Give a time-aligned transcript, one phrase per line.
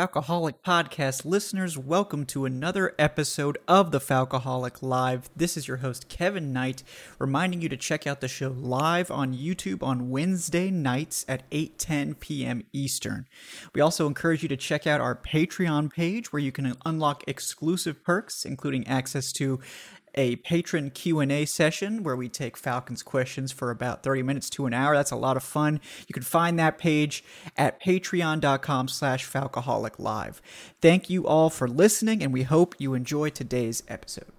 [0.00, 5.28] Falcoholic Podcast listeners, welcome to another episode of the Falcoholic Live.
[5.36, 6.82] This is your host, Kevin Knight,
[7.18, 12.18] reminding you to check out the show live on YouTube on Wednesday nights at 8:10
[12.18, 12.62] p.m.
[12.72, 13.26] Eastern.
[13.74, 18.02] We also encourage you to check out our Patreon page where you can unlock exclusive
[18.02, 19.60] perks, including access to
[20.14, 24.74] a patron q&a session where we take falcons questions for about 30 minutes to an
[24.74, 24.94] hour.
[24.94, 25.80] That's a lot of fun.
[26.08, 27.24] You can find that page
[27.56, 30.42] at patreon.com slash falcoholic live.
[30.80, 34.32] Thank you all for listening and we hope you enjoy today's episode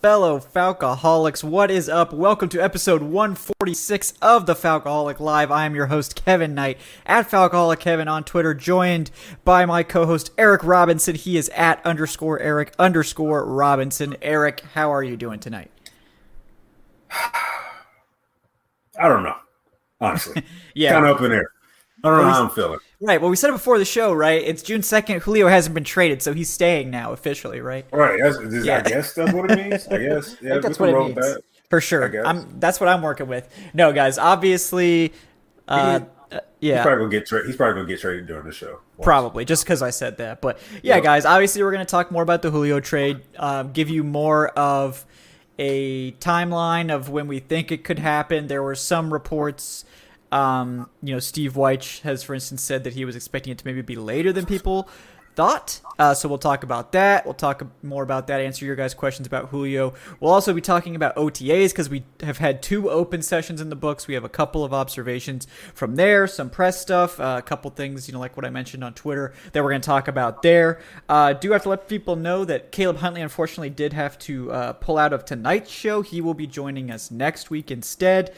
[0.00, 2.10] fellow Falcoholics, what is up?
[2.10, 5.50] Welcome to episode 146 of the Falcoholic Live.
[5.50, 9.10] I am your host, Kevin Knight, at Falcoholic Kevin on Twitter, joined
[9.44, 11.16] by my co-host, Eric Robinson.
[11.16, 14.16] He is at underscore Eric underscore Robinson.
[14.22, 15.70] Eric, how are you doing tonight?
[17.10, 19.36] I don't know,
[20.00, 20.42] honestly.
[20.74, 20.92] yeah.
[20.92, 21.50] Kind of in there.
[22.02, 22.80] I don't know how I'm feeling.
[23.02, 23.20] Right.
[23.20, 24.42] Well, we said it before the show, right?
[24.42, 25.22] It's June second.
[25.22, 27.86] Julio hasn't been traded, so he's staying now officially, right?
[27.90, 28.20] Right.
[28.22, 28.82] That's, yeah.
[28.84, 29.88] I guess that's what it means.
[29.88, 30.36] I guess.
[30.42, 31.14] Yeah, I that's what it means.
[31.14, 31.42] That.
[31.70, 32.26] For sure.
[32.26, 33.48] I'm, that's what I'm working with.
[33.72, 34.18] No, guys.
[34.18, 35.14] Obviously,
[35.66, 36.00] uh,
[36.30, 36.76] uh, yeah.
[36.76, 38.80] He's probably gonna get tra- He's probably gonna get traded during the show.
[38.96, 39.04] Once.
[39.04, 40.42] Probably just because I said that.
[40.42, 41.04] But yeah, yep.
[41.04, 41.24] guys.
[41.24, 43.22] Obviously, we're gonna talk more about the Julio trade.
[43.38, 45.06] Um, give you more of
[45.58, 48.48] a timeline of when we think it could happen.
[48.48, 49.84] There were some reports
[50.32, 53.66] um, you know, Steve Wyche has, for instance, said that he was expecting it to
[53.66, 54.88] maybe be later than people
[55.34, 55.80] thought.
[55.98, 57.24] Uh, so we'll talk about that.
[57.24, 58.40] We'll talk more about that.
[58.40, 59.94] Answer your guys' questions about Julio.
[60.18, 63.76] We'll also be talking about OTAs because we have had two open sessions in the
[63.76, 64.06] books.
[64.06, 68.08] We have a couple of observations from there, some press stuff, uh, a couple things,
[68.08, 70.80] you know, like what I mentioned on Twitter that we're going to talk about there.
[71.08, 74.72] Uh, do have to let people know that Caleb Huntley unfortunately did have to uh,
[74.74, 76.02] pull out of tonight's show.
[76.02, 78.34] He will be joining us next week instead.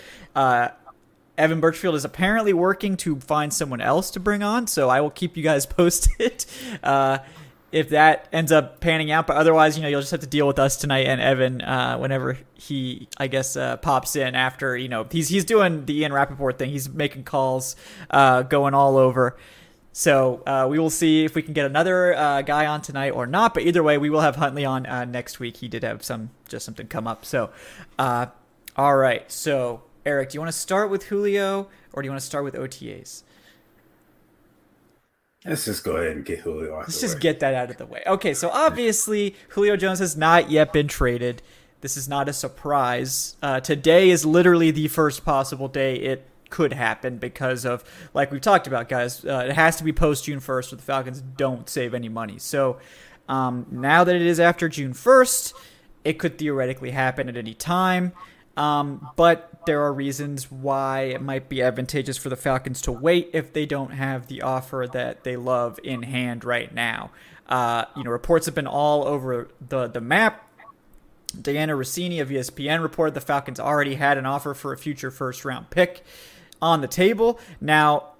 [1.43, 5.01] Uh, Evan Birchfield is apparently working to find someone else to bring on, so I
[5.01, 6.45] will keep you guys posted
[6.83, 7.19] uh,
[7.71, 9.27] if that ends up panning out.
[9.27, 11.99] But otherwise, you know, you'll just have to deal with us tonight and Evan uh,
[11.99, 14.77] whenever he, I guess, uh, pops in after.
[14.77, 16.71] You know, he's he's doing the Ian Rapoport thing.
[16.71, 17.77] He's making calls,
[18.11, 19.37] uh, going all over.
[19.95, 23.27] So uh, we will see if we can get another uh, guy on tonight or
[23.27, 23.53] not.
[23.53, 25.59] But either way, we will have Huntley on next week.
[25.59, 27.25] He did have some just something come up.
[27.25, 27.51] So,
[27.99, 29.83] all right, so.
[30.05, 32.55] Eric, do you want to start with Julio or do you want to start with
[32.55, 33.23] OTAs?
[35.45, 37.21] Let's just go ahead and get Julio Let's just way.
[37.21, 38.03] get that out of the way.
[38.07, 41.43] Okay, so obviously Julio Jones has not yet been traded.
[41.81, 43.37] This is not a surprise.
[43.43, 47.83] Uh, today is literally the first possible day it could happen because of,
[48.15, 50.83] like we've talked about, guys, uh, it has to be post June 1st or the
[50.83, 52.39] Falcons don't save any money.
[52.39, 52.79] So
[53.29, 55.55] um, now that it is after June 1st,
[56.05, 58.13] it could theoretically happen at any time.
[58.57, 63.31] Um, but there are reasons why it might be advantageous for the Falcons to wait
[63.33, 67.11] if they don't have the offer that they love in hand right now.
[67.49, 70.49] Uh, you know, reports have been all over the, the map.
[71.35, 75.45] Dianna Russini of ESPN reported the Falcons already had an offer for a future first
[75.45, 76.05] round pick
[76.61, 77.41] on the table.
[77.61, 78.13] Now,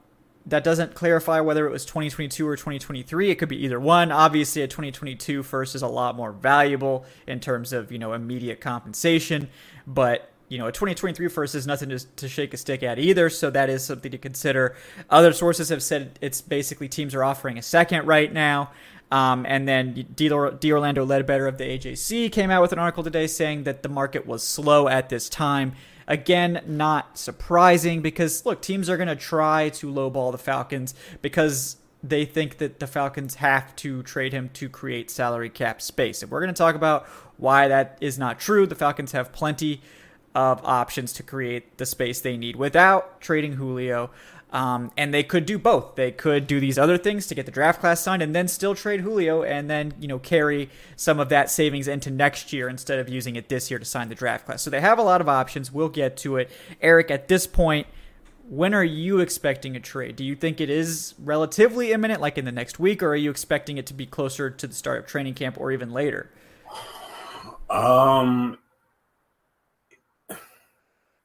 [0.47, 3.31] that doesn't clarify whether it was 2022 or 2023.
[3.31, 4.11] It could be either one.
[4.11, 8.61] Obviously, a 2022 first is a lot more valuable in terms of, you know, immediate
[8.61, 9.49] compensation.
[9.87, 13.31] But you know, a 2023 first is nothing to, to, shake a stick at either,
[13.31, 14.77] so that is something to consider.
[15.09, 18.71] Other sources have said it's basically teams are offering a second right now.
[19.11, 20.31] Um, and then D.
[20.31, 24.27] Orlando Ledbetter of the AJC came out with an article today saying that the market
[24.27, 25.73] was slow at this time.
[26.07, 31.77] Again, not surprising because look, teams are going to try to lowball the Falcons because
[32.03, 36.23] they think that the Falcons have to trade him to create salary cap space.
[36.23, 37.07] And we're going to talk about
[37.43, 38.67] why that is not true.
[38.67, 39.83] The Falcons have plenty
[40.35, 44.11] of options to create the space they need without trading Julio.
[44.51, 45.95] Um, and they could do both.
[45.95, 48.75] They could do these other things to get the draft class signed and then still
[48.75, 52.99] trade Julio and then, you know, carry some of that savings into next year instead
[52.99, 54.63] of using it this year to sign the draft class.
[54.63, 55.73] So they have a lot of options.
[55.73, 56.51] We'll get to it.
[56.83, 57.87] Eric, at this point,
[58.47, 60.17] when are you expecting a trade?
[60.17, 63.31] Do you think it is relatively imminent, like in the next week, or are you
[63.31, 66.31] expecting it to be closer to the start of training camp or even later?
[67.73, 68.59] Um,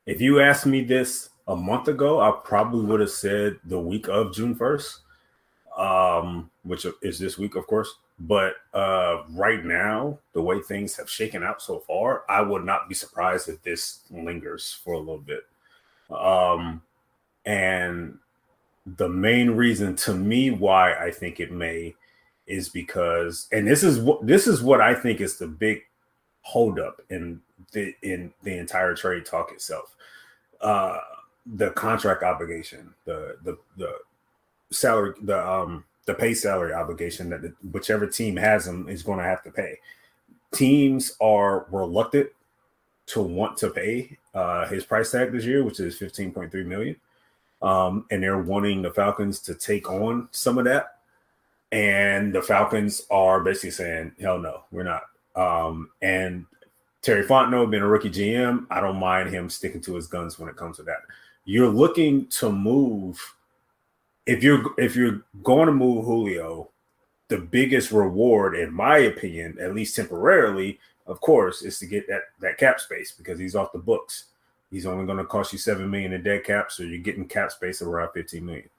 [0.05, 4.07] if you asked me this a month ago, I probably would have said the week
[4.07, 4.99] of June 1st,
[5.77, 7.93] um, which is this week, of course.
[8.19, 12.87] But uh, right now, the way things have shaken out so far, I would not
[12.87, 15.43] be surprised if this lingers for a little bit.
[16.09, 16.81] Um,
[17.45, 18.17] and
[18.85, 21.93] the main reason to me why I think it may
[22.47, 25.81] is because, and this is what this is what I think is the big
[26.47, 27.41] holdup in
[27.71, 29.95] the in the entire trade talk itself.
[30.61, 30.97] Uh,
[31.55, 33.93] the contract obligation, the the the
[34.71, 39.19] salary, the um the pay salary obligation that the, whichever team has them is going
[39.19, 39.77] to have to pay.
[40.53, 42.29] Teams are reluctant
[43.07, 46.63] to want to pay uh, his price tag this year, which is fifteen point three
[46.63, 46.95] million
[47.61, 50.99] um, and they're wanting the Falcons to take on some of that.
[51.71, 55.03] And the Falcons are basically saying, "Hell no, we're not."
[55.37, 56.45] Um, and
[57.01, 60.49] Terry Fontenot being a rookie GM, I don't mind him sticking to his guns when
[60.49, 60.97] it comes to that.
[61.45, 63.21] You're looking to move
[64.25, 66.69] if you're if you're going to move Julio,
[67.29, 72.23] the biggest reward, in my opinion, at least temporarily, of course, is to get that
[72.41, 74.25] that cap space because he's off the books.
[74.69, 77.51] He's only going to cost you seven million in dead cap, so you're getting cap
[77.53, 78.69] space of around 15 million.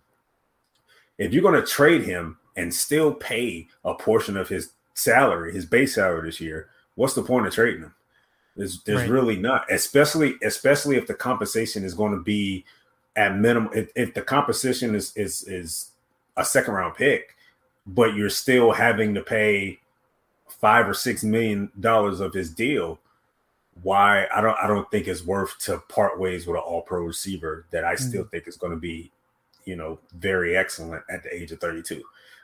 [1.16, 5.66] If you're going to trade him and still pay a portion of his salary, his
[5.66, 7.94] base salary this year, what's the point of trading him?
[8.56, 9.10] There's, there's right.
[9.10, 12.64] really not, especially especially if the compensation is going to be
[13.14, 13.70] at minimum.
[13.72, 15.90] If, if the compensation is is is
[16.36, 17.36] a second round pick,
[17.86, 19.78] but you're still having to pay
[20.48, 22.98] five or six million dollars of his deal
[23.82, 27.02] why I don't I don't think it's worth to part ways with an all pro
[27.02, 28.30] receiver that I still mm-hmm.
[28.30, 29.10] think is going to be,
[29.64, 32.02] you know, very excellent at the age of 32,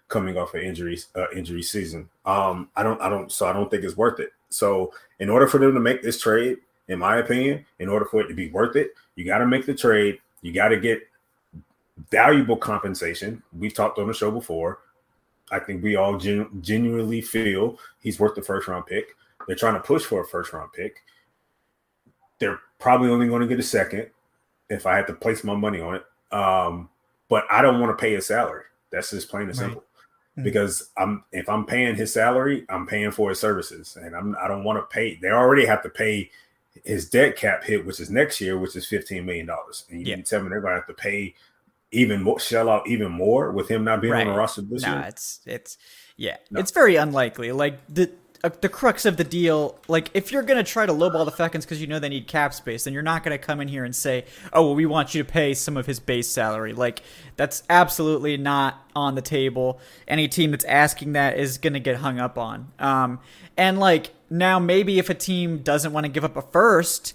[0.08, 2.08] coming off an injury uh, injury season.
[2.24, 4.30] Um, I don't I don't so I don't think it's worth it.
[4.48, 6.58] So in order for them to make this trade,
[6.88, 9.66] in my opinion, in order for it to be worth it, you got to make
[9.66, 10.18] the trade.
[10.42, 11.00] You got to get
[12.10, 13.42] valuable compensation.
[13.56, 14.80] We've talked on the show before.
[15.50, 19.16] I think we all gen- genuinely feel he's worth the first round pick.
[19.46, 21.02] They're trying to push for a first round pick.
[22.38, 24.08] They're probably only going to get a second
[24.68, 26.04] if I had to place my money on it.
[26.34, 26.88] Um,
[27.28, 28.64] but I don't want to pay his salary.
[28.90, 29.84] That's just plain and simple.
[30.38, 30.44] Mm.
[30.44, 34.48] Because I'm if I'm paying his salary, I'm paying for his services, and I'm I
[34.48, 35.16] don't want to pay.
[35.20, 36.30] They already have to pay
[36.84, 39.84] his debt cap hit, which is next year, which is fifteen million dollars.
[39.90, 40.22] And you yeah.
[40.22, 41.34] tell me they're going to have to pay
[41.92, 44.26] even more, shell out even more with him not being right.
[44.26, 45.08] on the roster this nah, year.
[45.08, 45.78] it's it's
[46.16, 46.60] yeah, no.
[46.60, 47.52] it's very unlikely.
[47.52, 48.10] Like the
[48.44, 49.78] uh, the crux of the deal.
[49.88, 52.52] Like, if you're gonna try to lowball the Falcons because you know they need cap
[52.54, 55.22] space, then you're not gonna come in here and say, "Oh, well, we want you
[55.22, 57.02] to pay some of his base salary." Like,
[57.36, 59.80] that's absolutely not on the table.
[60.06, 62.68] Any team that's asking that is gonna get hung up on.
[62.78, 63.18] Um,
[63.56, 67.14] and like now, maybe if a team doesn't want to give up a first,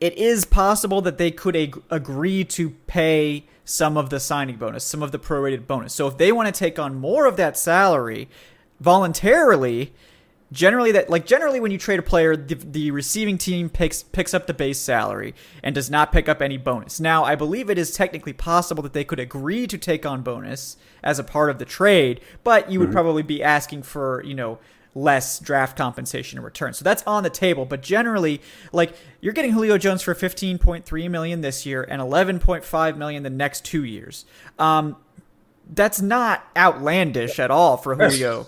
[0.00, 4.84] it is possible that they could ag- agree to pay some of the signing bonus,
[4.84, 5.94] some of the prorated bonus.
[5.94, 8.28] So if they want to take on more of that salary
[8.80, 9.92] voluntarily
[10.52, 14.34] generally that like generally when you trade a player the, the receiving team picks picks
[14.34, 17.00] up the base salary and does not pick up any bonus.
[17.00, 20.76] Now i believe it is technically possible that they could agree to take on bonus
[21.02, 22.94] as a part of the trade but you would mm-hmm.
[22.94, 24.58] probably be asking for you know
[24.94, 26.74] less draft compensation in return.
[26.74, 28.42] So that's on the table but generally
[28.72, 33.64] like you're getting julio jones for 15.3 million this year and 11.5 million the next
[33.64, 34.26] two years.
[34.58, 34.96] Um
[35.74, 38.46] that's not outlandish at all for julio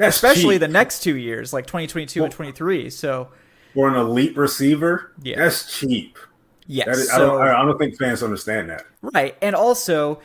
[0.00, 0.60] that's especially cheap.
[0.60, 2.88] the next two years, like 2022 well, and 23.
[2.90, 3.28] So
[3.74, 6.18] for an elite receiver, yeah, that's cheap.
[6.66, 8.86] Yes, so, I, don't, I don't think fans understand that.
[9.02, 10.20] Right, and also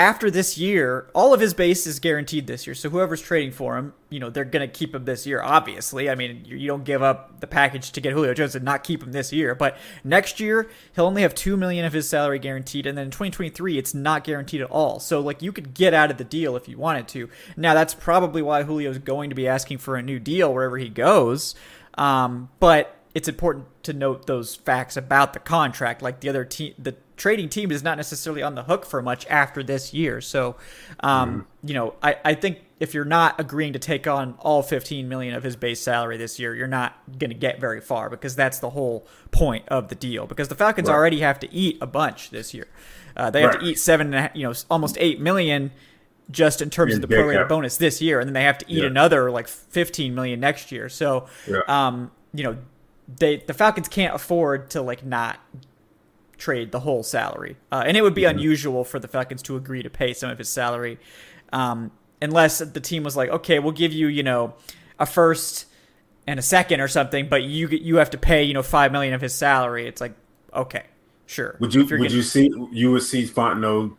[0.00, 2.74] after this year, all of his base is guaranteed this year.
[2.74, 6.08] So whoever's trading for him, you know, they're going to keep him this year, obviously.
[6.08, 9.02] I mean, you don't give up the package to get Julio Jones and not keep
[9.02, 9.54] him this year.
[9.54, 13.10] But next year, he'll only have 2 million of his salary guaranteed and then in
[13.10, 15.00] 2023, it's not guaranteed at all.
[15.00, 17.28] So like you could get out of the deal if you wanted to.
[17.58, 20.88] Now, that's probably why Julio's going to be asking for a new deal wherever he
[20.88, 21.54] goes.
[21.98, 26.00] Um, but it's important to note those facts about the contract.
[26.02, 29.26] Like the other team, the trading team is not necessarily on the hook for much
[29.26, 30.20] after this year.
[30.20, 30.56] So,
[31.00, 31.68] um, mm-hmm.
[31.68, 35.34] you know, I, I think if you're not agreeing to take on all 15 million
[35.34, 38.60] of his base salary this year, you're not going to get very far because that's
[38.60, 40.26] the whole point of the deal.
[40.26, 40.94] Because the Falcons right.
[40.94, 42.68] already have to eat a bunch this year.
[43.16, 43.60] Uh, they have right.
[43.60, 45.72] to eat seven, you know, almost eight million
[46.30, 48.64] just in terms in of the prorated bonus this year, and then they have to
[48.68, 48.86] eat yeah.
[48.86, 50.88] another like 15 million next year.
[50.88, 51.58] So, yeah.
[51.66, 52.56] um, you know,
[53.18, 55.40] they the Falcons can't afford to like not
[56.38, 58.38] trade the whole salary, uh, and it would be mm-hmm.
[58.38, 60.98] unusual for the Falcons to agree to pay some of his salary,
[61.52, 61.90] um,
[62.22, 64.54] unless the team was like, okay, we'll give you you know
[64.98, 65.66] a first
[66.26, 69.14] and a second or something, but you you have to pay you know five million
[69.14, 69.86] of his salary.
[69.86, 70.14] It's like
[70.54, 70.84] okay,
[71.26, 71.56] sure.
[71.60, 73.96] Would you would gonna, you see you would see Fontenot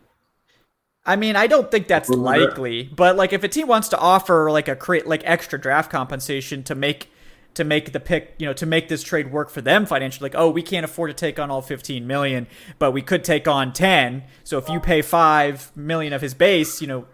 [1.04, 4.50] I mean, I don't think that's likely, but like if a team wants to offer
[4.50, 7.10] like a create like extra draft compensation to make
[7.54, 10.30] to make the pick, you know, to make this trade work for them financially.
[10.30, 12.46] Like, oh, we can't afford to take on all 15 million,
[12.78, 14.24] but we could take on 10.
[14.44, 17.06] So if you pay 5 million of his base, you know,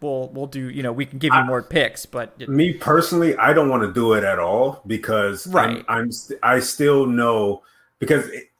[0.00, 3.36] we'll we'll do, you know, we can give you I, more picks, but me personally,
[3.36, 5.84] I don't want to do it at all because right.
[5.88, 6.10] I'm, I'm
[6.42, 7.62] I still know
[7.98, 8.50] because it,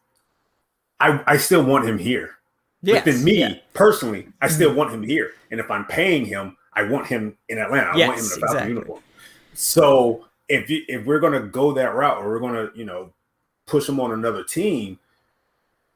[1.01, 2.37] I I still want him here.
[2.83, 3.55] Yes, but then me yeah.
[3.75, 4.79] personally, I still mm-hmm.
[4.79, 5.33] want him here.
[5.51, 7.91] And if I'm paying him, I want him in Atlanta.
[7.91, 8.75] I yes, want him in a Falcon exactly.
[8.75, 9.03] uniform.
[9.55, 13.13] So if you, if we're gonna go that route or we're gonna you know
[13.67, 14.99] push him on another team,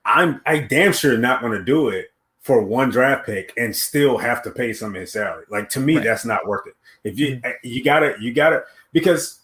[0.05, 4.43] I'm I damn sure not gonna do it for one draft pick and still have
[4.43, 5.45] to pay some of his salary.
[5.51, 6.05] Like to me, right.
[6.05, 6.75] that's not worth it.
[7.05, 7.51] If you mm-hmm.
[7.63, 9.41] you gotta you gotta because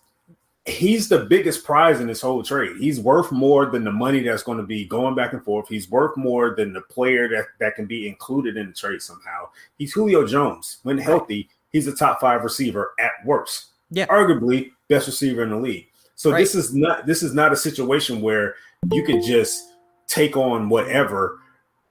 [0.67, 2.77] he's the biggest prize in this whole trade.
[2.79, 5.69] He's worth more than the money that's going to be going back and forth.
[5.69, 9.49] He's worth more than the player that, that can be included in the trade somehow.
[9.79, 10.79] He's Julio Jones.
[10.83, 13.67] When healthy, he's a top five receiver at worst.
[13.91, 14.07] Yeah.
[14.07, 15.89] Arguably best receiver in the league.
[16.15, 16.41] So right.
[16.41, 18.57] this is not this is not a situation where
[18.91, 19.75] you can just
[20.07, 21.41] take on whatever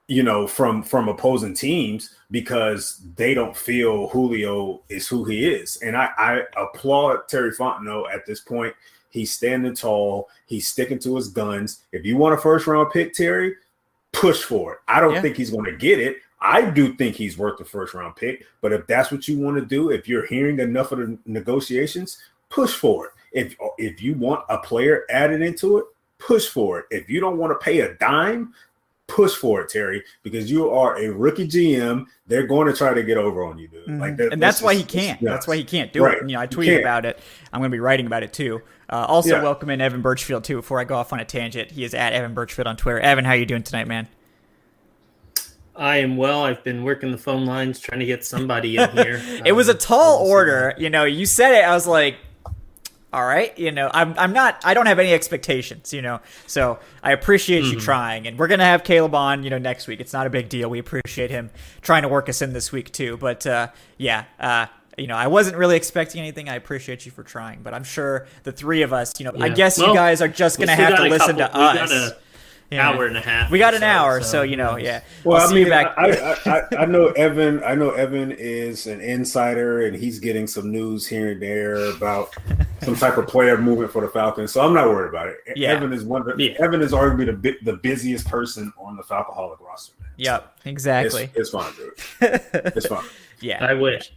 [0.08, 5.78] you know from from opposing teams because they don't feel Julio is who he is.
[5.78, 8.74] And I, I applaud Terry Fontenot at this point.
[9.10, 10.30] He's standing tall.
[10.46, 11.84] He's sticking to his guns.
[11.92, 13.56] If you want a first round pick, Terry,
[14.12, 14.80] push for it.
[14.88, 15.22] I don't yeah.
[15.22, 16.18] think he's going to get it.
[16.46, 18.46] I do think he's worth the first round pick.
[18.62, 22.20] But if that's what you want to do, if you're hearing enough of the negotiations,
[22.50, 23.12] push for it.
[23.32, 25.86] If if you want a player added into it,
[26.20, 26.86] push for it.
[26.92, 28.54] If you don't want to pay a dime,
[29.08, 32.06] push for it, Terry, because you are a rookie GM.
[32.28, 33.88] They're going to try to get over on you, dude.
[33.88, 34.00] Mm-hmm.
[34.00, 35.22] Like that, and that's, that's why just, he can't.
[35.22, 36.16] That's why he can't do right.
[36.16, 36.22] it.
[36.22, 37.20] And, you know, I tweeted about it.
[37.52, 38.62] I'm going to be writing about it too.
[38.88, 39.44] Uh, also, yeah.
[39.44, 40.58] welcome in Evan Birchfield too.
[40.58, 43.00] Before I go off on a tangent, he is at Evan Birchfield on Twitter.
[43.00, 44.08] Evan, how are you doing tonight, man?
[45.76, 46.44] I am well.
[46.44, 49.22] I've been working the phone lines trying to get somebody in here.
[49.24, 50.74] it um, was a um, tall order.
[50.78, 51.66] You know, you said it.
[51.66, 52.18] I was like,
[53.16, 56.78] all right you know i'm i'm not i don't have any expectations you know so
[57.02, 57.76] i appreciate mm-hmm.
[57.76, 60.30] you trying and we're gonna have caleb on you know next week it's not a
[60.30, 61.50] big deal we appreciate him
[61.82, 64.66] trying to work us in this week too but uh, yeah uh,
[64.98, 68.28] you know i wasn't really expecting anything i appreciate you for trying but i'm sure
[68.44, 69.46] the three of us you know yeah.
[69.46, 72.12] i guess well, you guys are just gonna have to listen couple, to us
[72.72, 72.90] yeah.
[72.90, 73.52] hour and a half.
[73.52, 75.02] We got an so, hour, so, so, you know, yeah.
[75.24, 77.64] Well, I'll i mean, I, I, I, know Evan.
[77.64, 82.36] I know Evan is an insider, and he's getting some news here and there about
[82.82, 84.52] some type of player movement for the Falcons.
[84.52, 85.38] So I'm not worried about it.
[85.56, 85.70] Yeah.
[85.70, 86.28] Evan is one.
[86.28, 86.64] Of the, yeah.
[86.64, 89.94] Evan is arguably the the busiest person on the Falcoholic roster.
[90.00, 90.10] Man.
[90.18, 91.24] Yep, exactly.
[91.36, 91.94] It's, it's fine, dude.
[92.76, 93.06] it's fine.
[93.42, 94.12] yeah, I wish.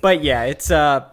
[0.00, 1.08] but yeah, it's uh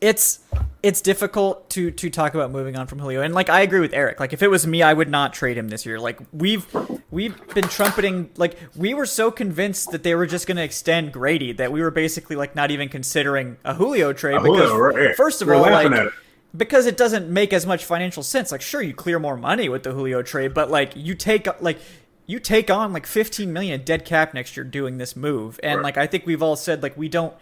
[0.00, 0.40] it's
[0.84, 3.22] it's difficult to to talk about moving on from Julio.
[3.22, 4.20] And like I agree with Eric.
[4.20, 5.98] Like if it was me, I would not trade him this year.
[5.98, 6.66] Like we've
[7.10, 11.10] we've been trumpeting like we were so convinced that they were just going to extend
[11.10, 14.76] Grady that we were basically like not even considering a Julio trade a because Julio,
[14.76, 15.16] right.
[15.16, 16.12] first of we're all like
[16.54, 18.52] because it doesn't make as much financial sense.
[18.52, 21.78] Like sure you clear more money with the Julio trade, but like you take like
[22.26, 25.58] you take on like 15 million dead cap next year doing this move.
[25.62, 25.84] And right.
[25.84, 27.32] like I think we've all said like we don't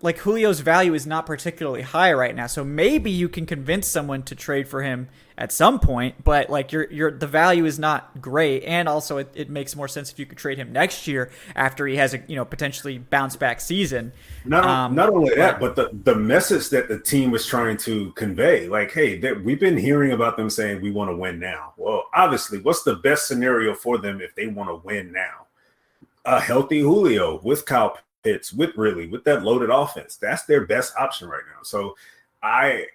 [0.00, 2.46] like Julio's value is not particularly high right now.
[2.46, 6.72] So maybe you can convince someone to trade for him at some point, but like
[6.72, 10.18] your your the value is not great, and also it, it makes more sense if
[10.18, 13.60] you could trade him next year after he has a you know potentially bounce back
[13.60, 14.12] season.
[14.46, 18.12] Not um, not only that, but the the message that the team was trying to
[18.12, 21.74] convey, like, hey, we've been hearing about them saying we want to win now.
[21.76, 25.46] Well, obviously, what's the best scenario for them if they want to win now?
[26.24, 30.16] A healthy Julio with Kyle Pitts, with really with that loaded offense.
[30.16, 31.62] That's their best option right now.
[31.62, 31.96] So
[32.42, 32.86] I,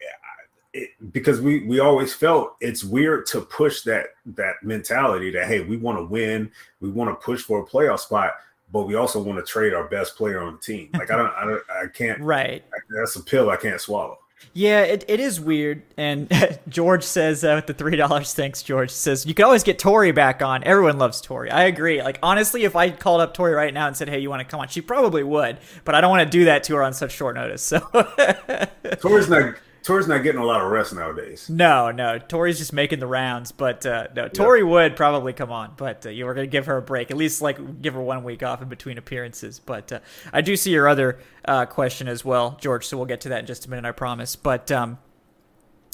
[0.73, 5.61] it, because we we always felt it's weird to push that that mentality that hey
[5.61, 8.33] we want to win, we want to push for a playoff spot,
[8.73, 10.89] but we also want to trade our best player on the team.
[10.93, 12.19] Like I don't, I, don't, I can't.
[12.31, 12.61] Right.
[12.89, 14.19] That's a pill I can't swallow.
[14.53, 15.83] Yeah, it, it is weird.
[15.97, 16.31] And
[16.69, 20.11] George says uh, with the three dollars, thanks George says you can always get Tori
[20.11, 20.63] back on.
[20.63, 21.49] Everyone loves Tori.
[21.49, 22.01] I agree.
[22.03, 24.45] Like honestly, if I called up Tori right now and said, "Hey, you want to
[24.45, 25.57] come on?" She probably would.
[25.85, 27.61] But I don't want to do that to her on such short notice.
[27.61, 27.79] So
[28.99, 31.49] Tori's not Tori's not getting a lot of rest nowadays.
[31.49, 33.51] No, no, Tori's just making the rounds.
[33.51, 34.65] But uh, no, Tori yeah.
[34.65, 37.17] would probably come on, but uh, you were going to give her a break, at
[37.17, 39.59] least like give her one week off in between appearances.
[39.59, 39.99] But uh,
[40.31, 42.85] I do see your other uh, question as well, George.
[42.85, 44.35] So we'll get to that in just a minute, I promise.
[44.35, 44.99] But um,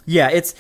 [0.05, 0.53] yeah, it's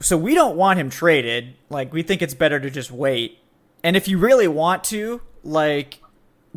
[0.00, 1.54] so we don't want him traded.
[1.70, 3.38] Like we think it's better to just wait.
[3.84, 6.00] And if you really want to, like,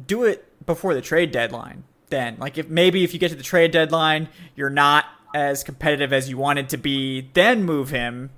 [0.04, 1.84] do it before the trade deadline.
[2.10, 6.14] Then, like, if maybe if you get to the trade deadline, you're not as competitive
[6.14, 8.30] as you wanted to be, then move him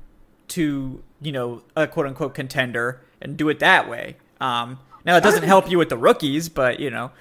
[0.50, 4.18] to you know a quote unquote contender and do it that way.
[4.40, 7.12] Um, now it doesn't help you with the rookies, but you know,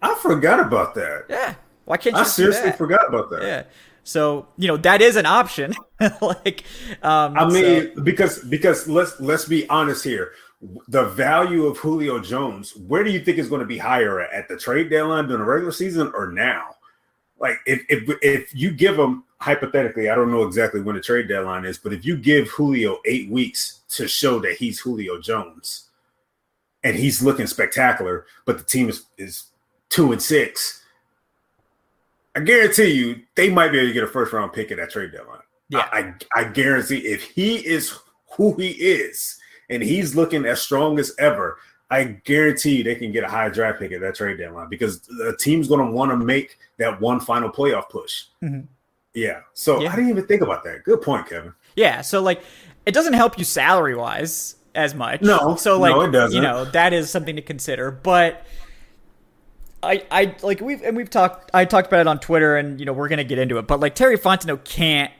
[0.00, 1.26] I forgot about that.
[1.28, 1.54] Yeah,
[1.84, 2.22] why can't you?
[2.22, 3.42] I seriously forgot about that.
[3.42, 3.62] Yeah.
[4.04, 5.74] So you know that is an option.
[6.20, 6.64] like,
[7.02, 8.02] um, I mean, so.
[8.02, 10.32] because because let's let's be honest here.
[10.88, 14.32] The value of Julio Jones, where do you think is going to be higher at,
[14.32, 16.74] at the trade deadline during the regular season or now?
[17.40, 21.28] Like if if if you give him hypothetically, I don't know exactly when the trade
[21.28, 25.90] deadline is, but if you give Julio eight weeks to show that he's Julio Jones
[26.82, 29.44] and he's looking spectacular, but the team is, is
[29.88, 30.84] two and six,
[32.34, 34.90] I guarantee you they might be able to get a first round pick at that
[34.90, 35.40] trade deadline.
[35.68, 35.88] Yeah.
[35.92, 37.94] I, I, I guarantee if he is
[38.36, 39.38] who he is
[39.70, 41.58] and he's looking as strong as ever,
[41.90, 45.36] I guarantee they can get a high draft pick at that trade deadline because the
[45.38, 48.24] team's going to want to make that one final playoff push.
[48.42, 48.66] Mm-hmm.
[49.14, 49.40] Yeah.
[49.54, 49.92] So yeah.
[49.92, 50.84] I didn't even think about that.
[50.84, 51.54] Good point, Kevin.
[51.76, 52.02] Yeah.
[52.02, 52.42] So like,
[52.84, 55.22] it doesn't help you salary wise as much.
[55.22, 55.56] No.
[55.56, 56.36] So like, no, it doesn't.
[56.36, 57.90] you know, that is something to consider.
[57.90, 58.44] But
[59.82, 61.50] I, I like we've and we've talked.
[61.54, 63.66] I talked about it on Twitter, and you know we're gonna get into it.
[63.66, 65.12] But like Terry Fontenot can't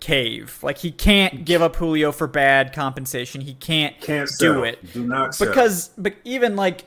[0.00, 0.58] cave.
[0.62, 3.40] Like he can't give up Julio for bad compensation.
[3.42, 4.92] He can't, can't do it.
[4.92, 6.84] Do not because but even like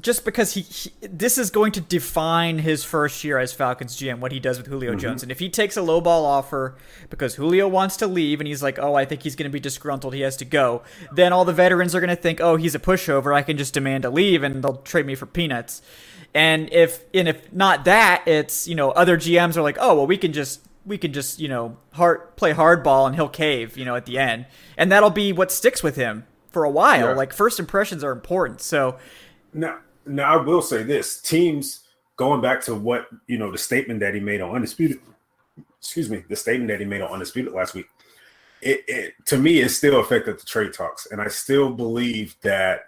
[0.00, 4.18] just because he, he, this is going to define his first year as Falcons GM
[4.18, 4.98] what he does with Julio mm-hmm.
[4.98, 6.76] Jones and if he takes a low ball offer
[7.10, 9.60] because Julio wants to leave and he's like oh I think he's going to be
[9.60, 12.74] disgruntled he has to go then all the veterans are going to think oh he's
[12.74, 15.80] a pushover I can just demand to leave and they'll trade me for peanuts
[16.34, 20.06] and if and if not that it's you know other GMs are like oh well
[20.06, 23.84] we can just we can just you know hard play hardball and he'll cave you
[23.84, 24.46] know at the end.
[24.76, 27.08] And that'll be what sticks with him for a while.
[27.08, 27.14] Yeah.
[27.14, 28.60] like first impressions are important.
[28.60, 28.98] So
[29.52, 31.20] now now i will say this.
[31.20, 31.84] Teams
[32.16, 35.00] going back to what you know the statement that he made on undisputed
[35.78, 37.86] excuse me the statement that he made on undisputed last week
[38.62, 41.06] it, it to me it still affected the trade talks.
[41.10, 42.84] And i still believe that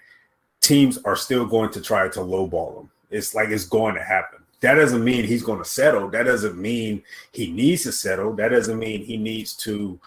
[0.61, 4.41] teams are still going to try to lowball them it's like it's going to happen
[4.61, 6.09] that doesn't mean he's going to settle.
[6.09, 8.35] That doesn't mean he needs to settle.
[8.35, 9.99] That doesn't mean he needs to,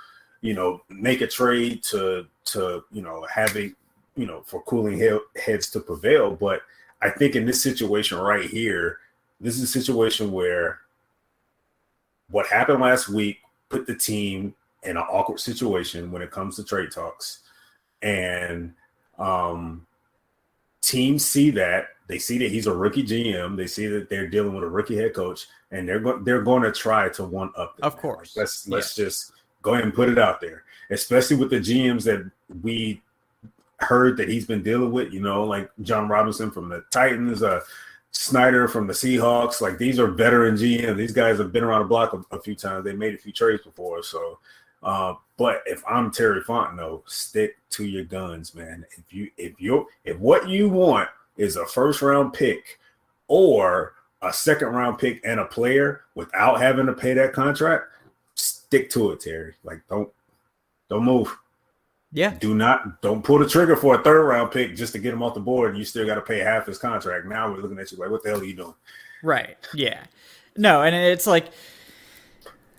[0.42, 3.76] you know, make a trade to to you know have you
[4.16, 6.32] know for cooling he- heads to prevail.
[6.32, 6.62] But
[7.02, 9.00] I think in this situation right here,
[9.40, 10.80] this is a situation where
[12.32, 16.64] what happened last week put the team in an awkward situation when it comes to
[16.64, 17.40] trade talks,
[18.02, 18.74] and
[19.20, 19.86] um,
[20.82, 23.56] teams see that they see that he's a rookie GM.
[23.56, 26.64] They see that they're dealing with a rookie head coach, and they're going they're going
[26.64, 27.76] to try to one up.
[27.84, 29.06] Of course, like, let's let's yeah.
[29.06, 32.30] just go ahead and put it out there, especially with the GMs that
[32.64, 33.04] we
[33.78, 35.14] heard that he's been dealing with.
[35.14, 37.62] You know, like Jon Robinson from the Titans, uh,
[38.12, 39.62] Schneider from the Seahawks.
[39.62, 40.98] Like these are veteran GMs.
[40.98, 42.86] These guys have been around the block a, a few times.
[42.86, 44.40] They made a few trades before, so.
[44.82, 48.86] Uh, but if I'm Terry Fontenot, stick to your guns, man.
[48.98, 52.78] If you if you if what you want is a first round pick
[53.28, 57.86] or a second round pick and a player without having to pay that contract,
[58.36, 59.56] stick to it, Terry.
[59.64, 60.10] Like don't
[60.90, 61.36] don't move.
[62.12, 62.36] Yeah.
[62.40, 65.24] Do not don't pull the trigger for a third round pick just to get him
[65.24, 65.78] off the board.
[65.78, 67.26] You still got to pay half his contract.
[67.26, 68.76] Now we're looking at you like, what the hell are you doing?
[69.24, 69.58] Right.
[69.74, 70.04] Yeah.
[70.58, 71.46] No, and it's like,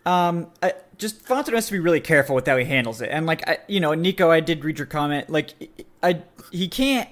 [0.05, 3.09] um, I, just Fontenot has to be really careful with how he handles it.
[3.11, 5.31] And like, I, you know, Nico, I did read your comment.
[5.31, 5.55] Like,
[6.03, 6.21] I
[6.51, 7.09] he can't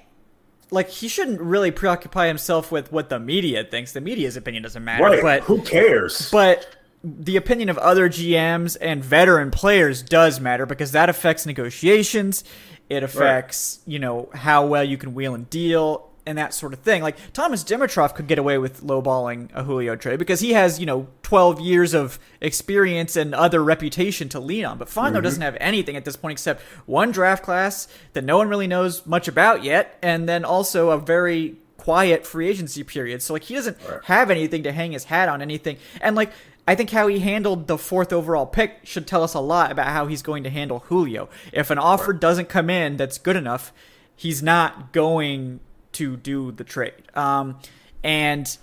[0.70, 3.92] like he shouldn't really preoccupy himself with what the media thinks.
[3.92, 5.04] The media's opinion doesn't matter.
[5.04, 5.22] Right.
[5.22, 6.30] But who cares?
[6.30, 12.44] But the opinion of other GMs and veteran players does matter because that affects negotiations.
[12.88, 13.92] It affects, right.
[13.92, 17.02] you know, how well you can wheel and deal and that sort of thing.
[17.02, 20.86] Like Thomas Dimitroff could get away with lowballing a Julio trade because he has, you
[20.86, 24.78] know, 12 years of experience and other reputation to lean on.
[24.78, 25.22] But Fondo mm-hmm.
[25.22, 29.06] doesn't have anything at this point except one draft class that no one really knows
[29.06, 33.22] much about yet, and then also a very quiet free agency period.
[33.22, 34.04] So like he doesn't right.
[34.04, 35.78] have anything to hang his hat on anything.
[36.02, 36.30] And like
[36.66, 39.86] I think how he handled the fourth overall pick should tell us a lot about
[39.86, 41.30] how he's going to handle Julio.
[41.50, 43.72] If an offer doesn't come in that's good enough,
[44.14, 45.60] he's not going
[45.98, 46.94] to do the trade.
[47.14, 47.58] Um,
[48.02, 48.56] and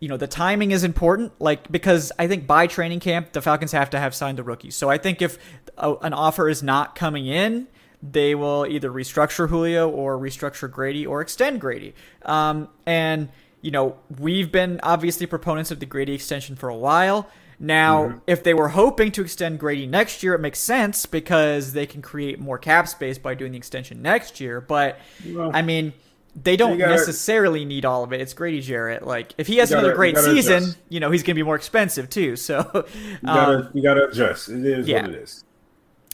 [0.00, 3.72] you know the timing is important like because i think by training camp the falcons
[3.72, 5.38] have to have signed the rookies so i think if
[5.78, 7.66] a, an offer is not coming in
[8.02, 13.30] they will either restructure julio or restructure grady or extend grady um, and
[13.62, 18.18] you know we've been obviously proponents of the grady extension for a while now, mm-hmm.
[18.26, 22.02] if they were hoping to extend Grady next year, it makes sense because they can
[22.02, 24.60] create more cap space by doing the extension next year.
[24.60, 25.92] But well, I mean,
[26.34, 28.20] they don't gotta, necessarily need all of it.
[28.20, 29.06] It's Grady Jarrett.
[29.06, 30.78] Like if he has gotta, another great you season, adjust.
[30.88, 32.36] you know he's going to be more expensive too.
[32.44, 32.84] So um,
[33.22, 34.48] you gotta you gotta adjust.
[34.48, 35.44] It is yeah, what it is.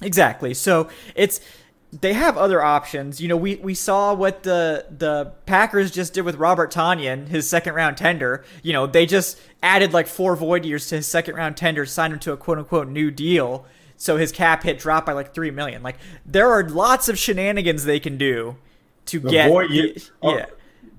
[0.02, 0.54] Exactly.
[0.54, 1.40] So it's
[1.92, 3.20] they have other options.
[3.20, 7.48] You know, we, we saw what the the Packers just did with Robert Tonyan, his
[7.48, 8.44] second round tender.
[8.62, 12.12] You know, they just added like four void years to his second round tender, signed
[12.12, 13.66] him to a quote unquote new deal.
[13.96, 15.82] So his cap hit dropped by like three million.
[15.82, 18.56] Like there are lots of shenanigans they can do
[19.10, 20.46] to the get void year, oh, yeah.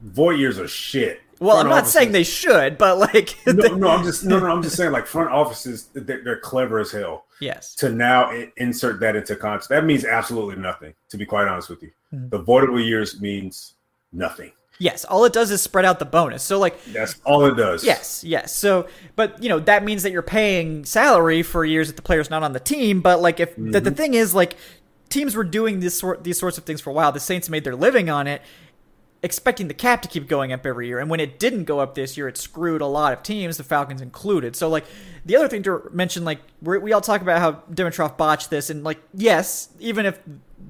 [0.04, 1.22] void years are shit.
[1.40, 4.40] Well, front I'm not offices, saying they should, but like no, no, I'm just no,
[4.40, 7.26] no, I'm just saying like front offices they're, they're clever as hell.
[7.40, 7.74] Yes.
[7.76, 10.94] To now insert that into contract, that means absolutely nothing.
[11.10, 12.30] To be quite honest with you, mm-hmm.
[12.30, 13.74] the voidable years means
[14.14, 14.52] nothing.
[14.78, 16.42] Yes, all it does is spread out the bonus.
[16.44, 17.84] So like that's all it does.
[17.84, 18.56] Yes, yes.
[18.56, 22.30] So but you know that means that you're paying salary for years that the player's
[22.30, 23.02] not on the team.
[23.02, 23.72] But like if mm-hmm.
[23.72, 23.98] the, the mm-hmm.
[23.98, 24.58] thing is like
[25.12, 27.12] teams were doing this sort these sorts of things for a while.
[27.12, 28.42] The Saints made their living on it,
[29.22, 30.98] expecting the cap to keep going up every year.
[30.98, 33.64] And when it didn't go up this year, it screwed a lot of teams, the
[33.64, 34.56] Falcons included.
[34.56, 34.86] So like
[35.26, 38.84] the other thing to mention, like we all talk about how Dimitroff botched this, and
[38.84, 40.20] like yes, even if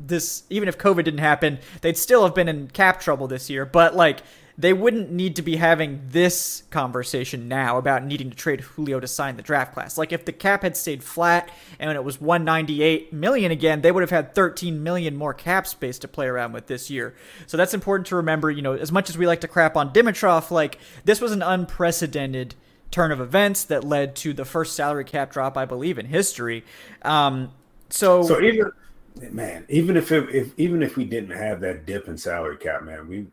[0.06, 3.66] this even if COVID didn't happen, they'd still have been in cap trouble this year.
[3.66, 4.22] But like
[4.62, 9.08] they wouldn't need to be having this conversation now about needing to trade Julio to
[9.08, 9.98] sign the draft class.
[9.98, 14.02] Like if the cap had stayed flat and it was 198 million again, they would
[14.02, 17.16] have had 13 million more cap space to play around with this year.
[17.48, 19.92] So that's important to remember, you know, as much as we like to crap on
[19.92, 22.54] Dimitroff, like this was an unprecedented
[22.92, 26.64] turn of events that led to the first salary cap drop I believe in history.
[27.02, 27.52] Um,
[27.90, 28.72] so So even
[29.32, 32.84] man, even if, it, if even if we didn't have that dip in salary cap,
[32.84, 33.28] man, we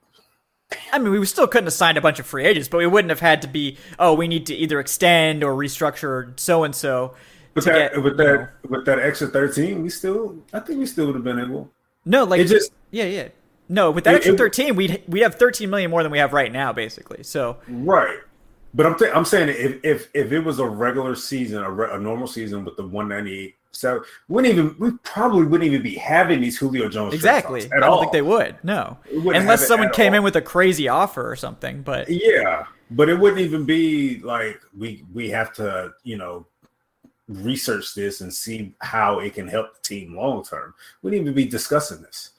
[0.92, 3.11] I mean, we still couldn't have signed a bunch of free agents, but we wouldn't
[3.11, 7.14] have had to be, oh, we need to either extend or restructure so and so.
[7.54, 8.48] With that, get, with that, know.
[8.68, 11.70] with that extra thirteen, we still, I think we still would have been able.
[12.04, 13.28] No, like it just, yeah, yeah.
[13.68, 16.33] No, with that it, extra thirteen, we'd we have thirteen million more than we have
[16.33, 17.24] right now, basically.
[17.24, 18.18] So right,
[18.74, 21.88] but I'm th- I'm saying if if if it was a regular season, a, re-
[21.90, 26.40] a normal season with the 198 so wouldn't even we probably wouldn't even be having
[26.40, 27.64] these Julio Jones exactly.
[27.72, 28.00] I don't all.
[28.00, 28.57] think they would.
[28.62, 30.18] No, unless someone came all.
[30.18, 31.83] in with a crazy offer or something.
[31.83, 36.46] But yeah, but it wouldn't even be like we we have to you know
[37.28, 40.74] research this and see how it can help the team long term.
[41.02, 42.31] We wouldn't even be discussing this.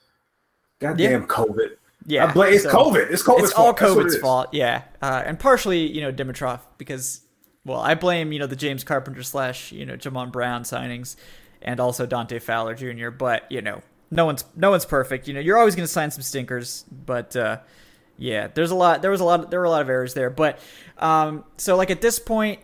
[0.80, 1.28] Goddamn yeah.
[1.28, 1.70] COVID.
[2.06, 3.12] Yeah, blame, it's so COVID.
[3.12, 3.44] It's COVID.
[3.44, 4.50] It's all COVID's fault.
[4.52, 7.22] Yeah, uh, and partially you know Dimitroff because
[7.66, 11.16] well, I blame you know the James Carpenter slash you know Jamon Brown signings,
[11.62, 13.10] and also Dante Fowler Jr.
[13.10, 15.28] But you know no one's no one's perfect.
[15.28, 17.60] You know you're always going to sign some stinkers, but uh,
[18.18, 19.02] yeah, there's a lot.
[19.02, 19.50] There was a lot.
[19.50, 20.30] There were a lot of errors there.
[20.30, 20.60] But
[20.98, 22.60] um, so like at this point,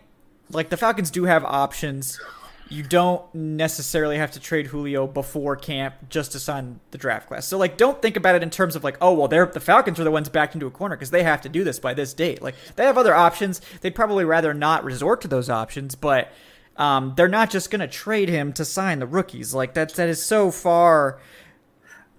[0.50, 2.20] like the Falcons do have options
[2.68, 7.46] you don't necessarily have to trade Julio before camp just to sign the draft class.
[7.46, 10.00] So like don't think about it in terms of like, oh well they're the Falcons
[10.00, 12.12] are the ones backed into a corner because they have to do this by this
[12.12, 12.42] date.
[12.42, 13.60] Like they have other options.
[13.80, 16.32] They'd probably rather not resort to those options, but
[16.76, 19.54] um, they're not just gonna trade him to sign the rookies.
[19.54, 21.20] Like that that is so far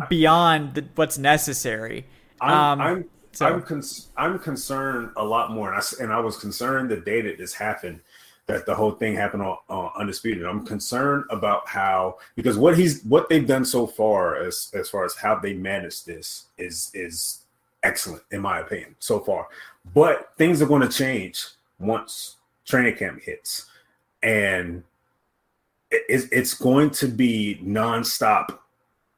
[0.10, 2.06] beyond the, what's necessary.
[2.40, 3.46] I'm um, I'm, so.
[3.46, 3.84] I'm, con-
[4.16, 7.54] I'm concerned a lot more, and I, and I was concerned the day that this
[7.54, 8.00] happened
[8.48, 10.46] that the whole thing happened on uh, undisputed.
[10.46, 15.06] I'm concerned about how because what he's what they've done so far as as far
[15.06, 17.44] as how they managed this is is
[17.84, 19.48] excellent in my opinion so far.
[19.94, 21.46] But things are going to change
[21.80, 23.66] once training camp hits,
[24.24, 24.84] and
[25.92, 28.60] it's it's going to be nonstop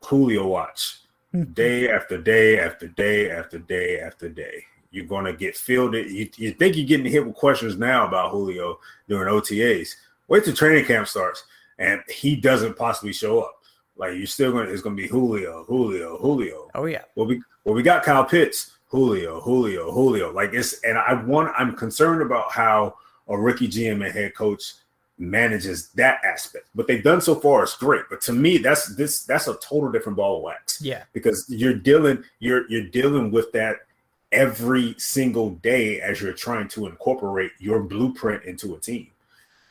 [0.01, 1.43] Julio watch hmm.
[1.43, 4.65] day after day after day after day after day.
[4.91, 6.09] You're going to get fielded.
[6.09, 9.95] You, you think you're getting hit with questions now about Julio during OTAs.
[10.27, 11.43] Wait till training camp starts
[11.77, 13.61] and he doesn't possibly show up.
[13.97, 16.69] Like you're still going to, it's going to be Julio, Julio, Julio.
[16.73, 17.03] Oh, yeah.
[17.15, 20.31] Well, we, well, we got Kyle Pitts, Julio, Julio, Julio.
[20.31, 22.95] Like it's, and I want, I'm concerned about how
[23.27, 24.73] a rookie GM and head coach
[25.19, 26.67] manages that aspect.
[26.73, 28.03] But they've done so far is great.
[28.09, 30.81] But to me, that's this that's a total different ball of wax.
[30.81, 31.03] Yeah.
[31.13, 33.77] Because you're dealing, you're you're dealing with that
[34.31, 39.07] every single day as you're trying to incorporate your blueprint into a team.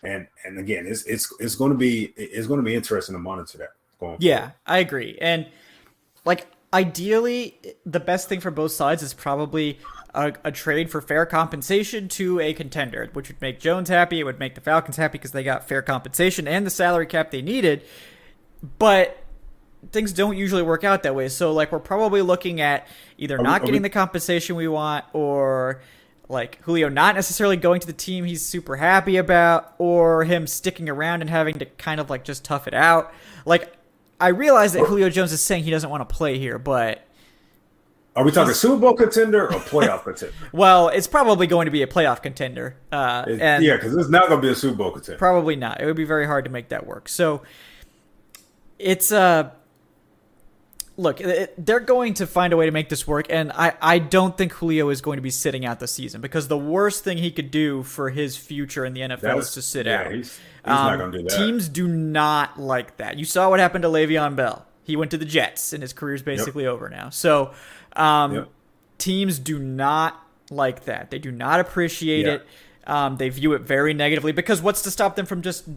[0.02, 3.18] And and again, it's it's it's going to be it's going to be interesting to
[3.18, 3.72] monitor that.
[4.20, 4.52] Yeah, forward.
[4.66, 5.18] I agree.
[5.20, 5.46] And
[6.24, 9.78] like ideally, the best thing for both sides is probably
[10.14, 14.20] a, a, trade for fair compensation to a contender, which would make Jones happy.
[14.20, 17.30] It would make the Falcons happy because they got fair compensation and the salary cap
[17.30, 17.82] they needed.
[18.78, 19.18] But
[19.92, 21.28] things don't usually work out that way.
[21.28, 22.86] So like we're probably looking at
[23.16, 23.88] either are not we, getting we...
[23.88, 25.80] the compensation we want or
[26.28, 30.88] like Julio not necessarily going to the team he's super happy about or him sticking
[30.88, 33.12] around and having to kind of like just tough it out.
[33.44, 33.72] Like
[34.20, 37.04] I realize that Julio Jones is saying he doesn't want to play here, but
[38.16, 40.34] are we talking Super Bowl contender or playoff contender?
[40.52, 42.76] well, it's probably going to be a playoff contender.
[42.90, 45.18] Uh, and yeah, because it's not going to be a Super Bowl contender.
[45.18, 45.80] Probably not.
[45.80, 47.08] It would be very hard to make that work.
[47.08, 47.42] So
[48.78, 49.50] it's uh
[50.98, 51.22] look,
[51.56, 54.52] they're going to find a way to make this work, and I, I don't think
[54.52, 57.50] Julio is going to be sitting out the season because the worst thing he could
[57.50, 60.12] do for his future in the NFL is to sit yeah, out.
[60.12, 61.37] He's, he's um, not going to do that.
[61.37, 63.16] Teams do not like that.
[63.16, 64.66] You saw what happened to Le'Veon Bell.
[64.82, 66.72] He went to the Jets, and his career is basically yep.
[66.72, 67.11] over now.
[67.11, 67.52] So,
[67.94, 68.48] um, yep.
[68.98, 71.11] teams do not like that.
[71.11, 72.32] They do not appreciate yeah.
[72.34, 72.46] it.
[72.87, 75.68] Um, they view it very negatively because what's to stop them from just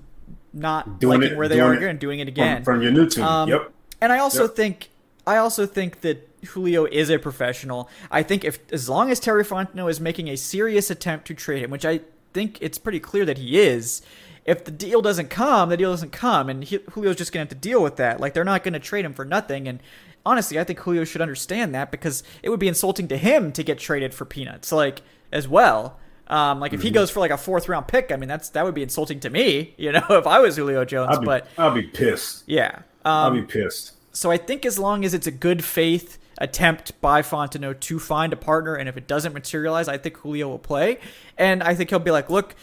[0.54, 2.92] not doing liking it, where they are again and doing it again from, from your
[2.92, 3.26] new team?
[3.26, 3.72] Um, yep.
[4.00, 4.56] And I also yep.
[4.56, 4.90] think
[5.26, 7.90] I also think that Julio is a professional.
[8.10, 11.64] I think if as long as Terry Fontenot is making a serious attempt to trade
[11.64, 12.02] him, which I
[12.34, 14.02] think it's pretty clear that he is,
[14.46, 17.50] if the deal doesn't come, the deal doesn't come, and he, Julio's just gonna have
[17.50, 18.20] to deal with that.
[18.20, 19.68] Like they're not gonna trade him for nothing.
[19.68, 19.80] And
[20.26, 23.64] honestly, I think Julio should understand that because it would be insulting to him to
[23.64, 26.00] get traded for peanuts, like as well.
[26.28, 26.88] Um, like if mm-hmm.
[26.88, 29.20] he goes for like a fourth round pick, I mean that's that would be insulting
[29.20, 31.12] to me, you know, if I was Julio Jones.
[31.12, 32.44] I'll be, but I'll be pissed.
[32.48, 36.18] Yeah, um, I'll be pissed so I think as long as it's a good faith
[36.38, 40.48] attempt by Fontenot to find a partner, and if it doesn't materialize, I think Julio
[40.50, 41.00] will play,
[41.38, 42.56] and I think he'll be like, "Look,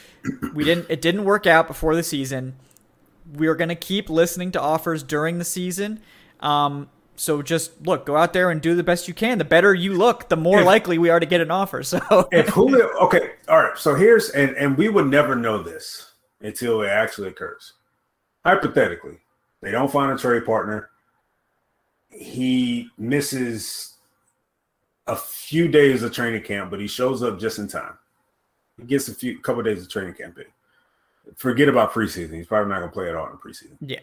[0.55, 0.87] we didn't.
[0.89, 2.57] It didn't work out before the season.
[3.33, 6.01] We're gonna keep listening to offers during the season."
[6.41, 9.39] Um, so just look, go out there and do the best you can.
[9.39, 11.83] The better you look, the more if, likely we are to get an offer.
[11.83, 13.79] So if Julio, okay, all right.
[13.79, 17.75] So here's and and we would never know this until it actually occurs.
[18.45, 19.19] Hypothetically,
[19.63, 20.91] they don't find a trade partner
[22.18, 23.94] he misses
[25.07, 27.96] a few days of training camp, but he shows up just in time.
[28.76, 30.44] He gets a few couple of days of training camp in.
[31.37, 32.35] Forget about preseason.
[32.35, 33.76] He's probably not going to play at all in preseason.
[33.81, 34.00] Yeah.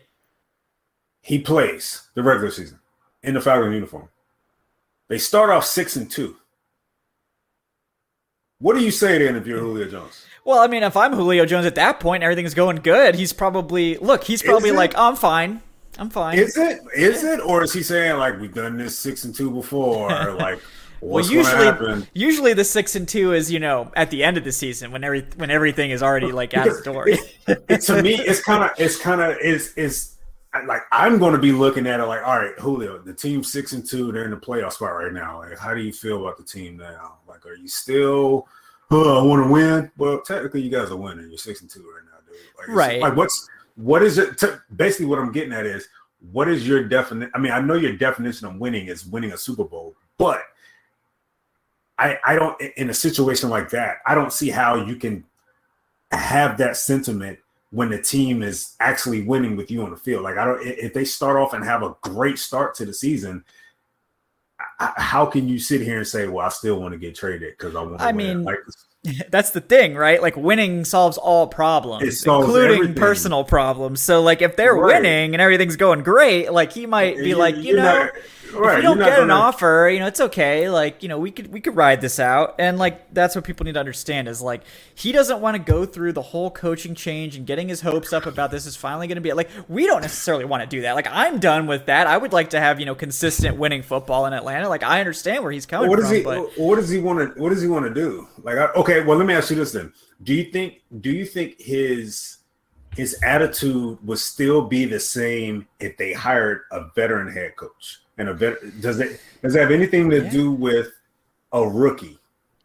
[1.22, 2.80] He plays the regular season
[3.24, 4.10] in the Falcon uniform.
[5.08, 6.36] They start off six and two.
[8.60, 10.26] What do you say then if you're Julio Jones?
[10.46, 13.16] Well, I mean, if I'm Julio Jones at that point, everything's going good.
[13.16, 14.24] He's probably look.
[14.24, 15.62] He's probably like, I'm fine.
[15.98, 16.40] I'm fine.
[16.40, 16.82] Is it?
[16.96, 17.40] Is it?
[17.40, 20.12] Or is he saying like we've done this six and two before?
[20.12, 20.60] Or like
[21.02, 24.52] well, usually, usually the six and two is you know at the end of the
[24.52, 27.06] season when every when everything is already like out the door.
[27.06, 30.16] to me, it's kind of it's kind of is is
[30.68, 33.74] like I'm going to be looking at it like, all right, Julio, the team six
[33.74, 35.40] and two, they're in the playoff spot right now.
[35.40, 37.18] Like, how do you feel about the team now?
[37.28, 38.48] Like, are you still?
[38.92, 39.92] Oh, I want to win.
[39.98, 41.28] Well, technically, you guys are winning.
[41.30, 42.38] You're six and two right now, dude.
[42.58, 43.02] Like, right.
[43.02, 44.38] Like, what's what is it?
[44.40, 45.88] To, basically, what I'm getting at is
[46.32, 47.32] what is your definition?
[47.36, 50.42] I mean, I know your definition of winning is winning a Super Bowl, but
[51.98, 55.26] I I don't in a situation like that, I don't see how you can
[56.12, 57.40] have that sentiment
[57.72, 60.24] when the team is actually winning with you on the field.
[60.24, 63.44] Like I don't if they start off and have a great start to the season,
[64.80, 67.76] how can you sit here and say, "Well, I still want to get traded because
[67.76, 68.02] I want"?
[68.02, 68.16] I win?
[68.16, 68.60] mean, like,
[69.30, 70.22] that's the thing, right?
[70.22, 72.96] Like winning solves all problems, solves including everything.
[72.96, 74.02] personal problems.
[74.02, 75.02] So like if they're right.
[75.02, 78.12] winning and everything's going great, like he might be you, like, you know, not,
[78.56, 80.70] right, if you don't get an offer, you know, it's okay.
[80.70, 82.56] Like, you know, we could we could ride this out.
[82.60, 84.62] And like that's what people need to understand is like
[84.94, 88.26] he doesn't want to go through the whole coaching change and getting his hopes up
[88.26, 90.96] about this is finally going to be like we don't necessarily want to do that.
[90.96, 92.08] Like I'm done with that.
[92.08, 94.70] I would like to have, you know, consistent winning football in Atlanta.
[94.70, 97.20] Like I understand where he's coming what does from, he but what does he want
[97.36, 98.28] to what does he want to do?
[98.44, 99.94] Like okay, well let me ask you this then.
[100.24, 102.38] Do you think do you think his
[102.96, 108.02] his attitude would still be the same if they hired a veteran head coach?
[108.18, 110.30] And a vet, does it does it have anything to yeah.
[110.30, 110.92] do with
[111.52, 112.20] a rookie?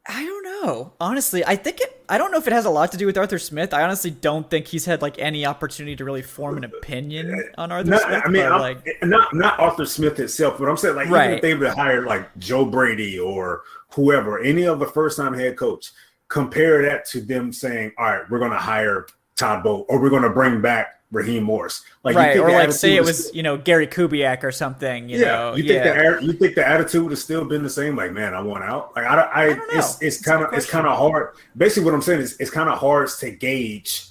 [0.06, 0.92] I don't know.
[1.00, 2.04] Honestly, I think it.
[2.08, 3.72] I don't know if it has a lot to do with Arthur Smith.
[3.72, 7.70] I honestly don't think he's had like any opportunity to really form an opinion on
[7.70, 8.22] Arthur not, Smith.
[8.24, 11.24] I mean, like eh, not not Arthur Smith itself, but I'm saying like right.
[11.26, 15.34] even if they would hire like Joe Brady or whoever, any of the first time
[15.34, 15.92] head coach,
[16.28, 20.10] compare that to them saying, "All right, we're going to hire Todd Bowles, or we're
[20.10, 21.82] going to bring back Raheem Morris.
[22.04, 25.08] Like, right, or like say it was, you know you know Gary Kubiak or something.
[25.08, 25.54] You yeah, know?
[25.54, 26.18] you think yeah.
[26.18, 27.96] the you think the attitude would have still been the same?
[27.96, 28.94] Like, man, I want out.
[28.94, 31.34] Like, I, I, I it's it's kind of it's kind of hard.
[31.56, 34.06] Basically, what I'm saying is it's kind of hard to gauge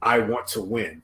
[0.00, 1.02] I want to win.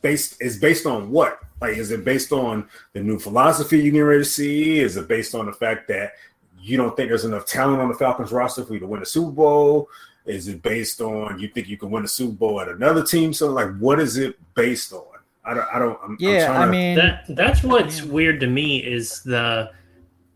[0.00, 1.38] Based is based on what?
[1.60, 4.80] Like, is it based on the new philosophy you get ready to see?
[4.80, 6.14] Is it based on the fact that
[6.60, 9.06] you don't think there's enough talent on the Falcons roster for you to win a
[9.06, 9.88] Super Bowl?
[10.24, 13.32] Is it based on you think you can win a Super Bowl at another team?
[13.32, 15.02] So, like, what is it based on?
[15.44, 15.66] I don't.
[15.74, 15.98] I don't.
[16.04, 19.72] I'm, yeah, I'm I mean, that that's what's weird to me is the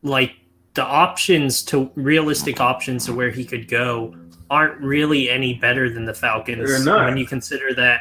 [0.02, 0.34] like
[0.74, 4.14] the options to realistic options to where he could go
[4.50, 7.04] aren't really any better than the Falcons not.
[7.06, 8.00] when you consider that.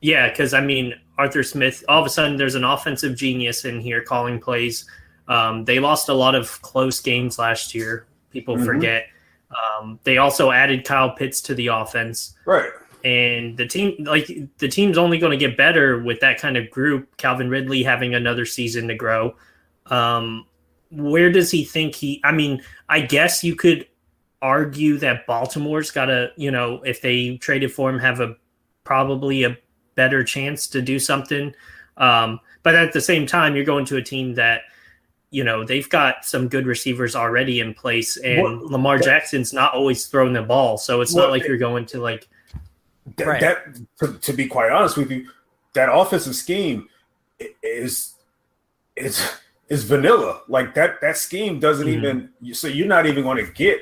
[0.00, 1.84] Yeah, because I mean Arthur Smith.
[1.88, 4.84] All of a sudden, there's an offensive genius in here calling plays.
[5.28, 8.06] Um, they lost a lot of close games last year.
[8.32, 8.64] People Mhm.
[8.64, 9.06] forget.
[9.50, 12.34] Um, they also added Kyle Pitts to the offense.
[12.46, 12.70] Right.
[13.04, 16.70] and the team like the team's only going to get better with that kind of
[16.70, 19.34] group calvin ridley having another season to grow.
[19.86, 20.46] Um
[20.90, 23.86] where does he think he i mean i guess you could
[24.42, 28.34] argue that baltimore's got to you know if they traded for him have a
[28.84, 29.56] probably a
[29.94, 31.54] better chance to do something.
[31.96, 34.62] Um but at the same time you're going to a team that
[35.30, 39.52] you know they've got some good receivers already in place and Well, lamar that- jackson's
[39.52, 42.28] not always throwing the ball so it's Well, not like you're going to like
[43.16, 43.40] Th- Right.
[43.40, 45.28] That to, to be quite honest with you,
[45.72, 46.88] that offensive scheme
[47.62, 48.14] is
[48.96, 49.26] is
[49.68, 50.42] is vanilla.
[50.48, 51.96] Like that that scheme doesn't Mhm.
[52.42, 53.80] even so you're not even going to get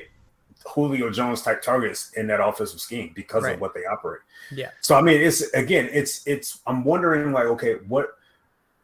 [0.65, 3.55] Julio Jones type targets in that offensive scheme because Right.
[3.55, 4.21] of what they operate.
[4.51, 4.69] Yeah.
[4.81, 6.61] So I mean, it's again, it's it's.
[6.65, 8.17] I'm wondering, like, okay, what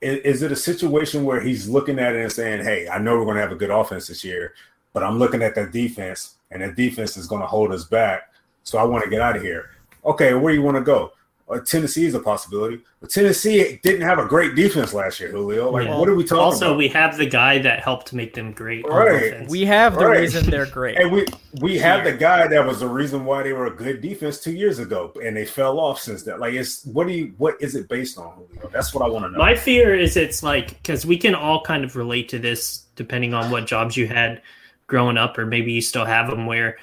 [0.05, 3.25] is, it a situation where he's looking at it and saying, "Hey, I know we're
[3.25, 4.53] going to have a good offense this year,
[4.93, 8.31] but I'm looking at that defense, and that defense is going to hold us back.
[8.63, 9.71] So I want to get out of here."
[10.05, 11.13] Okay, where do you want to go?
[11.47, 15.69] Uh, Tennessee is a possibility, but Tennessee didn't have a great defense last year, Julio.
[15.69, 15.99] Like, Yeah.
[15.99, 16.77] what are we talking also, about?
[16.79, 18.83] we have the guy that helped make them great.
[18.87, 19.31] Right.
[19.31, 19.51] offense.
[19.51, 20.21] we have the Right.
[20.21, 20.97] reason they're great.
[20.97, 21.25] And we
[21.61, 24.53] we have the guy that was the reason why they were a good defense two
[24.53, 26.39] years ago, and they fell off since that.
[26.39, 28.67] Like, it's what do you what is it based on, Julio?
[28.73, 29.37] That's what I want to know.
[29.37, 33.35] My fear is it's like because we can all kind of relate to this depending
[33.35, 34.41] on what jobs you had
[34.87, 36.47] growing up, or maybe you still have them.
[36.47, 36.77] Where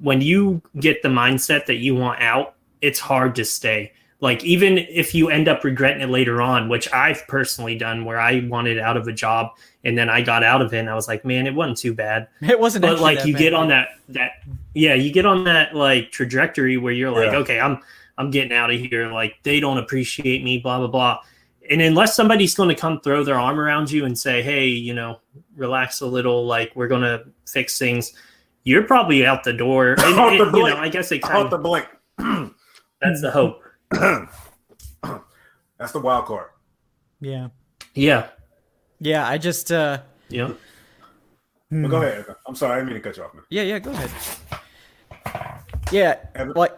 [0.00, 3.92] when you get the mindset that you want out, it's hard to stay.
[4.24, 8.18] Like even if you end up regretting it later on, which I've personally done, where
[8.18, 9.50] I wanted out of a job
[9.84, 11.92] and then I got out of it, and I was like, man, it wasn't too
[11.92, 12.28] bad.
[12.40, 13.38] it wasn't but like you bad.
[13.38, 14.32] get on that that
[14.74, 17.38] yeah you get on that like trajectory where you're like Yeah.
[17.38, 17.78] okay i'm
[18.18, 21.20] i'm getting out of here like they don't appreciate me blah blah blah
[21.70, 24.92] and unless somebody's going to come throw their arm around you and say hey you
[24.92, 25.20] know
[25.56, 28.12] relax a little like we're going to fix things
[28.64, 31.30] you're probably out the door and, Out and, the you know i guess it Out
[31.30, 31.86] kind the of blink.
[33.00, 33.62] that's the hope
[35.78, 36.48] That's the wild card.
[37.20, 37.48] Yeah.
[37.94, 38.28] yeah
[39.00, 40.52] Yeah, I just uh yeah
[41.70, 42.26] But go ahead.
[42.46, 43.44] I'm sorry, I didn't mean to cut you off, man.
[43.50, 44.10] yeah, yeah, go ahead.
[45.92, 46.52] Yeah, Evan?
[46.56, 46.72] like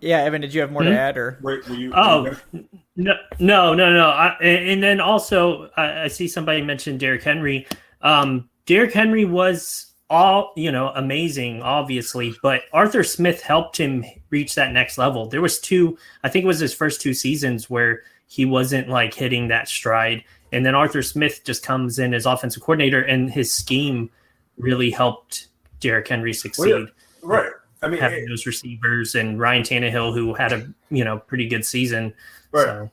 [0.00, 0.90] yeah, Evan, did you have more Hmm?
[0.90, 1.92] to add or Were, were you?
[1.94, 4.06] Oh, were you No, no, no, no.
[4.08, 7.66] I, and and then also, I, I see somebody mentioned Derrick Henry.
[8.00, 14.54] Um, Derrick Henry was all you know, amazing, obviously, but Arthur Smith helped him reach
[14.54, 15.26] that next level.
[15.26, 19.14] There was two, I think it was his first two seasons where he wasn't like
[19.14, 20.22] hitting that stride,
[20.52, 24.10] and then Arthur Smith just comes in as offensive coordinator, and his scheme
[24.58, 25.48] really helped
[25.80, 26.86] Derrick Henry succeed Well,
[27.22, 27.52] right.
[27.82, 31.48] I mean, having it- those receivers and Ryan Tannehill, who had a you know pretty
[31.48, 32.12] good season.
[32.52, 32.64] Right.
[32.64, 32.90] So,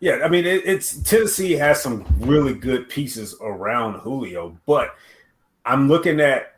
[0.00, 4.94] Yeah, I mean, it, it's Tennessee has some really good pieces around Julio, but
[5.64, 6.57] I'm looking at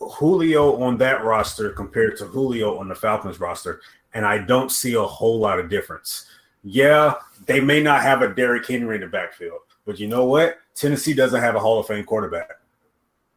[0.00, 3.80] Julio on that roster compared to Julio on the Falcons roster,
[4.14, 6.26] and I don't see a whole lot of difference.
[6.62, 7.14] Yeah,
[7.46, 10.58] they may not have a Derrick Henry in the backfield, but you know what?
[10.74, 12.50] Tennessee doesn't have a Hall of Fame quarterback.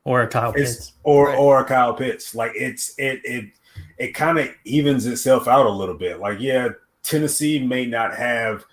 [0.05, 0.91] or a Kyle It's Pitts.
[1.03, 1.37] or Right.
[1.37, 2.35] or a Kyle Pitts.
[2.35, 3.45] Like it's it it
[3.97, 6.19] it kind of evens itself out a little bit.
[6.19, 6.69] Like yeah,
[7.03, 8.65] Tennessee may not have.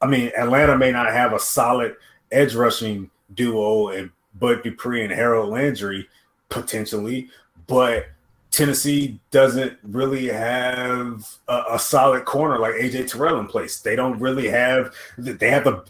[0.00, 1.96] I mean, Atlanta may not have a solid
[2.32, 6.08] edge rushing duo and Bud Dupree and Harold Landry
[6.52, 7.28] potentially,
[7.66, 8.06] but
[8.50, 13.80] Tennessee doesn't really have a, a solid corner like AJ Terrell in place.
[13.80, 14.94] They don't really have.
[15.16, 15.84] They have the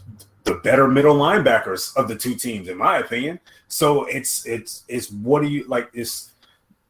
[0.45, 3.39] the better middle linebackers of the two teams, in my opinion.
[3.67, 5.89] So it's it's it's what do you like?
[5.93, 6.31] It's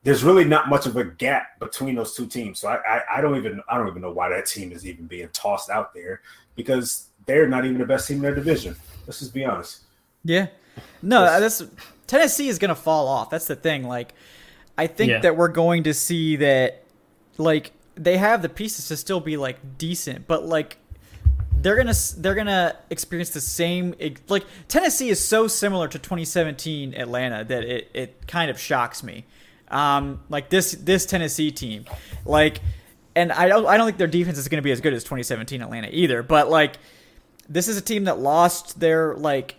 [0.04, 2.60] there's really not much of a gap between those two teams.
[2.60, 5.08] So I, I I don't even I don't even know why that team is even
[5.08, 6.22] being tossed out there
[6.56, 8.76] because they're not even the best team in their division.
[9.08, 9.80] Let's just be honest.
[10.24, 10.48] Yeah.
[11.02, 11.64] No, that's
[12.08, 13.30] Tennessee is going to fall off.
[13.30, 13.84] That's the thing.
[13.88, 14.14] Like
[14.78, 15.20] I think Yeah.
[15.20, 16.84] that we're going to see that
[17.38, 20.78] like they have the pieces to still be like decent, but like
[21.52, 23.96] they're going to they're to experience the same
[24.28, 29.26] like Tennessee is so similar to 2017 Atlanta that it it kind of shocks me.
[29.70, 31.86] Um like this this Tennessee team.
[32.26, 32.60] Like
[33.16, 35.04] and I don't I don't think their defense is going to be as good as
[35.04, 36.24] 2017 Atlanta either.
[36.24, 36.78] But like,
[37.48, 39.56] this is a team that lost their like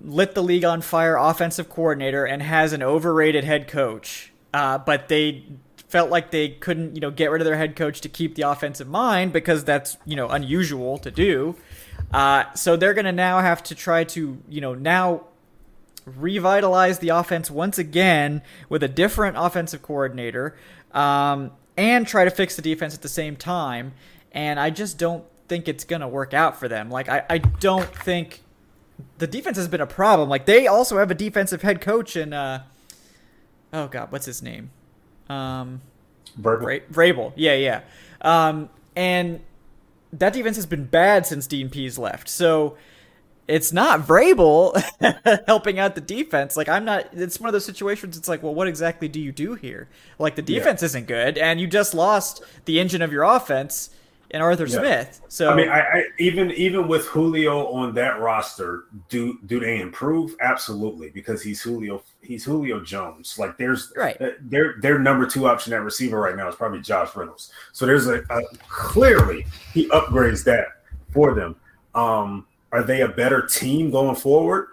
[0.00, 4.32] lit the league on fire offensive coordinator and has an overrated head coach.
[4.52, 5.44] Uh, but they
[5.88, 8.42] felt like they couldn't you know get rid of their head coach to keep the
[8.42, 11.56] offensive mind because that's you know unusual to do.
[12.12, 15.24] Uh, so they're going to now have to try to you know now
[16.06, 20.56] revitalize the offense once again with a different offensive coordinator.
[20.92, 23.94] Um, and try to fix the defense at the same time.
[24.32, 26.90] And I just don't think it's going to work out for them.
[26.90, 28.42] Like, I, I don't think
[29.18, 30.28] the defense has been a problem.
[30.28, 32.60] Like, they also have a defensive head coach and, uh,
[33.72, 34.70] oh, God, what's his name?
[35.28, 35.80] Um,
[36.40, 36.82] Vrabel.
[36.90, 37.32] Vrabel.
[37.36, 37.80] Yeah, yeah.
[38.20, 39.40] Um, and
[40.12, 42.28] that defense has been bad since Dean Pees left.
[42.28, 42.76] So,
[43.50, 44.80] it's not Vrabel
[45.46, 46.56] helping out the defense.
[46.56, 47.08] Like I'm not.
[47.12, 48.16] It's one of those situations.
[48.16, 49.88] It's like, well, what exactly do you do here?
[50.20, 50.86] Like the defense yeah.
[50.86, 53.90] isn't good, and you just lost the engine of your offense
[54.30, 54.78] in Arthur yeah.
[54.78, 55.20] Smith.
[55.28, 59.80] So I mean, I, I, even even with Julio on that roster, do do they
[59.80, 60.34] improve?
[60.40, 62.02] Absolutely, because he's Julio.
[62.22, 63.38] He's Julio Jones.
[63.38, 64.20] Like there's right.
[64.40, 67.52] Their their number two option at receiver right now is probably Josh Reynolds.
[67.72, 70.66] So there's a, a clearly he upgrades that
[71.12, 71.56] for them.
[71.94, 74.68] Um, are they a better team going forward?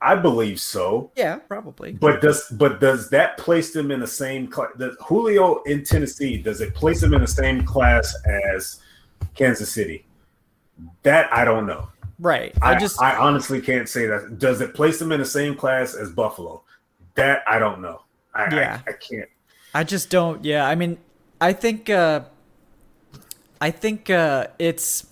[0.00, 1.10] I believe so.
[1.16, 1.92] Yeah, probably.
[1.92, 4.70] But does but does that place them in the same class?
[5.00, 8.14] Julio in Tennessee does it place them in the same class
[8.52, 8.80] as
[9.34, 10.06] Kansas City?
[11.02, 11.88] That I don't know.
[12.18, 12.54] Right.
[12.60, 14.38] I, I just I honestly can't say that.
[14.38, 16.62] Does it place them in the same class as Buffalo?
[17.14, 18.02] That I don't know.
[18.34, 18.80] I, yeah.
[18.86, 19.28] I, I can't.
[19.74, 20.44] I just don't.
[20.44, 20.66] Yeah.
[20.66, 20.98] I mean,
[21.40, 21.88] I think.
[21.90, 22.22] uh
[23.58, 25.06] I think uh it's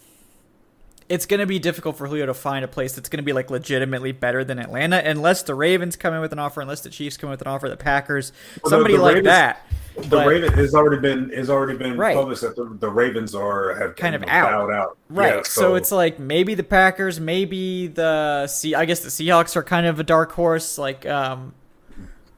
[1.09, 3.33] it's going to be difficult for Julio to find a place that's going to be
[3.33, 6.91] like legitimately better than Atlanta, unless the Ravens come in with an offer, unless the
[6.91, 8.33] Chiefs come in with an offer, the Packers,
[8.63, 9.67] well, somebody the, the like Ravens, that.
[9.97, 12.17] The but, Raven has already been has already been right.
[12.17, 14.73] published that the, the, Ravens are have kind of out.
[14.73, 14.99] out.
[15.09, 15.37] Right.
[15.37, 15.61] Yeah, so.
[15.61, 15.75] so.
[15.77, 20.01] it's like maybe the Packers, maybe the See, I guess the Seahawks are kind of
[20.01, 20.79] a dark horse.
[20.79, 21.55] Like um,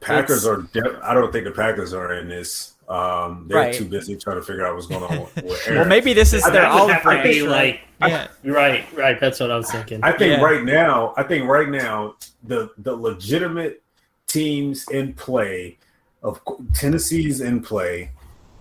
[0.00, 0.62] Packers are.
[0.72, 2.74] De- I don't think the Packers are in this.
[2.88, 3.74] Um, they're right.
[3.74, 5.28] too busy trying to figure out what's going on.
[5.74, 7.42] well, maybe this is their olive branch.
[7.42, 8.28] Like, yeah.
[8.44, 9.18] right, right.
[9.20, 10.00] That's what I was thinking.
[10.04, 10.44] I think yeah.
[10.44, 12.14] right now, I think right now,
[12.44, 13.82] the the legitimate
[14.26, 15.78] teams in play
[16.22, 16.40] of
[16.74, 18.10] Tennessee's in play.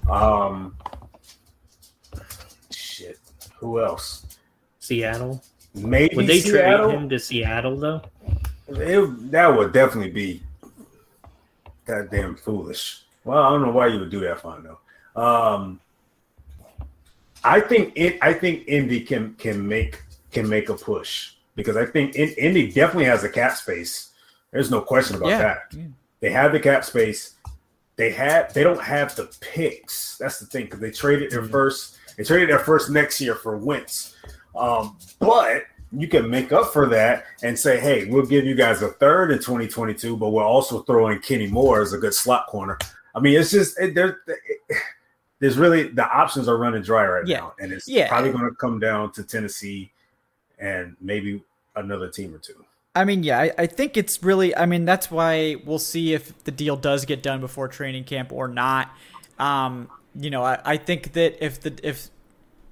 [0.09, 0.76] Um,
[2.71, 3.19] shit.
[3.57, 4.26] Who else?
[4.80, 5.43] Seattle.
[5.73, 6.89] Maybe would they Seattle?
[6.89, 8.01] trade him to Seattle though?
[8.67, 10.43] It, that would definitely be
[11.86, 13.05] goddamn foolish.
[13.26, 14.78] Well, I don't know why you would do that, Fondo.
[15.15, 15.80] Um,
[17.43, 18.17] I think it.
[18.21, 20.01] I think Indy can can make
[20.32, 24.11] can make a push because I think in, Indy definitely has the cap space.
[24.51, 25.38] There's no question about yeah.
[25.39, 25.63] that.
[25.71, 25.84] Yeah.
[26.21, 27.36] They have the cap space.
[27.97, 28.53] They had.
[28.53, 30.17] They don't have the picks.
[30.17, 31.51] That's the thing because they traded their mm-hmm.
[31.51, 31.97] first.
[32.17, 34.15] They traded their first next year for Wentz.
[34.55, 38.82] Um, but you can make up for that and say, hey, we'll give you guys
[38.82, 42.78] a third in 2022, but we're also throwing Kenny Moore as a good slot corner.
[43.16, 44.20] I mean, it's just it, there.
[44.28, 44.78] It,
[45.39, 47.39] there's really the options are running dry right yeah.
[47.39, 48.09] now, and it's yeah.
[48.09, 49.91] probably going to come down to Tennessee
[50.59, 51.41] and maybe
[51.76, 52.66] another team or two.
[52.95, 54.55] I mean, yeah, I, I, think it's really.
[54.55, 58.32] I mean, that's why we'll see if the deal does get done before training camp
[58.32, 58.89] or not.
[59.38, 62.09] Um, you know, I, I think that if the if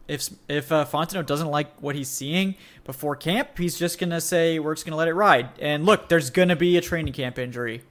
[0.08, 4.60] if if uh, Fontenot doesn't like what he's seeing before camp, he's just gonna say
[4.60, 5.50] we're just gonna let it ride.
[5.60, 7.82] And look, there's gonna be a training camp injury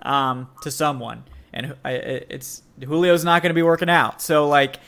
[0.00, 1.24] um, to someone
[1.54, 4.20] and it's Julio's not going to be working out.
[4.20, 4.80] So like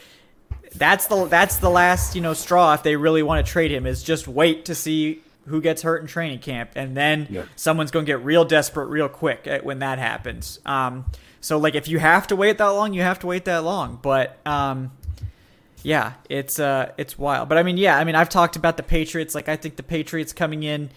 [0.75, 3.87] that's the that's the last you know straw if they really want to trade him
[3.87, 7.45] is just wait to see who gets hurt in training camp, and then yeah.
[7.55, 10.59] someone's going to get real desperate real quick when that happens.
[10.67, 11.07] Um,
[11.41, 14.01] so like if you have to wait that long, you have to wait that long.
[14.03, 14.91] But um,
[15.85, 17.49] yeah, it's uh, it's wild.
[17.49, 19.37] But I mean, yeah, I mean, I've talked about the Patriots.
[19.37, 20.91] Like I think the Patriots coming in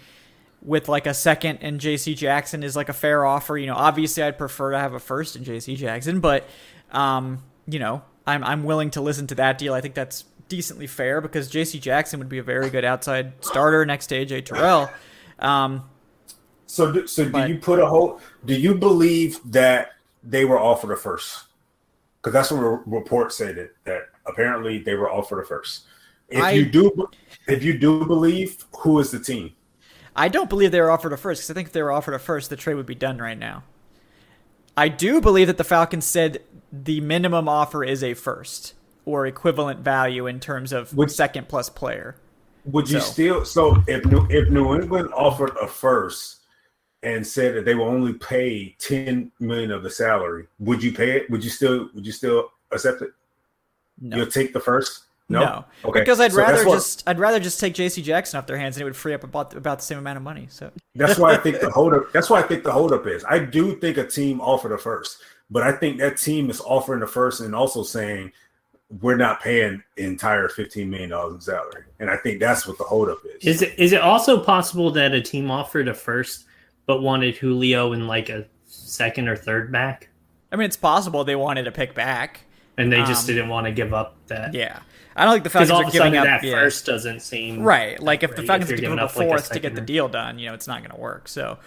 [0.62, 3.56] with like a second and JC Jackson is like a fair offer.
[3.56, 6.46] You know, obviously I'd prefer to have a first and JC Jackson, but
[6.92, 9.74] um, you know, I'm I'm willing to listen to that deal.
[9.74, 13.86] I think that's decently fair because JC Jackson would be a very good outside starter
[13.86, 14.90] next to AJ Terrell.
[15.38, 15.88] Um,
[16.66, 18.20] so, do, so but, do you put a whole?
[18.44, 19.92] Do you believe that
[20.22, 21.44] they were offered a first?
[22.20, 25.84] Because that's what a report said that, that apparently they were offered a first.
[26.28, 27.08] If I, you do,
[27.48, 29.52] if you do believe, who is the team?
[30.14, 32.14] I don't believe they were offered a first because I think if they were offered
[32.14, 33.64] a first, the trade would be done right now.
[34.76, 36.42] I do believe that the Falcons said
[36.72, 41.68] the minimum offer is a first or equivalent value in terms of would, second plus
[41.68, 42.16] player.
[42.64, 46.40] Would you still so if New if New England offered a first
[47.02, 51.16] and said that they will only pay 10 million of the salary, would you pay
[51.16, 51.30] it?
[51.30, 53.10] Would you still would you still accept it?
[54.00, 54.18] No.
[54.18, 55.04] You'll take the first.
[55.30, 55.40] No.
[55.40, 56.00] No, Okay.
[56.00, 58.02] because I'd So rather what- just I'd rather just take J.C.
[58.02, 60.22] Jackson off their hands, and it would free up about about the same amount of
[60.22, 60.46] money.
[60.50, 62.12] So That's why I think the holdup.
[62.12, 63.24] That's why I think the holdup is.
[63.24, 65.18] I do think a team offered a first,
[65.50, 68.32] but I think that team is offering the first and also saying
[69.00, 72.84] we're not paying entire fifteen million dollars in salary, and I think that's what the
[72.84, 73.46] holdup is.
[73.56, 76.44] Is it is it also possible that a team offered a first
[76.86, 80.08] but wanted Julio in like a second or third back,
[80.50, 82.40] I mean, it's possible they wanted to pick back.
[82.78, 84.54] and they just Um, didn't want to give up that?
[84.54, 84.78] Yeah,
[85.16, 86.24] I don't like the Falcons all are giving up.
[86.24, 86.52] That yeah.
[86.54, 88.00] first doesn't seem right.
[88.00, 90.08] Like if the Falcons are giving up a fourth like a to get the deal
[90.08, 91.28] done, you know it's not going to work.
[91.28, 91.58] So.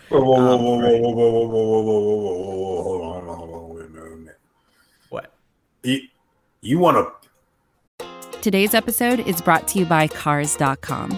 [5.09, 5.33] What?
[6.61, 7.11] You want to?
[8.41, 11.17] Today's episode is brought to you by Cars.com.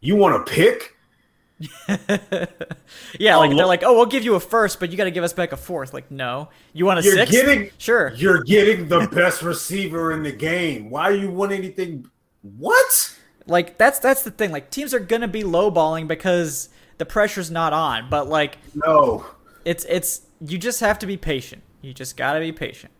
[0.00, 0.94] You want to pick?
[3.18, 5.10] Yeah, Oh, like they're like, oh, we'll give you a first, but you got to
[5.10, 5.92] give us back a fourth.
[5.92, 7.32] Like, no, you want a You're sixth?
[7.32, 8.12] getting sure.
[8.14, 10.90] You're getting the best receiver in the game.
[10.90, 12.06] Why do you want anything?
[12.42, 13.16] What?
[13.46, 14.52] Like that's that's the thing.
[14.52, 16.68] Like teams are gonna be lowballing because
[16.98, 18.08] the pressure's not on.
[18.10, 19.26] But like No.
[19.64, 21.62] it's it's you just have to be patient.
[21.82, 22.92] You just gotta be patient.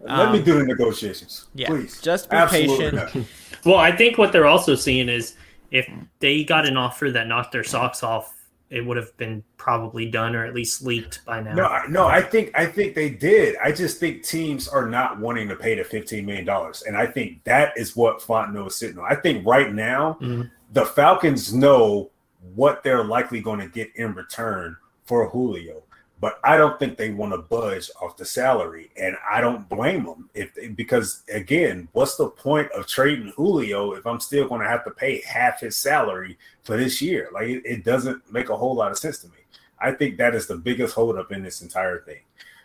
[0.00, 2.00] Let me Um, do the negotiations, yeah, please.
[2.02, 3.14] just be Absolutely patient.
[3.14, 3.24] not.
[3.64, 5.34] Well, I think what they're also seeing is
[5.76, 5.88] if
[6.20, 8.32] they got an offer that knocked their socks off,
[8.70, 11.54] it would have been probably done or at least leaked by now.
[11.54, 13.56] No, I, no, I think I think they did.
[13.62, 17.06] I just think teams are not wanting to pay the fifteen million dollars, and I
[17.06, 19.04] think that is what Fontenot is sitting on.
[19.08, 20.50] I think right now Mhm.
[20.72, 22.10] the Falcons know
[22.54, 25.82] what they're likely going to get in return for Julio,
[26.18, 30.04] but I don't think they want to budge off the salary, and I don't blame
[30.04, 34.62] them if they, because again, what's the point of trading Julio if I'm still going
[34.62, 37.28] to have to pay half his salary for this year?
[37.34, 39.34] Like it, it doesn't make a whole lot of sense to me.
[39.78, 42.20] I think that is the biggest holdup in this entire thing.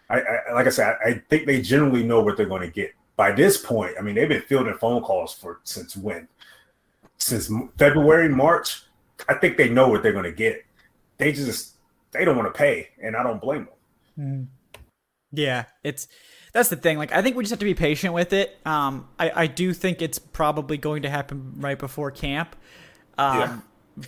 [0.09, 2.73] I, I like I said, I, I think they generally know what they're going to
[2.73, 2.93] get.
[3.17, 6.29] By this point, I mean they've been fielding phone calls for since when?
[7.17, 8.83] Since February, March.
[9.27, 10.65] I think they know what they're going to get.
[11.17, 11.75] They just
[12.11, 13.67] they don't want to pay, and I don't blame
[14.17, 14.49] them.
[15.31, 16.07] Yeah, it's
[16.53, 16.97] that's the thing.
[16.97, 18.57] Like I think we just have to be patient with it.
[18.65, 22.55] Um, I I do think it's probably going to happen right before camp.
[23.17, 23.59] Um, Yeah.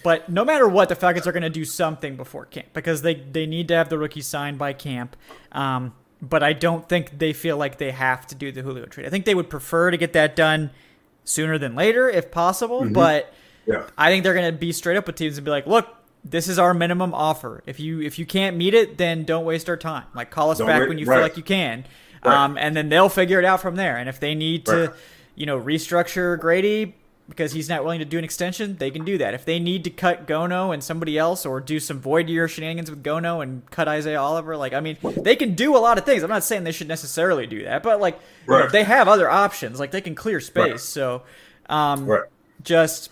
[0.01, 3.15] But no matter what, the Falcons are going to do something before camp because they
[3.15, 5.15] they need to have the rookie signed by camp.
[5.51, 9.05] Um, but I don't think they feel like they have to do the Julio trade.
[9.05, 10.71] I think they would prefer to get that done
[11.25, 12.89] sooner than later if possible.
[12.89, 13.33] But
[13.65, 15.87] Yeah, I think they're going to be straight up with teams and be like, "Look,
[16.25, 17.63] this is our minimum offer.
[17.65, 20.05] If you if you can't meet it, then don't waste our time.
[20.15, 21.15] Like call us Don't back when you right.
[21.17, 21.85] feel like you can,
[22.23, 22.33] Right.
[22.45, 23.97] um, and then they'll figure it out from there.
[23.97, 24.93] And if they need to,
[25.35, 26.95] you know, restructure Grady
[27.29, 29.33] because he's not willing to do an extension, they can do that.
[29.33, 32.89] If they need to cut Gono and somebody else, or do some void year shenanigans
[32.89, 36.05] with Gono and cut Isaiah Oliver, like I mean, they can do a lot of
[36.05, 36.23] things.
[36.23, 39.29] I'm not saying they should necessarily do that, but like you know, they have other
[39.29, 39.79] options.
[39.79, 40.69] Like they can clear space.
[40.71, 40.79] Right.
[40.79, 41.23] So.
[41.69, 42.23] Um, right.
[42.61, 43.09] just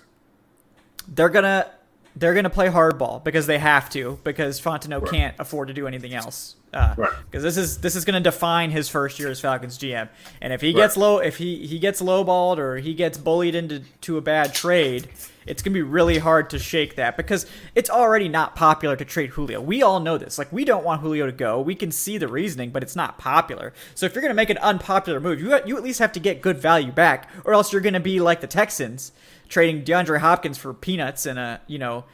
[1.07, 1.69] they're gonna
[2.15, 5.11] they're gonna play hardball because they have to because Fontenot Right.
[5.11, 6.55] can't afford to do anything else.
[6.73, 7.09] Uh, Right.
[7.29, 10.09] Because this is this is gonna define his first year as Falcons GM,
[10.41, 10.75] and if he Right.
[10.77, 14.53] gets low, if he he gets lowballed or he gets bullied into to a bad
[14.53, 15.07] trade,
[15.45, 17.45] it's gonna be really hard to shake that because
[17.75, 19.59] it's already not popular to trade Julio.
[19.59, 20.37] We all know this.
[20.37, 21.59] Like we don't want Julio to go.
[21.59, 23.73] We can see the reasoning, but it's not popular.
[23.95, 26.41] So if you're gonna make an unpopular move, you you at least have to get
[26.41, 29.11] good value back, or else you're gonna be like the Texans
[29.51, 32.05] trading DeAndre Hopkins for peanuts and a you know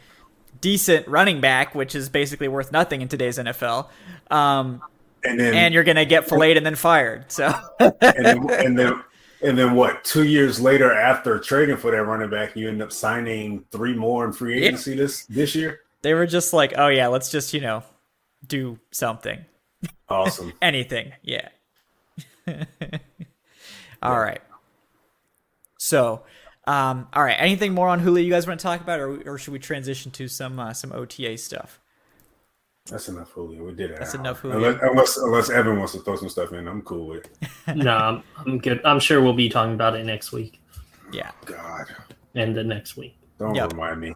[0.60, 3.88] decent running back, which is basically worth nothing in today's NFL.
[4.30, 4.82] Um,
[5.24, 7.32] And then and you're gonna get filleted and then fired.
[7.32, 7.94] So and
[8.26, 9.04] then, and then
[9.42, 10.04] and then what?
[10.04, 14.26] Two years later, after trading for that running back, you end up signing three more
[14.26, 14.68] in free Yeah.
[14.70, 15.82] agency this this year.
[16.02, 17.84] they were just like, oh yeah, let's just you know
[18.46, 19.46] do something,
[20.10, 20.54] Awesome.
[20.62, 21.50] anything, yeah.
[24.02, 24.42] All right.
[25.80, 26.24] So,
[26.68, 27.36] um, all right.
[27.40, 30.12] Anything more on Julio you guys want to talk about, or, or should we transition
[30.12, 31.80] to some uh, some OTA stuff?
[32.90, 33.66] That's enough Julio.
[33.66, 34.00] We did it.
[34.00, 34.58] That's enough Julio.
[34.58, 37.76] Unless, unless unless Evan wants to throw some stuff in, I'm cool with it.
[37.76, 38.80] no, I'm, I'm good.
[38.86, 40.62] I'm sure we'll be talking about it next week
[41.12, 41.32] Yeah.
[41.46, 41.88] God,
[42.36, 43.18] and the next week.
[43.40, 43.72] don't Yep.
[43.74, 44.14] remind me.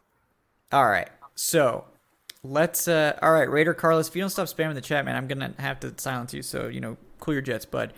[0.72, 1.10] All right.
[1.36, 1.84] So
[2.44, 2.88] let's.
[2.88, 4.08] uh All right, Raider Carlos.
[4.08, 6.42] If you don't stop spamming the chat, man, I'm gonna have to silence you.
[6.42, 7.94] So you know, cool your jets, bud.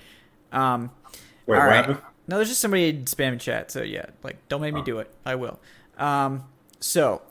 [0.52, 0.90] Um,
[1.46, 1.76] Wait, All what right.
[1.86, 2.00] happened?
[2.28, 3.72] No, there's just somebody in spam chat.
[3.72, 5.14] So yeah, like don't make me do it.
[5.26, 5.60] I will.
[5.98, 6.46] Um,
[6.80, 7.22] so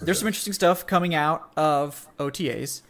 [0.00, 2.82] there's some interesting stuff coming out of OTAs.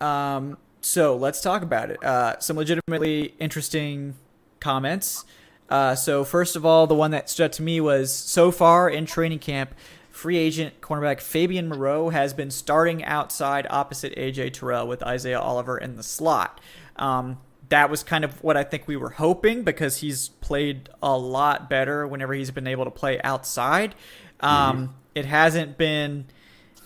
[0.00, 2.02] Um, so let's talk about it.
[2.02, 4.14] Uh, some legitimately interesting
[4.60, 5.24] comments.
[5.68, 8.90] Uh, so first of all, the one that stood out to me was so far
[8.90, 9.74] in training camp,
[10.10, 15.78] free agent cornerback Fabian Moreau has been starting outside opposite AJ Terrell with Isaiah Oliver
[15.78, 16.60] in the slot.
[16.96, 17.38] Um,
[17.70, 21.70] that was kind of what I think we were hoping because he's played a lot
[21.70, 23.94] better whenever he's been able to play outside.
[24.40, 26.26] Um, It hasn't been,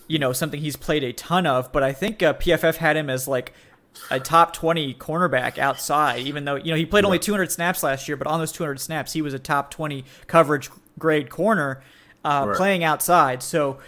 [0.08, 3.10] you know, something he's played a ton of, but I think uh, PFF had him
[3.10, 3.52] as like
[4.10, 8.08] a top 20 cornerback outside, even though, you know, he played only 200 snaps last
[8.08, 11.82] year, but on those 200 snaps, he was a top 20 coverage grade corner
[12.24, 12.56] uh, Right.
[12.56, 13.42] playing outside.
[13.42, 13.78] So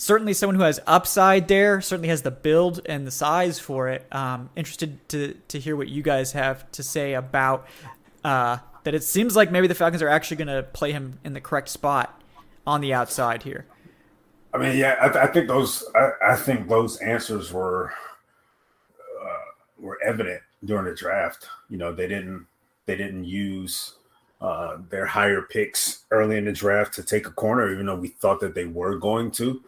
[0.00, 4.06] certainly someone who has upside there, certainly has the build and the size for it.
[4.10, 7.66] Um, interested to, to hear what you guys have to say about
[8.24, 8.94] uh, that.
[8.94, 11.68] It seems like maybe the Falcons are actually going to play him in the correct
[11.68, 12.18] spot
[12.66, 13.66] on the outside here.
[14.54, 15.84] I mean, yeah, I, th- I think those.
[15.94, 17.92] I, I think those answers were
[19.22, 21.46] uh, were evident during the draft.
[21.68, 22.46] You know, they didn't
[22.86, 23.94] they didn't use
[24.40, 28.08] uh, their higher picks early in the draft to take a corner, even though we
[28.08, 29.62] thought that they were going to.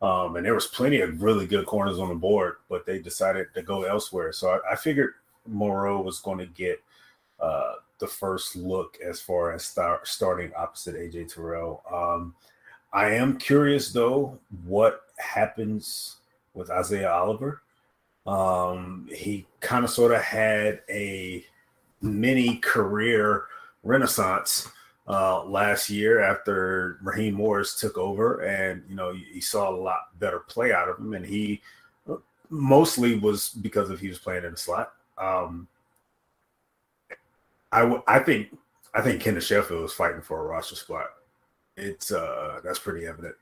[0.00, 3.48] Um, and there was plenty of really good corners on the board, but they decided
[3.54, 4.32] to go elsewhere.
[4.32, 5.14] So I, I figured
[5.46, 6.80] Moreau was going to get
[7.40, 11.82] uh, the first look as far as start, starting opposite AJ Terrell.
[11.92, 12.34] Um,
[12.92, 16.16] I am curious though what happens
[16.54, 17.62] with Isaiah Oliver.
[18.26, 21.44] Um, he kind of sort of had a
[22.02, 23.46] mini career
[23.82, 24.68] renaissance
[25.08, 30.18] uh, last year after Raheem Morris took over, and you know you saw a lot
[30.18, 31.62] better play out of him, and he
[32.50, 34.92] mostly was because of he was playing in the slot.
[35.16, 35.66] Um,
[37.72, 38.56] I w- I think
[38.94, 41.06] I think Kenneth Sheffield is fighting for a roster spot.
[41.76, 43.34] It's uh that's pretty evident.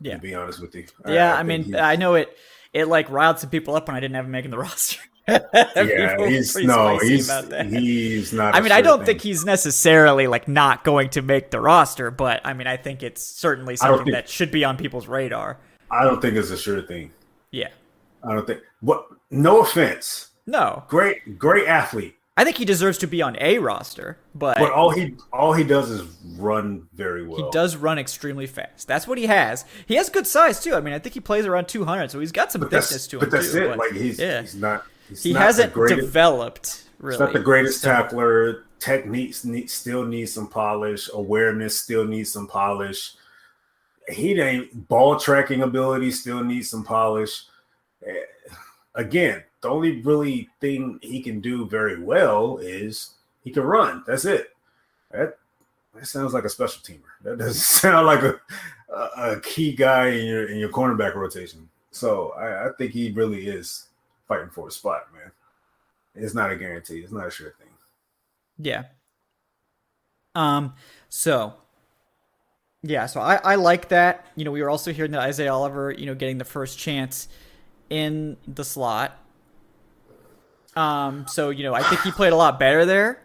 [0.00, 0.14] Yeah.
[0.14, 2.36] To be honest with you, Yeah, I, think mean, I know it.
[2.72, 5.00] It like riled some people up when I didn't have him making the roster.
[5.28, 7.30] yeah, he's no, he's
[7.70, 8.54] he's not.
[8.54, 9.06] I mean, I don't thing.
[9.06, 13.02] think he's necessarily like not going to make the roster, but I mean, I think
[13.02, 15.58] it's certainly something think- that should be on people's radar.
[15.90, 17.12] I don't think it's a sure thing.
[17.50, 17.68] Yeah.
[18.22, 18.60] I don't think.
[18.80, 19.06] What?
[19.30, 20.30] No offense.
[20.46, 24.72] No, Great, great athlete, I think he deserves to be on a roster, but, but
[24.72, 26.02] all he all he does is
[26.36, 27.38] run very well.
[27.46, 28.86] he does run extremely fast.
[28.86, 29.64] That's what he has.
[29.86, 30.74] He has good size too.
[30.74, 33.20] I mean, I think he plays around 200, so he's got some thickness to him
[33.20, 33.62] but that's too.
[33.64, 33.68] it.
[33.68, 34.42] but Like he's yeah.
[34.42, 34.84] he's not.
[35.22, 37.14] He's he hasn't greatest- developed really.
[37.14, 38.64] He's not the greatest So- tackler.
[38.80, 41.08] Techniques need, still needs some polish.
[41.14, 43.12] Awareness still needs some polish.
[44.10, 47.44] He ain't ball tracking ability still needs some polish.
[48.06, 48.12] Eh,
[48.96, 54.04] Again, the only really thing he can do very well is he can run.
[54.06, 54.54] That's it.
[55.10, 55.38] That
[55.94, 57.10] that sounds like a special teamer.
[57.22, 58.38] That doesn't sound like a
[58.94, 61.68] a, a key guy in your in your cornerback rotation.
[61.90, 63.83] So I, I think he really is
[64.28, 65.30] fighting for a spot, man.
[66.14, 66.98] It's not a guarantee.
[67.00, 67.68] It's not a sure thing.
[68.58, 68.84] Yeah.
[70.34, 70.74] Um.
[71.08, 71.54] So.
[72.82, 73.06] Yeah.
[73.06, 74.26] So I I like that.
[74.36, 77.28] You know, we were also hearing that Isaiah Oliver, you know, getting the first chance
[77.90, 79.18] in the slot.
[80.76, 81.26] Um.
[81.28, 83.20] So you know, I think he played a lot better there.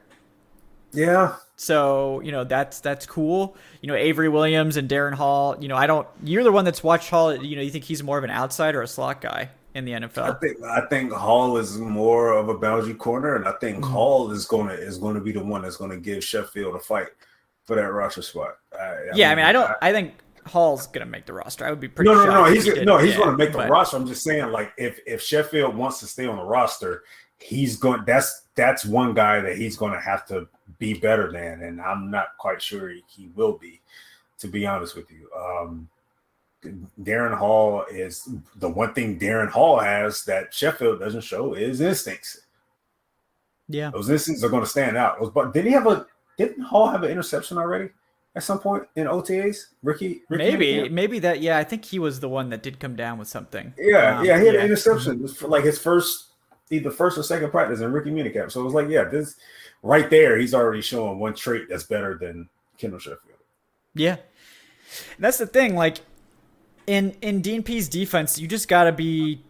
[0.92, 3.56] Yeah, So you know that's that's cool.
[3.82, 5.56] You know Avery Williams and Darren Hall.
[5.60, 6.08] You know I don't.
[6.24, 7.36] You're the one that's watched Hall.
[7.36, 9.92] You know you think he's more of an outside or a slot guy in the
[9.92, 10.36] NFL.
[10.36, 13.92] I think I think Hall is more of a boundary corner, and I think Mm-hmm.
[13.94, 16.80] Hall is gonna is going to be the one that's going to give Sheffield a
[16.80, 17.08] fight
[17.66, 18.58] for that roster spot.
[18.74, 19.72] I, yeah, I mean I don't.
[19.82, 20.14] I think
[20.46, 21.66] Hall's gonna make the roster.
[21.66, 22.10] I would be pretty.
[22.10, 22.46] no, no, no.
[22.46, 23.98] He's he no, he's going to make the but- roster.
[23.98, 27.04] I'm just saying, like, if if Sheffield wants to stay on the roster,
[27.38, 28.04] he's going.
[28.06, 30.48] That's that's one guy that he's going to have to
[30.80, 33.82] be better than, and I'm not quite sure he, he will be.
[34.40, 35.90] To be honest with you, um,
[37.02, 42.42] Darren Hall is the one thing Darren Hall has that Sheffield doesn't show is instincts.
[43.70, 43.92] Yeah.
[43.92, 45.34] Those instincts are going to stand out.
[45.34, 46.06] But did he have a?
[46.38, 47.90] Didn't Hall have an interception already
[48.36, 49.68] at some point in OTAs?
[49.84, 51.42] Ricky, Ricky Maybe, maybe that.
[51.42, 53.74] Yeah, I think he was the one that did come down with something.
[53.78, 55.28] Yeah, Um, yeah, he had an interception.
[55.28, 56.30] For like his first,
[56.72, 58.52] either first or second practice in rookie minicamp.
[58.52, 59.36] So it was like, yeah, this
[59.84, 63.38] right there, he's already showing one trait that's better than Kendall Sheffield.
[63.94, 64.18] Yeah,
[65.16, 65.76] and that's the thing.
[65.76, 66.00] Like
[66.90, 69.42] in in Dean Pees defense, you just got to be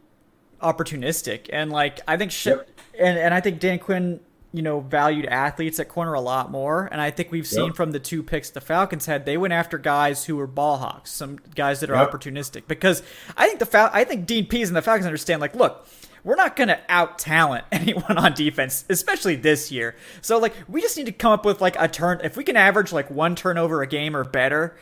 [0.62, 2.68] opportunistic, and like I think, Yep.
[3.00, 4.20] and and I think Dan Quinn,
[4.52, 7.76] you know, valued athletes at corner a lot more, and I think we've seen Yep.
[7.76, 11.12] from the two picks the Falcons had, they went after guys who were ball hawks,
[11.12, 12.12] some guys that are Yep.
[12.12, 13.02] opportunistic, because
[13.38, 15.88] I think the Fal- I think Dean Pees and the Falcons understand, like, look.
[16.22, 19.96] we're not going to out talent anyone on defense, especially this year.
[20.22, 22.58] So like we just need to come up with like a turn if we can
[22.58, 24.76] average like one turnover a game or better,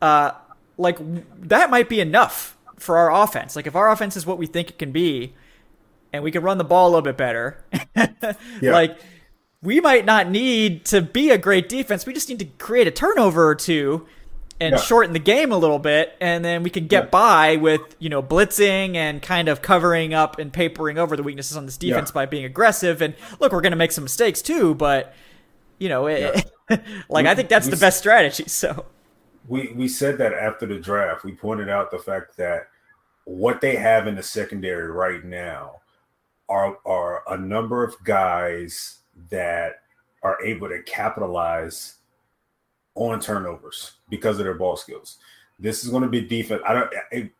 [0.00, 0.30] uh
[0.76, 0.98] like
[1.48, 3.56] that might be enough for our offense.
[3.56, 5.34] Like if our offense is what we think it can be
[6.12, 7.64] and we can run the ball a little bit better,
[7.96, 8.72] yeah.
[8.72, 8.98] like
[9.62, 12.06] we might not need to be a great defense.
[12.06, 14.06] We just need to create a turnover or two
[14.60, 14.80] and yeah.
[14.80, 17.10] shorten the game a little bit, and then we can get yeah.
[17.10, 21.56] by with you know blitzing and kind of covering up and papering over the weaknesses
[21.56, 23.02] on this defense by being aggressive.
[23.02, 25.14] And look, we're going to make some mistakes too, but
[25.78, 26.50] you know, it,
[27.08, 28.44] like we, I think that's the best strategy.
[28.48, 28.86] So
[29.46, 32.68] we we said that after the draft, we pointed out the fact that
[33.24, 35.80] what they have in the secondary right now
[36.48, 38.98] are are a number of guys
[39.30, 39.82] that
[40.22, 41.96] are able to capitalize
[42.94, 45.18] on turnovers because of their ball skills.
[45.58, 46.62] This is going to be defense.
[46.66, 47.30] I don't.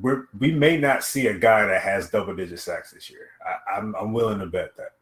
[0.00, 3.28] We're, we may not see a guy that has double digit sacks this year.
[3.46, 4.92] I, I'm, I'm willing to bet that.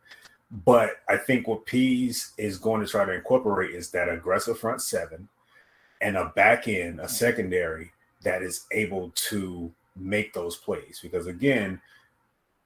[0.67, 4.83] But I think what Pees is going to try to incorporate is that aggressive front
[4.83, 5.29] seven
[6.03, 7.93] and a back end, a secondary
[8.23, 11.01] that is able to make those plays.
[11.03, 11.81] Because again,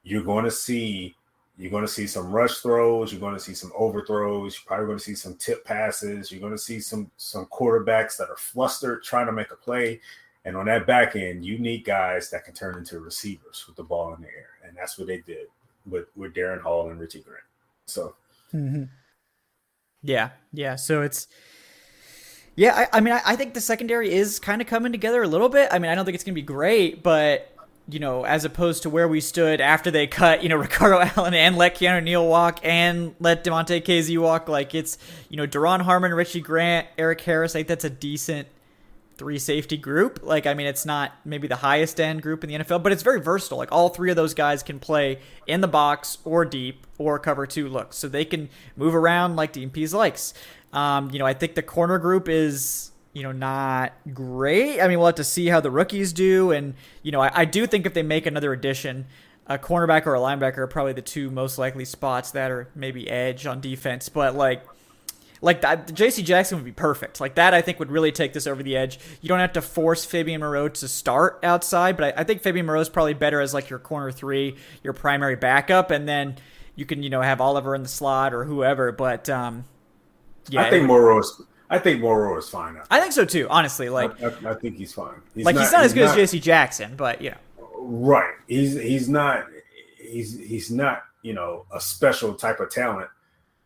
[0.03, 1.15] you're going to see
[1.59, 3.13] you're going to see some rush throws.
[3.13, 4.55] You're going to see some overthrows.
[4.55, 6.31] You're probably going to see some tip passes.
[6.31, 10.01] You're going to see some some quarterbacks that are flustered trying to make a play.
[10.45, 13.83] And on that back end, you need guys that can turn into receivers with the
[13.83, 15.47] ball in the air, and that's what they did
[15.87, 17.43] with with Darren Hall and Richie Grant.
[17.87, 18.15] So,
[18.55, 18.85] mm-hmm.
[20.03, 20.77] yeah, yeah.
[20.77, 21.27] So it's
[22.57, 22.87] yeah.
[22.93, 25.49] I, I mean, I, I think the secondary is kind of coming together a little
[25.49, 25.69] bit.
[25.71, 27.53] I mean, I don't think it's going to be great, but
[27.89, 31.35] you know, as opposed to where we stood after they cut, you know, Ricardo Allen
[31.35, 34.49] and let Keanu Neal walk and let Damontae Kazee walk.
[34.49, 34.99] Like it's,
[35.29, 37.55] you know, Duron Harmon, Richie Grant, Erik Harris.
[37.55, 38.49] Like that's a decent
[39.17, 40.21] three safety group.
[40.23, 43.03] Like I mean, it's not maybe the highest end group in the NFL, but it's
[43.03, 43.59] very versatile.
[43.59, 47.47] Like all three of those guys can play in the box or deep or cover
[47.47, 50.35] two looks, so they can move around like DMPs likes.
[50.73, 54.79] Um, you know, I think the corner group is you know, not great.
[54.79, 56.51] I mean, we'll have to see how the rookies do.
[56.51, 59.07] And, you know, I, I do think if they make another addition,
[59.47, 63.09] a cornerback or a linebacker are probably the two most likely spots that are maybe
[63.09, 64.11] edge on defense.
[64.11, 64.67] But, like,
[65.47, 66.25] like that, J.C.
[66.25, 67.21] Jackson would be perfect.
[67.21, 68.99] Like that, I think would really take this over the edge.
[69.21, 72.67] You don't have to force Fabian Moreau to start outside, but I, I think Fabian
[72.67, 76.35] Moreau is probably better as like your corner three, your primary backup, and then
[76.75, 78.91] you can you know have Oliver in the slot or whoever.
[78.91, 79.65] But um,
[80.49, 81.41] yeah, I think Moreau is
[81.71, 82.81] I think Moreau is fine.
[82.91, 83.47] I think so too.
[83.49, 85.15] Honestly, like I, I, I think he's fine.
[85.33, 86.41] He's like not, he's not as good not, as J.C.
[86.41, 87.37] Jackson, but you know,
[87.79, 88.35] right?
[88.49, 89.47] He's he's not
[89.97, 93.11] he's he's not you know a special type of talent,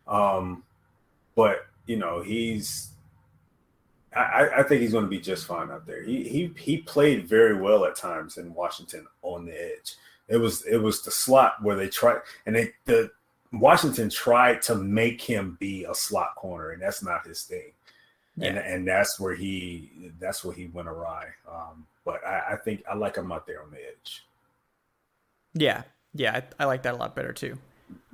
[0.07, 0.61] um,
[1.35, 2.89] but you know he's.
[4.13, 6.03] I, I think he's going to be just fine out there.
[6.03, 9.95] He he he played very well at times in Washington on the edge.
[10.27, 13.11] It was it was the slot where they tried and they the
[13.53, 17.71] Washington tried to make him be a slot corner, and that's not his thing
[18.37, 18.49] yeah.
[18.49, 21.27] and and that's where he that's where he went awry.
[21.49, 24.25] Um, but I, I, think I like him out there on the edge.
[25.53, 25.83] Yeah,
[26.13, 27.57] yeah, I, I like that a lot better too.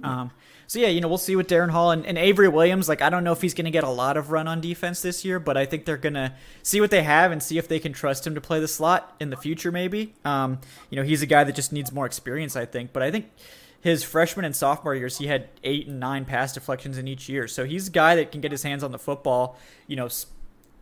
[0.04, 0.32] Um,
[0.68, 2.90] so yeah, you know, we'll see with Darren Hall and, and Avery Williams.
[2.90, 5.02] Like, I don't know if he's going to get a lot of run on defense
[5.02, 7.68] this year, but I think they're going to see what they have and see if
[7.68, 9.72] they can trust him to play the slot in the future.
[9.72, 10.60] Maybe, um,
[10.90, 12.56] you know, he's a guy that just needs more experience.
[12.56, 13.32] I think, but I think
[13.80, 17.48] his freshman and sophomore years, he had eight and nine pass deflections in each year.
[17.48, 19.58] So he's a guy that can get his hands on the football.
[19.88, 20.10] You know,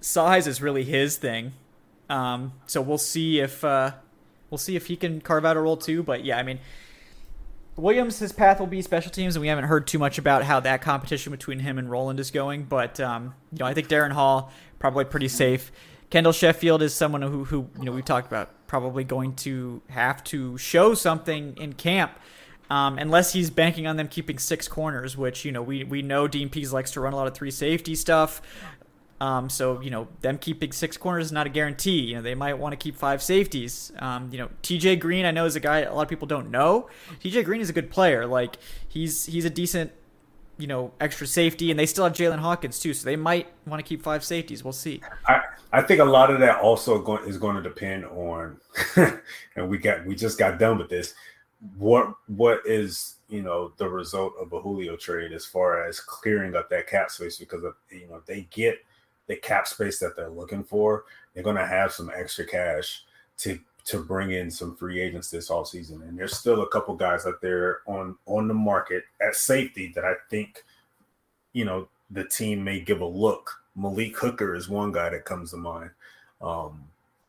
[0.01, 1.53] size is really his thing.
[2.09, 3.91] Um, so we'll see if uh,
[4.49, 6.01] we'll see if he can carve out a role too.
[6.01, 6.59] But yeah, I mean,
[7.78, 10.59] Williams, his path will be special teams, and we haven't heard too much about how
[10.61, 12.63] that competition between him and Roland is going.
[12.63, 15.71] But um, you know, I think Darren Hall probably pretty safe.
[16.09, 20.23] Kendall Sheffield is someone who, who you know we talked about probably going to have
[20.26, 22.11] to show something in camp
[22.69, 26.28] um, unless he's banking on them keeping six corners, which you know we we know
[26.28, 28.41] Dean Pees likes to run a lot of three safety stuff.
[29.22, 32.01] Um, so you know them keeping six corners is not a guarantee.
[32.01, 33.91] You know they might want to keep five safeties.
[33.99, 34.97] Um, you know T.J.
[34.97, 36.89] Green, I know is a guy a lot of people don't know.
[37.22, 37.43] T.J.
[37.43, 38.26] Green is a good player.
[38.26, 38.57] Like
[38.88, 39.91] he's he's a decent
[40.57, 42.93] you know extra safety, and they still have Jaylinn Hawkins too.
[42.93, 44.63] So they might want to keep five safeties.
[44.63, 45.01] We'll see.
[45.28, 45.41] I
[45.72, 48.59] I think a lot of that also is going to depend on,
[49.55, 51.13] and we got we just got done with this
[51.78, 56.55] what what is you know the result of a Julio trade as far as clearing
[56.55, 58.78] up that cap space because of you know they get
[59.28, 63.03] the cap space that they're looking for, they're going to have some extra cash
[63.39, 66.01] to to bring in some free agents this all season.
[66.01, 70.05] And there's still a couple guys out there on on the market at safety that
[70.05, 70.63] I think
[71.53, 73.61] you know the team may give a look.
[73.76, 75.91] Malik Hooker is one guy that comes to mind.
[76.41, 76.84] Um,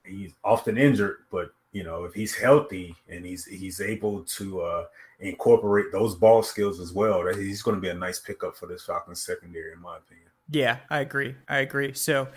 [0.04, 4.84] he's often injured, but you know, if he's healthy and he's he's able to uh,
[5.20, 8.66] incorporate those ball skills as well, that he's going to be a nice pickup for
[8.66, 10.28] this Falcons secondary, in my opinion.
[10.50, 11.34] Yeah, I agree.
[11.48, 11.92] I agree.
[11.94, 12.28] So,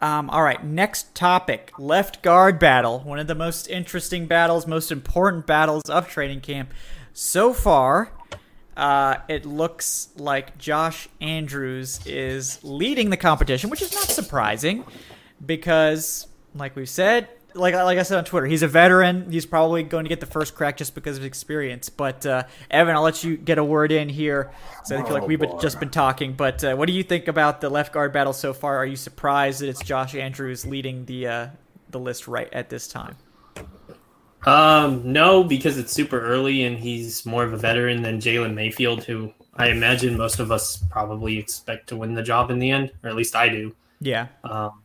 [0.00, 3.00] um, all right, next topic left guard battle.
[3.00, 6.72] One of the most interesting battles, most important battles of training camp.
[7.12, 8.12] So far,
[8.76, 14.84] uh, it looks like Josh Andrews is leading the competition, which is not surprising
[15.44, 19.30] because, like we've said, like like I said on Twitter, he's a veteran.
[19.30, 21.88] He's probably going to get the first crack just because of experience.
[21.88, 24.52] But uh, Evan, I'll let you get a word in here.
[24.84, 26.34] So I feel like Oh, we've been, just been talking.
[26.34, 28.76] But uh, what do you think about the left guard battle so far?
[28.76, 31.48] Are you surprised that it's Josh Andrews leading the uh,
[31.90, 33.16] the list right at this time?
[34.46, 39.04] Um, no, because it's super early and he's more of a veteran than Jalen Mayfield,
[39.04, 42.92] who I imagine most of us probably expect to win the job in the end,
[43.02, 43.74] or at least I do.
[44.00, 44.79] Yeah, Um,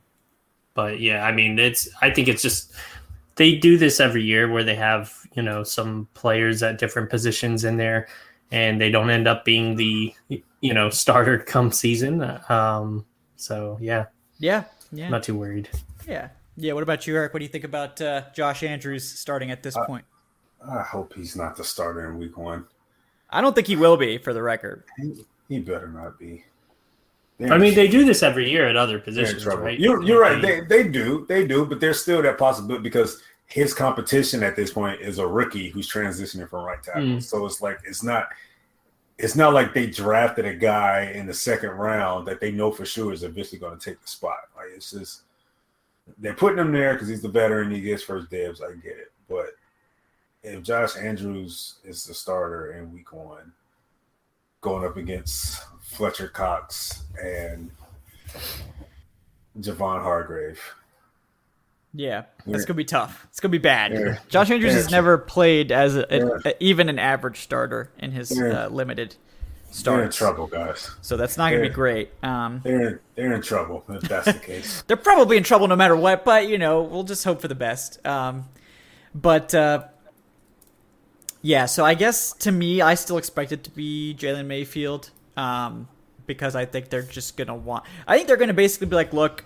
[0.76, 2.72] but yeah, I mean, it's I think it's just
[3.36, 7.64] they do this every year where they have you know some players at different positions
[7.64, 8.08] in there,
[8.52, 12.22] and they don't end up being the you know starter come season.
[12.50, 13.06] Um,
[13.38, 14.06] so yeah,
[14.38, 15.70] yeah, yeah, not too worried.
[16.08, 16.74] yeah, yeah.
[16.74, 17.34] What about you, Eric?
[17.34, 20.06] What do you think about uh, Josh Andrews starting at this point?
[20.68, 22.66] I hope he's not the starter in week one.
[23.30, 24.84] I don't think he will be, for the record.
[24.98, 26.44] He, he better not be.
[27.42, 29.78] I mean, they do this every year at other positions, right?
[29.80, 30.42] You're, you're right.
[30.42, 31.26] They- They, they do.
[31.28, 31.66] They do.
[31.66, 35.92] But there's still that possibility because his competition at this point is a rookie who's
[35.92, 37.02] transitioning from right tackle.
[37.02, 37.24] Mm.
[37.24, 38.30] So it's like it's not
[39.18, 42.86] it's not like they drafted a guy in the second round that they know for
[42.86, 44.38] sure is eventually going to take the spot.
[44.56, 45.22] Like it's just
[46.20, 47.70] they're putting him there because he's the veteran.
[47.72, 48.62] He gets first dibs.
[48.62, 49.12] I get it.
[49.30, 49.52] But
[50.44, 53.52] if Josh Andrews is the starter in week one,
[54.62, 55.62] going up against
[55.96, 57.72] Fletcher Cox and
[59.60, 60.60] Javon Hargrave.
[61.94, 63.26] Yeah, that's gonna be tough.
[63.30, 63.94] It's gonna be bad.
[63.94, 64.18] Yeah.
[64.28, 64.80] Josh Andrews Yeah.
[64.80, 66.30] has never played as a, Yeah.
[66.52, 69.16] a- even an average starter in his uh, limited
[69.84, 70.92] They're in trouble, guys.
[71.02, 72.12] So that's not gonna be great.
[72.22, 74.84] Um, They're in, they're in trouble if that's the case.
[74.88, 77.56] they're probably in trouble no matter what, but you know, we'll just hope for the
[77.56, 78.06] best.
[78.06, 78.50] Um,
[79.14, 79.84] but uh,
[81.42, 85.88] yeah, so I guess to me, I still expect it to be Jalen Mayfield um,
[86.28, 87.86] because I think they're just gonna want.
[88.08, 89.46] I think they're gonna basically be like, look,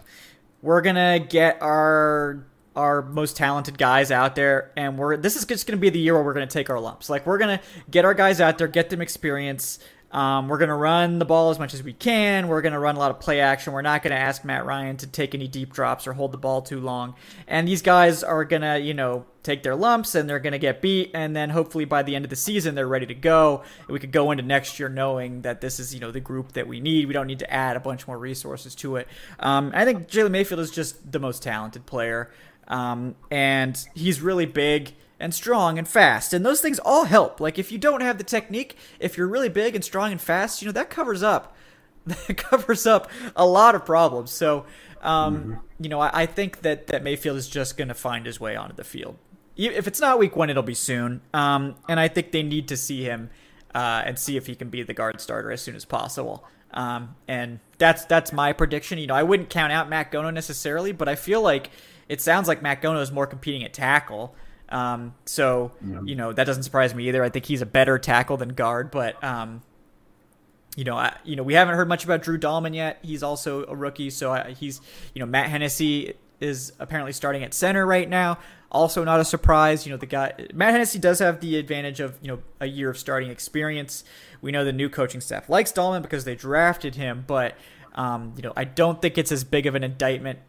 [0.62, 5.68] we're gonna get our our most talented guys out there, and we're this is just
[5.68, 7.10] gonna be the year where we're gonna take our lumps.
[7.10, 9.80] Like we're gonna get our guys out there, get them experience.
[10.12, 12.48] Um, we're going to run the ball as much as we can.
[12.48, 13.74] We're going to run a lot of play action.
[13.74, 16.38] We're not going to ask Matt Ryan to take any deep drops or hold the
[16.38, 17.16] ball too long.
[17.48, 20.60] And these guys are going to, you know, take their lumps and they're going to
[20.60, 21.12] get beat.
[21.14, 23.64] And then hopefully by the end of the season, they're ready to go.
[23.82, 26.54] And we could go into next year knowing that this is, you know, the group
[26.54, 27.08] that we need.
[27.08, 29.08] We don't need to add a bunch more resources to it.
[29.40, 32.32] Um, I think Jalen Mayfield is just the most talented player.
[32.68, 36.34] Um, and he's really big and strong and fast.
[36.34, 37.40] And those things all help.
[37.40, 40.62] Like if you don't have the technique, if you're really big and strong and fast,
[40.62, 41.56] you know, that covers up
[42.06, 44.32] that covers up a lot of problems.
[44.32, 44.66] So
[45.02, 48.56] um, you know, I, I think that, that Mayfield is just gonna find his way
[48.56, 49.18] onto the field.
[49.56, 51.22] If it's not week one, it'll be soon.
[51.34, 53.30] Um, and I think they need to see him
[53.76, 56.46] uh, and see if he can be the guard starter as soon as possible.
[56.72, 59.00] Um, and that's that's my prediction.
[59.00, 61.72] You know, I wouldn't count out Matt Gono necessarily, but I feel like
[62.08, 64.36] it sounds like Matt Gono is more competing at tackle.
[64.70, 65.72] Um, so
[66.06, 67.24] you know that doesn't surprise me either.
[67.24, 69.64] I think he's a better tackle than guard, but um,
[70.76, 73.00] you know, I, you know, we haven't heard much about Drew Dalman yet.
[73.02, 74.80] He's also a rookie, so I, he's,
[75.14, 78.38] you know, Matt Hennessy is apparently starting at center right now.
[78.72, 79.86] Also, not a surprise.
[79.86, 82.90] You know, the guy Matt Hennessy does have the advantage of you know a year
[82.90, 84.04] of starting experience.
[84.42, 87.56] We know the new coaching staff likes Dalman because they drafted him, but
[87.96, 90.40] um, you know, I don't think it's as big of an indictment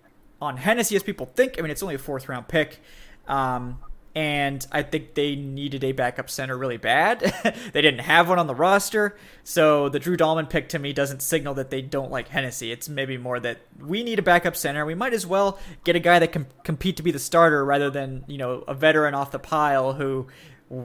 [0.41, 1.57] on Hennessy as people think.
[1.59, 2.81] I mean, it's only a fourth round pick.
[3.27, 3.79] Um,
[4.15, 7.21] and I think they needed a backup center really bad.
[7.73, 11.23] they didn't have one on the roster, so the Drew Dalman pick to me doesn't
[11.23, 12.73] signal that they don't like Hennessy.
[12.73, 14.85] It's maybe more that we need a backup center.
[14.85, 17.91] We might as well get a guy that can compete to be the starter rather
[17.91, 20.27] than you know a veteran off the pile who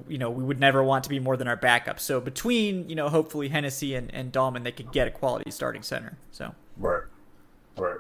[0.08, 2.00] you know we would never want to be more than our backup.
[2.00, 5.82] So between you know hopefully Hennessy and, and Dalman, they could get a quality starting
[5.82, 6.18] center.
[6.32, 7.04] So Right,
[7.78, 8.00] right.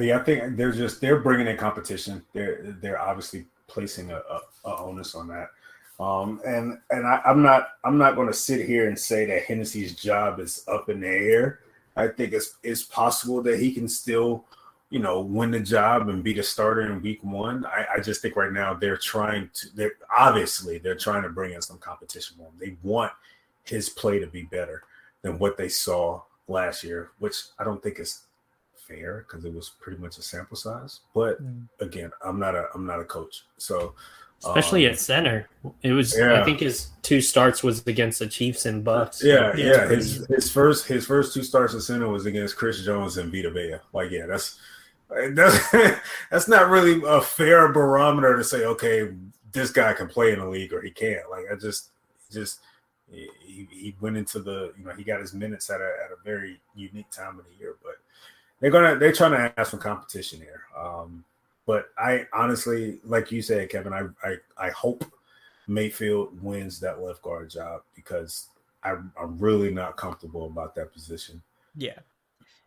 [0.00, 2.24] Yeah, I think they're just they're bringing in competition.
[2.32, 5.50] They're they're obviously placing a, a, a onus on that.
[6.00, 9.44] Um, and and I, I'm not I'm not going to sit here and say that
[9.44, 11.60] Hennessy's job is up in the air.
[11.96, 14.44] I think it's it's possible that he can still,
[14.90, 17.64] you know, win the job and be the starter in week one.
[17.66, 21.52] I, I just think right now they're trying to they're obviously they're trying to bring
[21.52, 22.54] in some competition for him.
[22.58, 23.12] They want
[23.62, 24.82] his play to be better
[25.22, 28.22] than what they saw last year, which I don't think is
[28.86, 31.00] fair because it was pretty much a sample size.
[31.14, 31.38] But
[31.80, 33.94] again, I'm not a I'm not a coach, so
[34.44, 35.48] especially um, at center.
[35.82, 36.40] It was yeah.
[36.40, 39.22] I think his two starts was against the Chiefs and Bucks.
[39.22, 39.66] Yeah, yeah.
[39.66, 39.88] yeah.
[39.88, 43.50] His his first his first two starts at center was against Chris Jones and Vita
[43.50, 43.76] Vea.
[43.92, 44.58] Like, yeah, that's
[45.32, 45.70] that's
[46.30, 49.10] that's not really a fair barometer to say, okay,
[49.52, 51.30] this guy can play in the league or he can't.
[51.30, 51.90] Like, I just
[52.32, 52.60] just
[53.10, 53.28] he,
[53.70, 56.60] he went into the you know he got his minutes at a at a very
[56.74, 57.96] unique time of the year, but
[58.60, 60.62] they're gonna they're trying to have some competition here.
[60.78, 61.24] Um,
[61.66, 65.04] but I honestly, like you said, Kevin, I I, I hope
[65.66, 68.48] Mayfield wins that left guard job because
[68.82, 71.42] I, I'm really not comfortable about that position.
[71.76, 71.98] Yeah,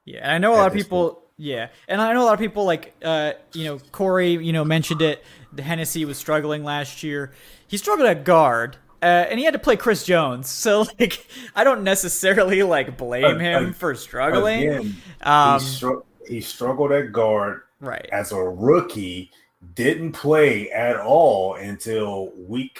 [0.05, 0.33] yeah.
[0.33, 1.09] I know a lot of people.
[1.09, 1.23] Point.
[1.39, 4.31] Yeah, and I know a lot of people like uh, you know Corey.
[4.31, 5.23] You know mentioned it.
[5.53, 7.31] The Hennessy was struggling last year.
[7.67, 8.77] He struggled at guard.
[9.02, 11.26] Uh, and he had to play Chris Jones, so like
[11.56, 14.70] I don't necessarily like blame him uh, for struggling.
[14.70, 19.30] Again, um, he, str- he struggled at guard right as a rookie
[19.76, 22.80] didn't play at all until week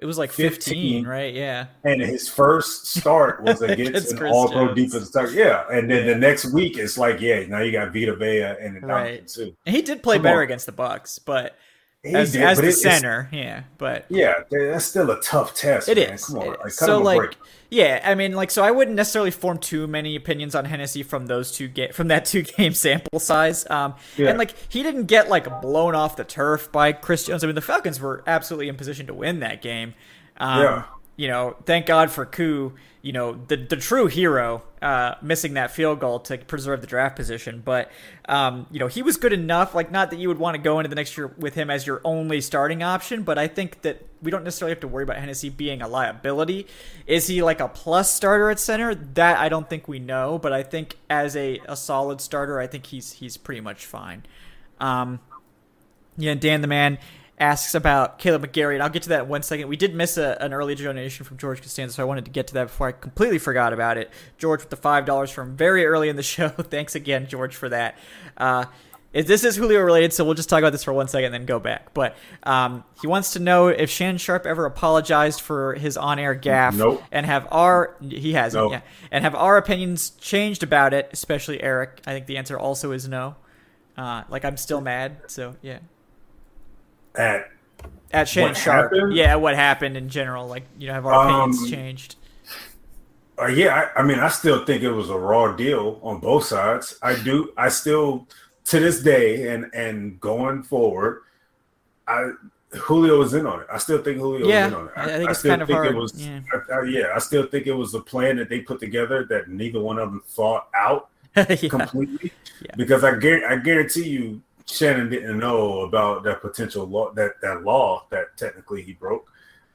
[0.00, 1.34] it was like 15, 15, right?
[1.34, 1.66] Yeah.
[1.84, 5.32] And his first start was against an all pro defense start.
[5.32, 5.64] Yeah.
[5.70, 6.14] And then yeah.
[6.14, 9.28] the next week it's like, yeah, now you got Vita Vea and right.
[9.28, 9.54] too.
[9.66, 10.44] And he did play Come better on.
[10.44, 11.58] against the Bucs, but
[12.04, 15.88] as, did, as the it, center, yeah, but yeah, that's still a tough test.
[15.88, 16.14] It man.
[16.14, 16.24] is.
[16.24, 17.36] Come on, like, so like,
[17.70, 21.26] yeah, I mean, like, so I wouldn't necessarily form too many opinions on Hennessy from
[21.26, 23.68] those two get from that two game sample size.
[23.68, 24.30] Um, yeah.
[24.30, 27.44] and like he didn't get like blown off the turf by Chris Jones.
[27.44, 29.94] I mean, the Falcons were absolutely in position to win that game.
[30.38, 30.84] Um, yeah.
[31.16, 32.72] You know, thank God for Koo
[33.02, 37.16] you know the the true hero uh, missing that field goal to preserve the draft
[37.16, 37.62] position.
[37.64, 37.90] But
[38.28, 39.74] um, you know he was good enough.
[39.74, 41.86] Like not that you would want to go into the next year with him as
[41.86, 45.16] your only starting option, but I think that we don't necessarily have to worry about
[45.16, 46.66] Hennessy being a liability.
[47.06, 48.94] Is he like a plus starter at center?
[48.94, 50.38] That I don't think we know.
[50.38, 54.24] But I think as a, a solid starter, I think he's he's pretty much fine.
[54.78, 55.20] Um,
[56.16, 56.98] yeah, Dan the man
[57.40, 59.68] asks about Kaleb McGary, and I'll get to that in one second.
[59.68, 62.46] We did miss a, an early donation from George Costanza, so I wanted to get
[62.48, 64.10] to that before I completely forgot about it.
[64.38, 66.48] George with the five dollars from very early in the show.
[66.50, 67.96] Thanks again, George, for that.
[68.36, 68.66] Uh,
[69.12, 71.44] this is Julio related, so we'll just talk about this for one second and then
[71.44, 71.92] go back.
[71.94, 72.14] But
[72.44, 77.02] um, he wants to know if Shannon Sharpe ever apologized for his on-air gaffe, nope.
[77.10, 78.72] and have our he hasn't, nope.
[78.72, 78.80] yeah,
[79.10, 82.02] and have our opinions changed about it, especially Eric.
[82.06, 83.34] I think the answer also is no.
[83.96, 85.78] Uh, like I'm still mad, so yeah
[87.14, 87.50] at
[88.12, 88.92] at Shannon Sharpe.
[88.92, 89.14] Happened?
[89.14, 90.46] Yeah, what happened in general?
[90.46, 92.16] Like, you know, have our opinions um, changed?
[93.40, 96.44] Uh, yeah, I, I, mean, I still think it was a raw deal on both
[96.44, 96.98] sides.
[97.02, 97.52] I do.
[97.56, 98.26] I still,
[98.64, 101.22] to this day, and and going forward,
[102.06, 102.32] I
[102.72, 103.66] Julio was in on it.
[103.72, 104.92] I still think Julio yeah, was in on it.
[104.96, 105.86] I, I think, I still think hard.
[105.86, 106.14] it was.
[106.14, 106.40] Yeah.
[106.72, 109.80] I, yeah, I still think it was a plan that they put together that neither
[109.80, 111.56] one of them thought out yeah.
[111.68, 112.32] completely.
[112.62, 112.76] Yeah.
[112.76, 117.62] Because I guarantee, I guarantee you, Shannon didn't know about that potential law that that
[117.64, 119.30] law that technically he broke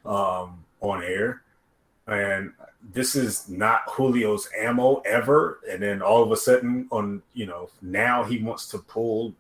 [0.05, 1.41] um, on air,
[2.07, 2.53] and
[2.93, 5.59] this is not Julio's ammo ever.
[5.69, 9.33] And then all of a sudden, on you know now he wants to pull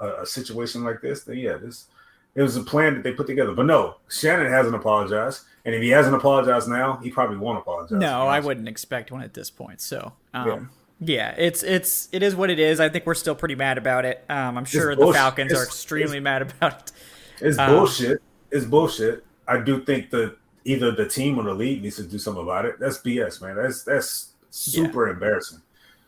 [0.00, 1.24] a, a situation like this.
[1.24, 1.86] Then yeah, this
[2.34, 3.52] it was a plan that they put together.
[3.52, 7.98] But no, Shannon hasn't apologized, and if he hasn't apologized now, he probably won't apologize.
[7.98, 9.80] No, I wouldn't expect one at this point.
[9.80, 10.12] So.
[10.32, 10.58] Um, yeah.
[11.00, 12.80] Yeah, it's it's it is what it is.
[12.80, 14.24] I think we're still pretty mad about it.
[14.28, 16.92] Um, I'm sure the Falcons it's, are extremely mad about it.
[17.40, 18.22] It's um, bullshit.
[18.50, 19.24] It's bullshit.
[19.46, 22.64] I do think that either the team or the league needs to do something about
[22.64, 22.78] it.
[22.78, 23.56] That's BS, man.
[23.56, 25.14] That's that's super yeah.
[25.14, 25.60] embarrassing.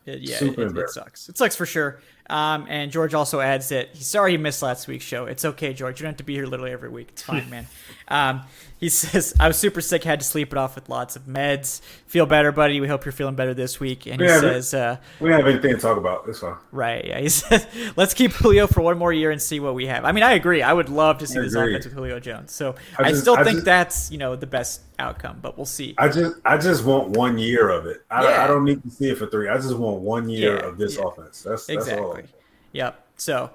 [0.06, 1.02] It, yeah, super it, embarrassing.
[1.02, 1.28] it sucks.
[1.28, 2.00] It sucks for sure.
[2.28, 5.26] Um, and George also adds that he's sorry he missed last week's show.
[5.26, 6.00] It's okay, George.
[6.00, 7.08] You don't have to be here literally every week.
[7.10, 7.66] It's fine, man.
[8.08, 8.42] Um,
[8.78, 11.80] he says, I was super sick, had to sleep it off with lots of meds.
[12.06, 12.78] Feel better, buddy.
[12.80, 14.06] We hope you're feeling better this week.
[14.06, 16.24] And he says, uh, We don't have anything to talk about.
[16.28, 16.56] It's fine.
[16.72, 17.04] Right.
[17.06, 17.20] Yeah.
[17.20, 17.66] He says,
[17.96, 20.04] Let's keep Julio for one more year and see what we have.
[20.04, 20.60] I mean, I agree.
[20.62, 21.72] I would love to see I this agree.
[21.72, 22.52] offense with Julio Jones.
[22.52, 25.56] So I, just, I still I think just, that's, you know, the best outcome, but
[25.56, 25.94] we'll see.
[25.98, 28.04] I just I just want one year of it.
[28.10, 28.44] I, yeah.
[28.44, 29.48] I don't need to see it for three.
[29.48, 31.06] I just want one year yeah, of this yeah.
[31.06, 31.42] offense.
[31.42, 32.22] That's, that's exactly.
[32.22, 32.28] all.
[32.72, 33.06] Yep.
[33.16, 33.50] So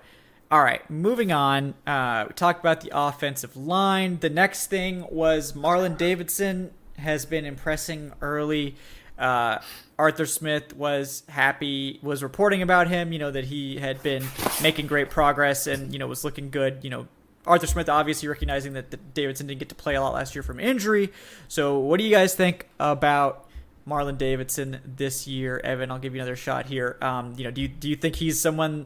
[0.52, 1.76] all right, moving on.
[1.88, 4.20] Uh, we talked about the offensive line.
[4.20, 8.76] The next thing was Marlon Davidson has been impressing early.
[9.18, 9.60] Uh,
[9.98, 14.26] Arthur Smith was happy, was reporting about him, you know, that he had been
[14.62, 16.80] making great progress and, you know, was looking good.
[16.84, 17.08] You know,
[17.46, 20.44] Arthur Smith obviously recognizing that, that Davidson didn't get to play a lot last year
[20.44, 21.12] from injury.
[21.48, 23.48] So, what do you guys think about
[23.88, 25.60] Marlon Davidson this year?
[25.64, 26.98] Evan, I'll give you another shot here.
[27.02, 28.86] Um, you know, do you, do you think he's someone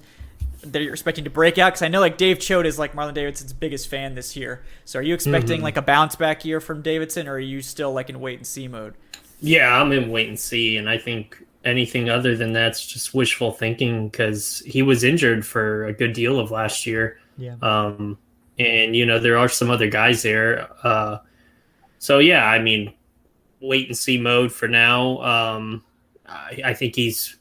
[0.62, 1.74] that you're expecting to break out?
[1.74, 4.64] Because I know like Dave Choate is like Marlon Davidson's biggest fan this year.
[4.86, 5.64] So are you expecting mm-hmm.
[5.64, 8.48] like a bounce back year from Davidson, or are you still like in wait and
[8.48, 8.96] see mode?
[9.42, 13.52] Yeah, I'm in wait and see, and I think anything other than that's just wishful
[13.52, 17.20] thinking because he was injured for a good deal of last year.
[17.38, 17.56] Yeah.
[17.62, 18.18] Um,
[18.58, 20.70] and you know there are some other guys there.
[20.84, 21.20] Uh,
[22.00, 22.94] so yeah, I mean,
[23.60, 25.22] wait and see mode for now.
[25.22, 25.84] Um,
[26.28, 27.38] I, I think he's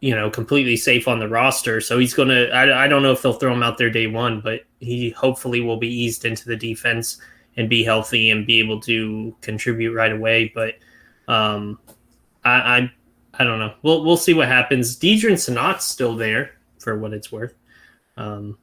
[0.00, 2.44] you know completely safe on the roster, so he's gonna.
[2.46, 5.60] I, I don't know if they'll throw him out there day one, but he hopefully
[5.60, 7.20] will be eased into the defense
[7.56, 10.52] and be healthy and be able to contribute right away.
[10.54, 10.74] But
[11.26, 11.78] um,
[12.44, 12.92] I, I
[13.34, 13.74] I don't know.
[13.82, 14.96] We'll we'll see what happens.
[14.96, 17.54] Deadrin Senat's still there for what it's worth.
[18.16, 18.58] Um,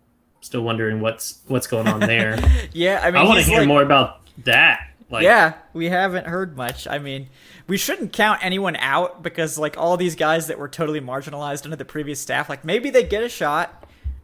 [0.45, 2.37] still wondering what's what's going on there.
[2.73, 4.91] yeah, I mean, I want to hear like, more about that.
[5.09, 6.87] Like, yeah, we haven't heard much.
[6.87, 7.29] I mean,
[7.67, 11.75] we shouldn't count anyone out because like all these guys that were totally marginalized under
[11.75, 13.83] the previous staff, like maybe they get a shot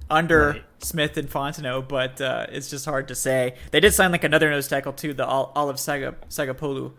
[0.10, 0.64] under Right.
[0.80, 3.56] Smith and Fontenot, but uh, it's just hard to say.
[3.72, 6.92] They did sign like another nose tackle too, the Olive Saga Sagapolu.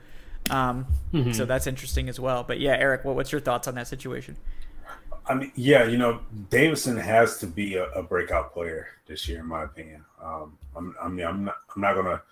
[0.51, 1.33] Um, Mm-hmm.
[1.33, 2.43] So that's interesting as well.
[2.43, 4.37] But yeah, Eric, what, what's your thoughts on that situation?
[5.27, 6.21] I mean, yeah, you know,
[6.51, 10.05] Davidson has to be a, a breakout player this year, in my opinion.
[10.23, 12.23] Um, I'm, I mean, I'm not, I'm not gonna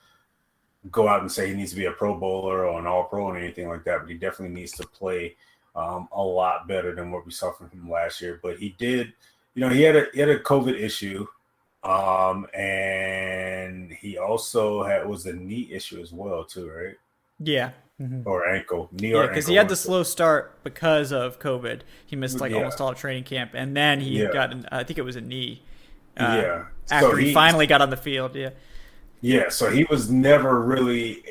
[0.91, 3.25] go out and say he needs to be a Pro Bowler or an All Pro
[3.25, 5.37] or anything like that, but he definitely needs to play
[5.77, 8.41] um, a lot better than what we saw from him last year.
[8.43, 9.13] But he did,
[9.55, 11.27] you know, he had a he had a COVID issue,
[11.85, 16.97] um, and he also had was a knee issue as well, too, right?
[17.39, 17.71] Yeah.
[18.25, 21.83] Or ankle, knee Yeah, because he had the slow start because of COVID.
[22.07, 22.59] He missed like Yeah.
[22.59, 24.31] almost all of training camp, and then he Yeah.
[24.33, 25.63] got, an, I think it was a knee.
[26.17, 26.65] uh, yeah.
[26.91, 28.51] After So he, he- finally got on the field, yeah.
[29.21, 31.23] Yeah, so he was never really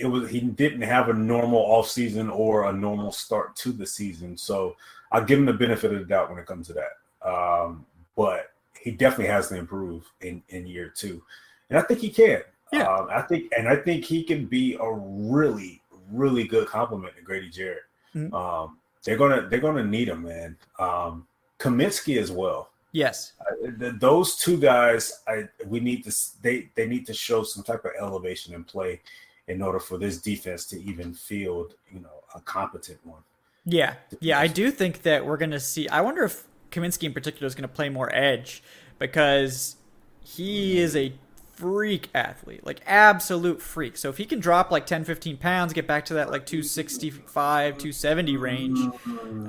[0.00, 3.84] it was he didn't have a normal off season or a normal start to the
[3.86, 4.36] season.
[4.36, 4.76] So
[5.10, 7.28] I'll give him the benefit of the doubt when it comes to that.
[7.28, 7.84] Um,
[8.16, 11.22] but he definitely has to improve in, in year two.
[11.68, 12.42] And I think he can.
[12.72, 12.84] Yeah.
[12.86, 17.22] Um, I think and I think he can be a really, really good compliment to
[17.22, 17.82] Grady Jarrett.
[18.14, 18.32] Mhm.
[18.32, 20.56] Um, they're gonna they're gonna need him, man.
[20.78, 21.26] Um
[21.58, 23.32] Cominsky as well Yes.
[23.80, 27.84] th- those two guys, I we need to they they need to show some type
[27.84, 29.00] of elevation in play
[29.46, 33.22] in order for this defense to even field you know a competent one.
[33.64, 35.88] Yeah, yeah, I do think that we're gonna see.
[35.88, 38.62] I wonder if Cominsky in particular is gonna play more edge
[38.98, 39.76] because
[40.20, 41.12] he is a
[41.58, 43.96] freak athlete, like absolute freak.
[43.96, 47.74] So if he can drop like 10, 15 pounds, get back to that like 265,
[47.74, 48.78] 270 range,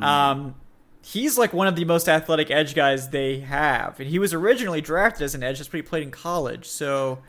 [0.02, 0.56] um,
[1.04, 4.00] he's like one of the most athletic edge guys they have.
[4.00, 6.66] And he was originally drafted as an edge, that's what he played in college.
[6.66, 7.20] So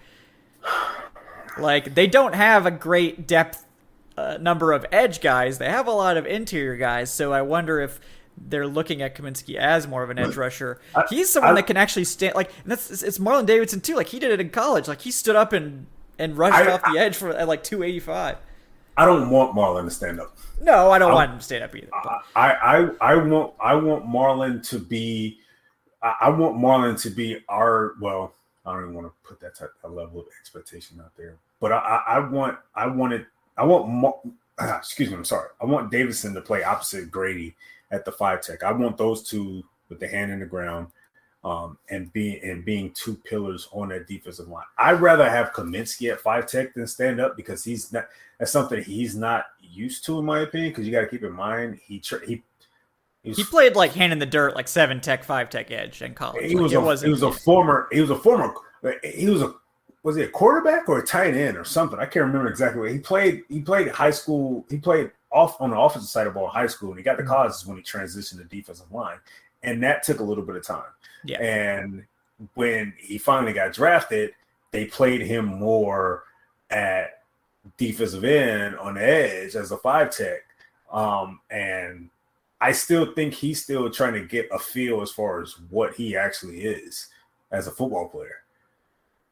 [1.59, 3.67] like they don't have a great depth
[4.17, 5.59] uh, number of edge guys.
[5.59, 7.13] They have a lot of interior guys.
[7.13, 8.01] So I wonder if
[8.41, 10.81] they're looking at Cominsky as more of an edge rusher.
[11.09, 12.35] He's someone I- that can actually stand.
[12.35, 13.97] Like and that's it's- Marlon Davidson too.
[13.97, 14.89] Like he did it in college.
[14.89, 15.87] Like he stood up and
[16.19, 18.37] and rushed I- off the edge for at like two eighty five.
[18.97, 20.37] I don't want Marlon to stand up.
[20.61, 21.89] No, I don't want him to stand up either.
[22.05, 25.39] but- I I I want I want Marlon to be
[26.03, 28.35] I, I want Marlon to be our well.
[28.67, 31.73] I don't even want to put that type of level of expectation out there, but
[31.73, 33.27] I I, I want I wanted
[33.57, 34.21] I want Mar-
[34.79, 37.55] excuse me I'm sorry I want Davidson to play opposite Grady
[37.91, 38.63] at the five tech.
[38.63, 40.89] I want those two with the hand in the ground.
[41.43, 44.67] Um, and being and being two pillars on that defensive line.
[44.77, 48.09] I'd rather have Cominsky at five tech than stand up because he's not.
[48.39, 50.73] That's something he's not used to, in my opinion.
[50.73, 52.43] Because you got to keep in mind he tra- he
[53.23, 56.03] he was, he played like hand in the dirt, like seven tech, five tech edge
[56.03, 56.45] in college.
[56.45, 58.53] he Like, was it a, wasn't- he was a former he was a former
[59.03, 59.55] he was a
[60.03, 61.99] was he a quarterback or a tight end or something?
[61.99, 62.83] I can't remember exactly.
[62.83, 64.67] What he played he played high school.
[64.69, 67.17] He played off on the offensive side of ball in high school, and he got
[67.17, 67.27] Mm-hmm.
[67.27, 69.19] the college is when he transitioned to defensive line,
[69.63, 70.91] and that took a little bit of time.
[71.25, 71.41] Yeah.
[71.43, 72.05] And
[72.55, 74.33] when he finally got drafted,
[74.71, 76.25] they played him more
[76.71, 77.23] at
[77.77, 80.41] defensive end on the edge as a five tech.
[80.91, 82.09] Um, and
[82.61, 86.17] I still think he's still trying to get a feel as far as what he
[86.17, 87.09] actually is
[87.53, 88.43] as a football player.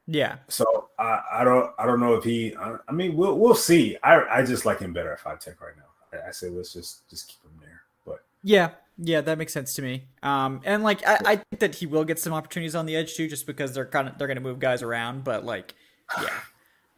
[0.06, 0.36] yeah.
[0.48, 3.96] So I, I don't I don't know if he I, I mean we'll we'll see.
[4.02, 5.84] I I just like him better at five tech right now.
[6.12, 7.82] I, say let's just just keep him there.
[8.04, 10.04] But Yeah, yeah, that makes sense to me.
[10.22, 13.14] Um, and like I, I think that he will get some opportunities on the edge
[13.14, 15.24] too, just because they're kind of they're gonna move guys around.
[15.24, 15.74] But like,
[16.20, 16.28] yeah,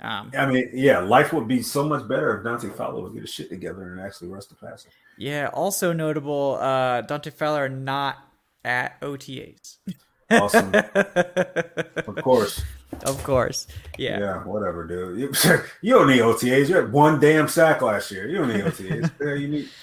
[0.20, 3.22] um, I mean, yeah, life would be so much better if Dante Fowler would get
[3.22, 4.88] his shit together and actually rush the passer.
[5.18, 5.50] yeah.
[5.52, 8.18] Also notable, uh, Dante Fowler not
[8.64, 9.78] at OTAs.
[10.30, 12.62] Awesome, of course.
[13.04, 13.66] Of course,
[13.98, 14.18] yeah.
[14.18, 15.18] Yeah, whatever, dude.
[15.18, 15.32] You,
[15.80, 16.68] you don't need OTAs.
[16.68, 18.28] You had one damn sack last year.
[18.28, 19.10] You don't need OTAs.
[19.20, 19.68] yeah, you need.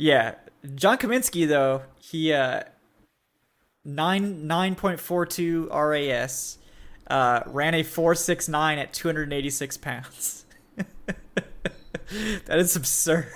[0.00, 0.36] Yeah,
[0.76, 2.62] John Cominsky though he uh
[3.84, 6.58] nine nine point four two RAS,
[7.08, 10.44] uh, ran a four six nine at two hundred and eighty six pounds.
[10.76, 13.26] that is absurd.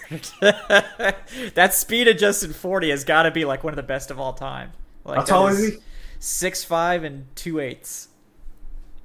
[0.40, 4.32] that speed adjusted forty has got to be like one of the best of all
[4.32, 4.70] time.
[5.04, 5.78] Like How tall is he?
[6.24, 8.06] Six five and two eighths.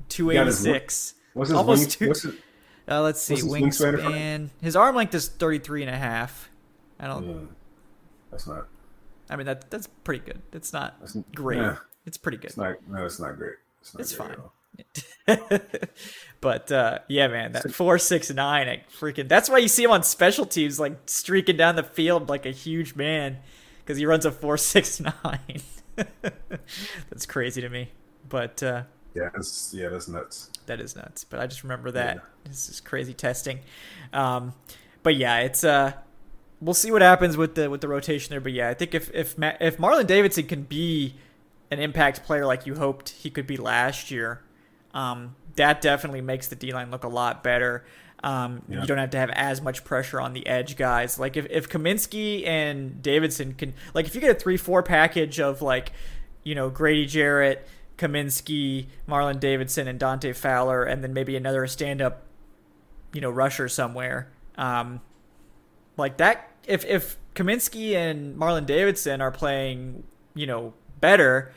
[0.08, 1.16] two eighty six.
[1.34, 2.36] What's his Almost wing, two- what's his,
[2.88, 4.50] Uh, let's see, wingspan wingspan.
[4.62, 6.50] His arm length is 33 and a half.
[7.00, 7.28] I don't.
[7.28, 7.36] yeah,
[8.30, 8.68] that's not.
[9.32, 10.44] I mean that that's pretty good.
[10.54, 11.60] It's not That's, great.
[12.06, 12.48] It's pretty good.
[12.52, 12.76] it's not.
[12.88, 13.56] No, it's not great.
[13.82, 14.38] It's, not It's great
[15.26, 15.60] fine.
[16.40, 19.28] but uh, yeah, man, that four six nine, I freaking.
[19.28, 22.52] That's why you see him on special teams, like streaking down the field like a
[22.52, 23.38] huge man,
[23.80, 25.62] because he runs a four six nine.
[27.10, 27.90] that's crazy to me,
[28.28, 28.84] but uh,
[29.14, 30.50] Yeah, that's yeah, that's nuts.
[30.66, 31.24] that is nuts.
[31.24, 32.22] But I just remember that Yeah.
[32.46, 33.60] this is crazy testing.
[34.14, 34.54] Um,
[35.04, 35.94] but yeah, it's uh,
[36.62, 38.42] we'll see what happens with the with the rotation there.
[38.42, 41.16] But yeah, I think if if Ma- if Marlon Davidson can be
[41.72, 44.42] an impact player like you hoped he could be last year,
[44.94, 47.86] um, that definitely makes the D line look a lot better.
[48.24, 48.82] Um, Yeah.
[48.82, 51.20] You don't have to have as much pressure on the edge guys.
[51.20, 55.40] Like if, if Cominsky and Davidson can, like if you get a three four package
[55.40, 55.92] of like,
[56.44, 57.68] you know, Grady Jarrett,
[57.98, 62.24] Cominsky, Marlon Davidson, and Dante Fowler, and then maybe another stand up,
[63.14, 64.30] you know, rusher somewhere.
[64.58, 65.02] Um,
[65.98, 70.04] like that, if if Cominsky and Marlon Davidson are playing,
[70.34, 71.52] you know, better,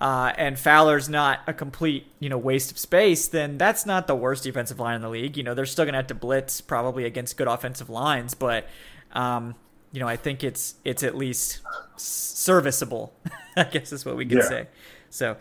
[0.00, 4.14] uh, and Fowler's not a complete, you know, waste of space, then that's not the
[4.14, 5.36] worst defensive line in the league.
[5.36, 8.66] You know, they're still gonna have to blitz probably against good offensive lines, but
[9.12, 9.54] um,
[9.92, 11.60] you know, I think it's it's at least
[11.96, 13.14] serviceable.
[13.56, 14.48] I guess is what we could Yeah.
[14.48, 14.66] say.
[15.10, 15.36] So,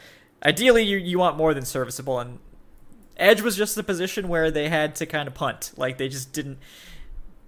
[0.45, 2.37] ideally, you you want more than serviceable, and
[3.17, 5.71] edge was just the position where they had to kind of punt.
[5.77, 6.59] Like they just didn't.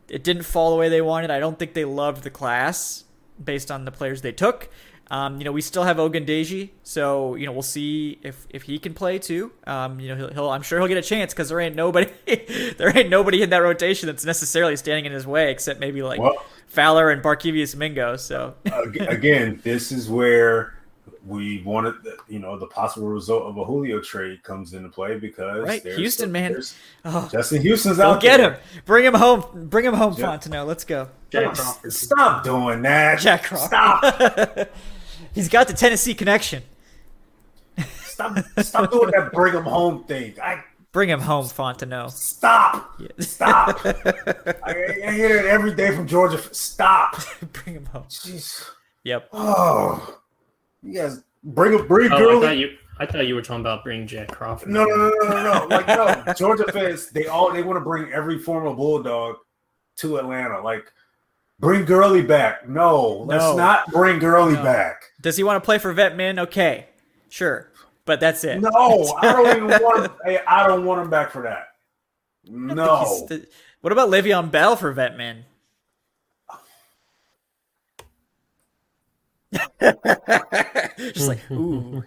[0.08, 1.32] It didn't fall the way they wanted.
[1.32, 3.04] I don't think they loved the class
[3.44, 4.70] based on the players they took.
[5.12, 8.80] Um, you know, we still have Ogundeji, so you know we'll see if, if he
[8.80, 9.52] can play too.
[9.68, 12.10] Um, you know, he'll, he'll I'm sure he'll get a chance because there ain't nobody
[12.78, 16.20] there ain't nobody in that rotation that's necessarily standing in his way except maybe like
[16.20, 18.16] Well- Fowler and Barkevius Mingo.
[18.18, 18.56] So
[19.00, 20.74] Again, this is where
[21.26, 25.18] we wanted, the, you know, the possible result of a Julio trade comes into play
[25.18, 26.62] because Right, there's- Houston, man.
[27.06, 28.52] oh, Justin Houston's out go out get there.
[28.54, 30.26] him, bring him home, bring him home, Yeah.
[30.38, 30.68] Fontenot.
[30.68, 31.10] Let's go.
[31.32, 31.94] Jack Stop- Crawford.
[31.94, 33.20] Stop doing that.
[33.20, 33.68] Jack Crawford.
[33.68, 34.70] Stop.
[35.36, 36.64] He's got the Tennessee connection.
[38.00, 38.38] Stop.
[38.60, 39.32] Stop doing that.
[39.34, 40.36] Bring him home thing.
[40.42, 40.64] I
[40.94, 42.12] Bring him home, Fontenot.
[42.12, 42.98] stop.
[43.20, 43.82] Stop.
[43.86, 46.38] I, I hear it every day from Georgia.
[46.56, 47.18] Stop.
[47.52, 48.04] bring him home.
[48.04, 48.64] Jeez.
[49.04, 49.28] Yep.
[49.34, 50.18] Oh,
[50.82, 52.78] you guys bring a bring Oh, I thought you.
[52.98, 54.70] I thought you were talking about bringing Jack Crawford.
[54.70, 55.66] No, no, no, no, no, no.
[55.68, 59.36] Like no, Georgia fans, they all they want to bring every former Bulldog
[59.98, 60.62] to Atlanta.
[60.62, 60.86] Like,
[61.60, 62.70] bring Gurley back.
[62.70, 64.64] No, let's not bring Gurley No.
[64.64, 65.12] back.
[65.26, 66.38] Does he want to play for Vet Men?
[66.38, 66.86] Okay,
[67.30, 67.72] sure,
[68.06, 68.62] but that's it.
[68.62, 70.06] No, I don't even want.
[70.24, 71.70] Him, I don't want him back for that.
[72.48, 73.48] No, he's the-
[73.82, 75.46] what about Le'Veon Bell for Vet Men?
[81.00, 82.04] Just like ooh,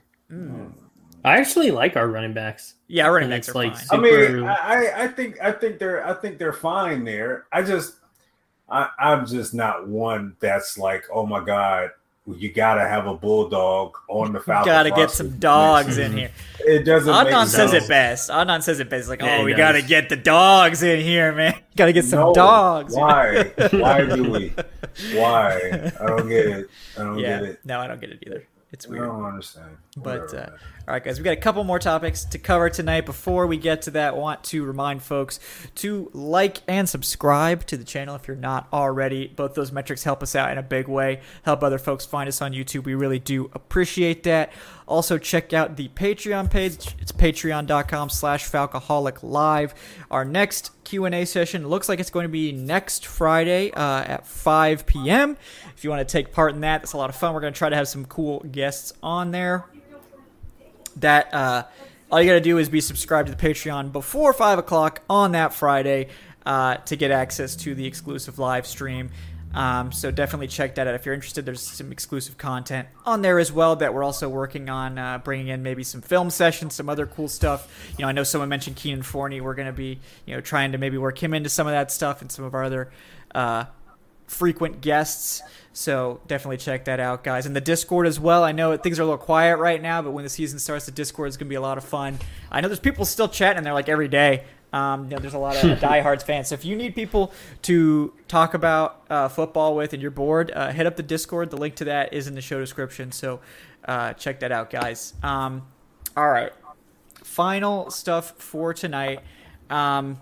[1.24, 2.74] I actually like our running backs.
[2.86, 3.98] yeah, running backs are like fine.
[3.98, 7.46] I mean, I, I- I think, I think they're, I think they're fine there.
[7.52, 7.96] I just,
[8.68, 11.90] I, I'm just not one that's like, oh my god,
[12.36, 14.66] you gotta have a bulldog on the Falcons.
[14.66, 16.18] Got to get some dogs in mm-hmm.
[16.18, 16.30] here.
[16.60, 17.12] It doesn't.
[17.12, 18.30] make Adnan says it best.
[18.30, 19.08] Adnan says it best.
[19.08, 19.58] Like, Yeah, oh, we does.
[19.58, 21.54] got to get the dogs in here, man.
[21.76, 22.94] Got to get some No, dogs.
[22.94, 23.44] Why?
[23.72, 24.52] Why do we?
[25.14, 25.92] Why?
[26.00, 26.70] I don't get it.
[26.96, 27.60] I don't Yeah, get it.
[27.64, 28.44] no, I don't get it either.
[28.70, 29.04] It's weird.
[29.04, 29.78] I don't understand.
[29.96, 30.50] But uh,
[30.86, 33.06] all right, guys, we got a couple more topics to cover tonight.
[33.06, 35.40] Before we get to that, want to remind folks
[35.76, 39.28] to like and subscribe to the channel if you're not already.
[39.28, 41.22] Both those metrics help us out in a big way.
[41.44, 42.84] Help other folks find us on YouTube.
[42.84, 44.52] We really do appreciate that.
[44.88, 46.96] Also, check out the Patreon page.
[46.98, 49.74] It's patreon.com slash Falcoholic Live.
[50.10, 54.86] Our next Q&A session looks like it's going to be next Friday uh, at 5
[54.86, 55.36] p.m.
[55.76, 57.34] If you want to take part in that, that's a lot of fun.
[57.34, 59.66] We're going to try to have some cool guests on there
[60.96, 61.64] that uh,
[62.10, 65.32] all you got to do is be subscribed to the Patreon before five o'clock on
[65.32, 66.08] that Friday
[66.46, 69.10] uh, to get access to the exclusive live stream.
[69.54, 71.46] Um, so definitely check that out if you're interested.
[71.46, 75.48] There's some exclusive content on there as well that we're also working on uh, bringing
[75.48, 77.92] in maybe some film sessions, some other cool stuff.
[77.98, 79.40] You know, I know someone mentioned Keenan Forney.
[79.40, 81.90] We're going to be you know trying to maybe work him into some of that
[81.90, 82.90] stuff and some of our other
[83.34, 83.64] uh,
[84.26, 85.42] frequent guests.
[85.72, 87.46] So definitely check that out, guys.
[87.46, 88.42] And the Discord as well.
[88.42, 90.92] I know things are a little quiet right now, but when the season starts, the
[90.92, 92.18] Discord is going to be a lot of fun.
[92.50, 94.44] I know there's people still chatting there like every day.
[94.72, 96.48] Um, you know, there's a lot of diehards fans.
[96.48, 97.32] So if you need people
[97.62, 101.50] to talk about uh, football with and you're bored, uh, hit up the Discord.
[101.50, 103.12] The link to that is in the show description.
[103.12, 103.40] So
[103.84, 105.14] uh, check that out, guys.
[105.22, 105.66] Um,
[106.16, 106.52] all right.
[107.24, 109.20] Final stuff for tonight.
[109.70, 110.18] Um,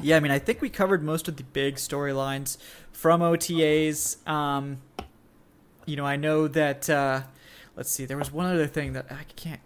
[0.00, 2.56] yeah, I mean, I think we covered most of the big storylines
[2.92, 4.26] from OTAs.
[4.28, 4.78] Um,
[5.86, 6.88] you know, I know that.
[6.88, 7.22] Uh,
[7.76, 9.60] let's see, there was one other thing that I can't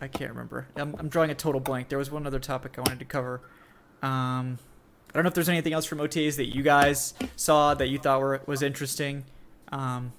[0.00, 0.66] I can't remember.
[0.76, 1.88] I'm, I'm drawing a total blank.
[1.88, 3.40] There was one other topic I wanted to cover.
[4.02, 4.58] Um,
[5.08, 7.98] I don't know if there's anything else from OTAs that you guys saw that you
[7.98, 9.24] thought were was interesting.
[9.72, 10.12] Um,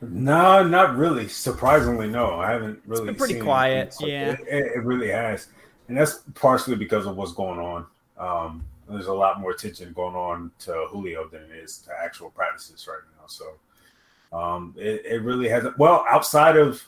[0.00, 1.28] no, not really.
[1.28, 2.34] Surprisingly, no.
[2.34, 3.06] I haven't really.
[3.06, 4.32] been pretty quiet, yeah.
[4.32, 5.48] it, it really has,
[5.88, 7.86] and that's partially because of what's going on.
[8.18, 12.30] Um, there's a lot more attention going on to Julio than it is to actual
[12.30, 13.26] practices right now.
[13.26, 15.78] So um, it, it really hasn't.
[15.78, 16.86] Well, outside of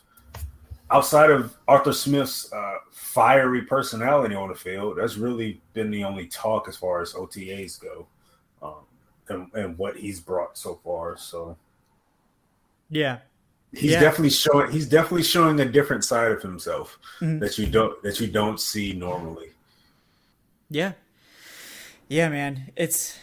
[0.90, 6.26] outside of Arthur Smith's uh, fiery personality on the field, that's really been the only
[6.26, 8.06] talk as far as OTAs go,
[8.62, 8.74] um,
[9.28, 11.16] and, and what he's brought so far.
[11.16, 11.56] So
[12.88, 13.18] yeah,
[13.72, 14.00] he's Yeah.
[14.00, 17.40] definitely showing he's definitely showing a different side of himself Mhm.
[17.40, 19.50] that you don't that you don't see normally.
[20.70, 20.92] Yeah.
[22.08, 22.72] Yeah, man.
[22.74, 23.16] It's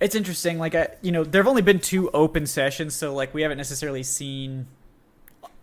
[0.00, 0.58] it's interesting.
[0.58, 4.02] Like I you know, there've only been two open sessions, so like we haven't necessarily
[4.02, 4.66] seen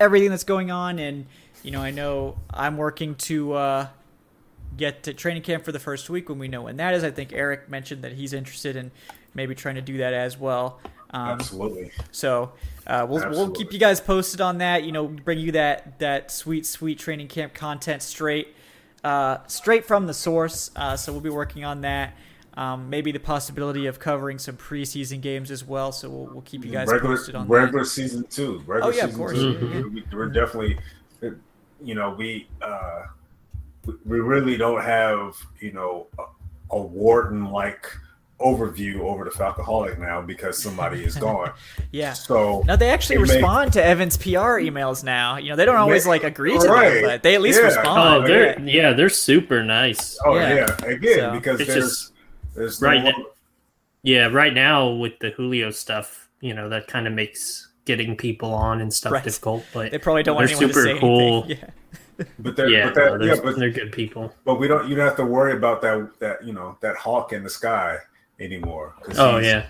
[0.01, 1.27] everything that's going on and
[1.63, 3.87] you know, I know I'm working to uh
[4.75, 7.03] get to training camp for the first week when we know when that is.
[7.03, 8.91] I think Eric mentioned that he's interested in
[9.33, 10.79] maybe trying to do that as well.
[11.11, 11.91] Um, Absolutely.
[12.11, 12.53] so
[12.87, 14.83] uh, we'll we'll keep you guys posted on that.
[14.83, 18.55] You know, bring you that that sweet sweet training camp content straight
[19.03, 20.71] uh, straight from the source.
[20.75, 22.15] Uh, so we'll be working on that.
[22.57, 25.91] Um, maybe the possibility of covering some preseason games as well.
[25.93, 28.59] So we'll, we'll keep you guys regular posted on regular season two.
[28.67, 29.37] Regular Oh, yeah, of season course.
[29.37, 29.53] two.
[29.55, 29.93] Mhm.
[29.93, 30.77] We, we're definitely,
[31.83, 33.03] you know, we uh,
[33.85, 37.87] we- we really don't have you know a, a Wharton like
[38.39, 41.51] overview over the Falcoholic now because somebody is gone.
[41.91, 42.13] Yeah.
[42.13, 45.37] So Now they actually It may- respond to Evan's PR emails now.
[45.37, 46.89] You know, they don't always like agree to Right.
[46.95, 47.65] them, but they at least Yeah.
[47.67, 48.23] respond.
[48.23, 48.81] Oh, they're yeah.
[48.89, 50.17] yeah, they're super nice.
[50.25, 50.55] oh Yeah.
[50.81, 52.11] yeah, again So, because it's there's just-
[52.55, 53.25] there's right no, now-
[54.03, 58.53] Yeah, right now with the Julio stuff, you know, that kind of makes getting people
[58.53, 59.23] on and stuff Right.
[59.23, 59.63] difficult.
[59.73, 61.43] But They probably don't want they're anyone super to say cool.
[61.43, 61.57] anything.
[62.19, 62.25] Yeah.
[62.39, 64.33] but they're, yeah, but that, no, they're, yeah, but they're good people.
[64.45, 64.87] But we don't.
[64.87, 66.11] You don't have to worry about that.
[66.19, 67.97] That you know that hawk in the sky
[68.39, 68.93] anymore.
[69.17, 69.65] Oh he's, yeah,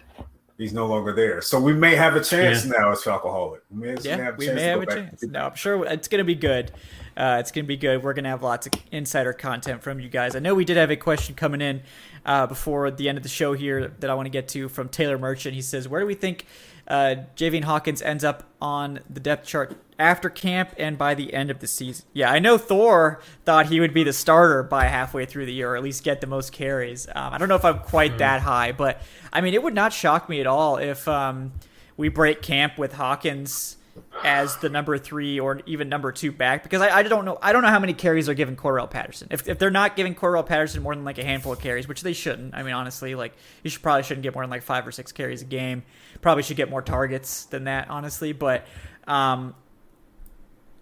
[0.58, 1.42] he's no longer there.
[1.42, 3.60] So we may have a chance now as Falcoholic.
[3.70, 5.24] We may, Yeah, have a we chance may have a chance.
[5.24, 6.72] No, I'm sure it's going to be good.
[7.16, 8.04] Uh, it's going to be good.
[8.04, 10.36] We're going to have lots of insider content from you guys.
[10.36, 11.84] I know we did have a question coming in
[12.26, 14.90] uh, before the end of the show here that I want to get to from
[14.90, 15.56] Taylor Merchant.
[15.56, 16.46] He says, "Where do we think
[16.88, 21.50] uh, Javian Hawkins ends up on the depth chart after camp and by the end
[21.50, 25.26] of the season?" Yeah, I know Thor thought he would be the starter by halfway
[25.26, 27.08] through the year, or at least get the most carries.
[27.08, 29.02] Um, I don't know if I'm quite that high, but
[29.34, 31.54] I mean, it would not shock me at all if um,
[31.98, 33.78] we break camp with Hawkins
[34.24, 37.54] as the number three or even number two back because I, I don't know I
[37.54, 39.28] don't know how many carries are given Cordarrelle Patterson.
[39.32, 42.02] If, if they're not giving Cordarrelle Patterson more than like a handful of carries, which
[42.02, 42.54] they shouldn't.
[42.54, 45.12] I mean honestly, like you should probably shouldn't get more than like five or six
[45.12, 45.84] carries a game.
[46.22, 48.32] Probably should get more targets than that, honestly.
[48.32, 48.66] But
[49.08, 49.56] um,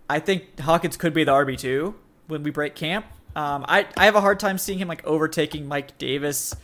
[0.09, 1.95] I think Hawkins could be the RB two
[2.27, 3.05] when we break camp.
[3.35, 6.55] Um, I I have a hard time seeing him like overtaking Mike Davis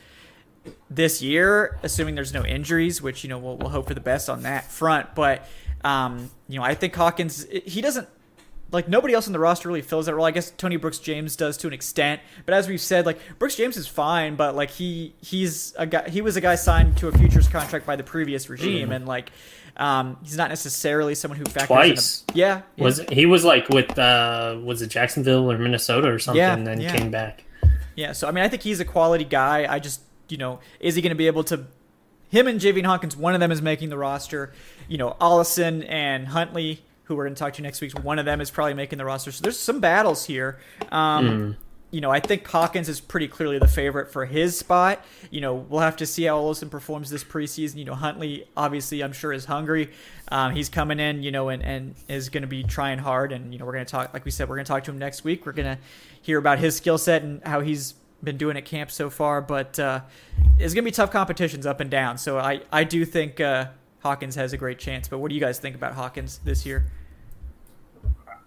[0.90, 4.30] this year, assuming there's no injuries, which you know we'll, we'll hope for the best
[4.30, 5.16] on that front.
[5.16, 5.48] But
[5.86, 8.10] um, you know, I think Hawkins he doesn't
[8.72, 10.26] like nobody else in the roster really fills that role.
[10.26, 13.56] I guess Tony Brooks James does to an extent, but as we've said, like Brooks
[13.56, 17.08] James is fine, but like he he's a guy he was a guy signed to
[17.08, 19.32] a futures contract by the previous regime, and like
[19.78, 22.24] um, he's not necessarily someone who factors Twice.
[22.30, 22.84] In a, yeah, yeah.
[22.84, 26.66] was he was like with uh was it Jacksonville or Minnesota or something, Yeah, and
[26.66, 26.96] then yeah.
[26.96, 27.44] came back.
[27.96, 29.72] Yeah, so I mean, I think he's a quality guy.
[29.72, 31.66] I just, you know, is he going to be able to?
[32.36, 34.52] Him and Javian Hawkins, one of them is making the roster.
[34.88, 38.26] You know, Ollison and Huntley, who we're going to talk to next week, one of
[38.26, 39.32] them is probably making the roster.
[39.32, 40.60] So there's some battles here.
[40.92, 41.58] Um,
[41.92, 45.06] You know, I think Hawkins is pretty clearly the favorite for his spot.
[45.32, 47.78] You know, we'll have to see how Olsen performs this preseason.
[47.78, 49.92] You know, Huntley obviously, I'm sure, is hungry.
[50.30, 53.32] Um, he's coming in, you know, and, and is going to be trying hard.
[53.32, 54.92] And you know, we're going to talk, like we said, we're going to talk to
[54.92, 55.46] him next week.
[55.46, 55.82] We're going to
[56.22, 59.42] hear about his skill set and how he's been doing at camp so far.
[59.42, 60.02] But uh,
[60.58, 62.18] it's going to be tough competitions up and down.
[62.18, 63.68] So I, I do think uh,
[64.02, 65.08] Hawkins has a great chance.
[65.08, 66.86] But what do you guys think about Hawkins this year?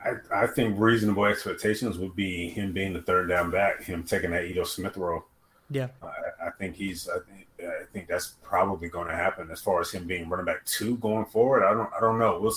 [0.04, 4.30] I, I think reasonable expectations would be him being the third down back, him taking
[4.30, 5.24] that Ito Smith role.
[5.70, 5.88] Yeah.
[6.02, 7.08] I, I think he's.
[7.08, 7.46] I think.
[7.60, 10.96] I think that's probably going to happen as far as him being running back two
[10.98, 11.64] going forward.
[11.64, 11.90] I don't.
[11.92, 12.38] I don't know.
[12.40, 12.54] We'll.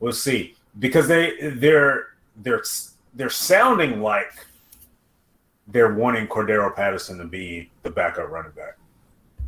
[0.00, 2.62] We'll see because they they're they're
[3.14, 4.32] they're sounding like
[5.68, 8.76] they're wanting Cordarrelle Patterson to be the backup running back,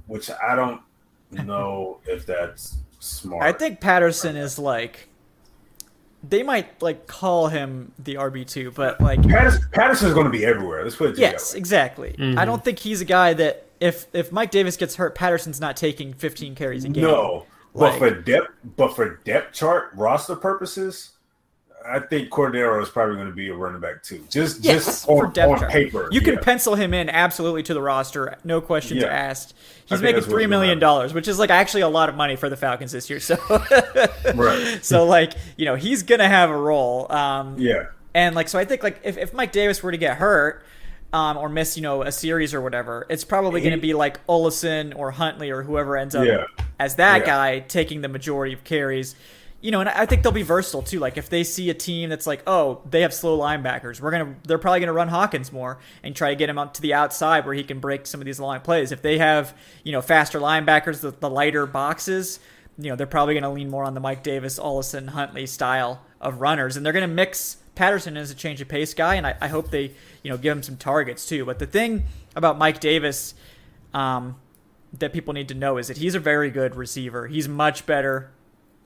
[0.07, 0.81] which I don't
[1.31, 3.43] know if that's smart.
[3.43, 5.09] I think Patterson is like.
[6.27, 10.43] They might like call him the RB two, but like Patterson, Patterson's going to be
[10.43, 10.83] everywhere.
[10.83, 11.59] Let's put it yes, that way.
[11.59, 12.17] exactly.
[12.19, 12.39] Mm-hmm.
[12.39, 15.77] I don't think he's a guy that if if Mike Davis gets hurt, Patterson's not
[15.77, 17.05] taking 15 carries a game.
[17.05, 21.11] No, Like- but for depth, but for depth chart roster purposes,
[21.87, 24.25] I think Cordarrelle is probably going to be a running back too.
[24.31, 26.09] Just just on, on paper.
[26.11, 26.41] You can yeah.
[26.41, 29.09] pencil him in absolutely to the roster, no questions Yeah.
[29.09, 29.55] asked.
[29.87, 32.57] He's making three million dollars, which is like actually a lot of money for the
[32.57, 33.21] Falcons this year.
[33.21, 33.37] So,
[34.35, 34.79] Right.
[34.83, 37.11] so like you know he's gonna have a role.
[37.13, 37.87] Um, Yeah.
[38.15, 40.65] and like so I think like if, if Mike Davis were to get hurt.
[41.13, 43.07] Um, or miss, you know, a series or whatever.
[43.09, 46.27] It's probably going to be like Ollison or Huntley or whoever ends up
[46.81, 49.15] as that guy taking the majority of carries.
[49.65, 50.99] You know, and I think they'll be versatile too.
[50.99, 54.35] Like if they see a team that's like, oh, they have slow linebackers, we're gonna,
[54.47, 57.47] they're probably gonna run Hawkins more and try to get him up to the outside
[57.47, 58.93] where he can break some of these long plays.
[58.93, 62.41] If they have, you know, faster linebackers, the, the lighter boxes,
[62.77, 66.43] you know, they're probably gonna lean more on the Mike Davis, Ollison, Huntley style of
[66.43, 69.49] runners, and they're gonna mix Patterson as a change of pace guy, and I, I
[69.49, 69.93] hope they,
[70.23, 71.47] you know, give him some targets too.
[71.47, 72.05] But the thing
[72.37, 73.33] about Mike Davis,
[73.95, 74.37] um,
[74.99, 77.27] that people need to know is that he's a very good receiver.
[77.29, 78.31] He's much better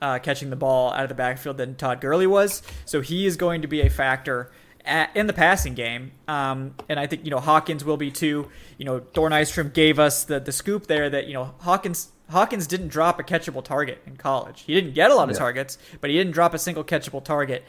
[0.00, 2.62] uh, catching the ball out of the backfield than Todd Gurley was.
[2.84, 4.50] So he is going to be a factor
[4.84, 6.12] at, in the passing game.
[6.26, 8.48] Um, and I think, you know, Hawkins will be too.
[8.78, 12.66] You know, Thor Nystrom gave us the, the scoop there that, you know, Hawkins Hawkins
[12.66, 14.62] didn't drop a catchable target in college.
[14.66, 17.64] He didn't get a lot of targets, but he didn't drop a single catchable target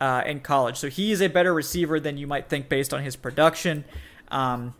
[0.00, 0.78] uh, in college.
[0.78, 3.84] So he is a better receiver than you might think based on his production.
[4.28, 4.74] Um,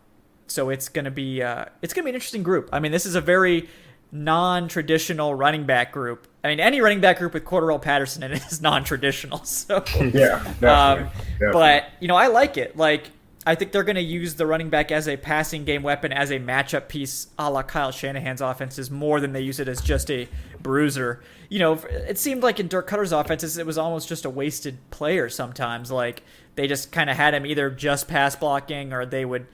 [0.47, 2.69] so it's gonna be uh, it's gonna be an interesting group.
[2.73, 3.69] I mean, this is a very
[4.11, 6.27] non-traditional running back group.
[6.45, 9.43] I mean, any running back group with Cordarrelle Patterson in it is non-traditional.
[9.43, 10.43] So Yeah.
[10.59, 10.67] Definitely.
[10.67, 10.97] um,
[11.39, 11.51] Definitely.
[11.51, 12.77] but you know, I like it.
[12.77, 13.09] Like,
[13.47, 16.31] I think they're going to use the running back as a passing game weapon, as
[16.31, 20.09] a matchup piece, a la Kyle Shanahan's offenses, more than they use it as just
[20.09, 20.27] a
[20.61, 21.21] bruiser.
[21.49, 24.77] You know, it seemed like in Dirk Koetter's offenses, it was almost just a wasted
[24.89, 25.91] player sometimes.
[25.91, 26.23] Like
[26.55, 29.45] they just kind of had him either just pass blocking or they would.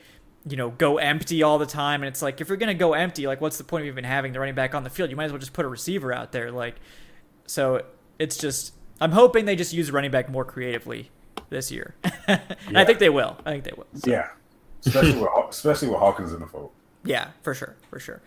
[0.48, 3.28] You know, go empty all the time, and it's like if you're gonna go empty,
[3.28, 5.10] like what's the point of even having the running back on the field?
[5.10, 6.52] You might as well just put a receiver out there.
[6.52, 6.76] Like,
[7.46, 7.84] so
[8.18, 11.12] it's just I'm hoping they just use running back more creatively
[11.50, 11.96] this year.
[12.28, 13.38] and I think they will.
[13.46, 13.88] I think they will.
[13.96, 14.30] So, yeah.
[14.86, 16.72] Especially with especially with Hawkins in the fold.
[17.04, 18.22] yeah, for sure, for sure.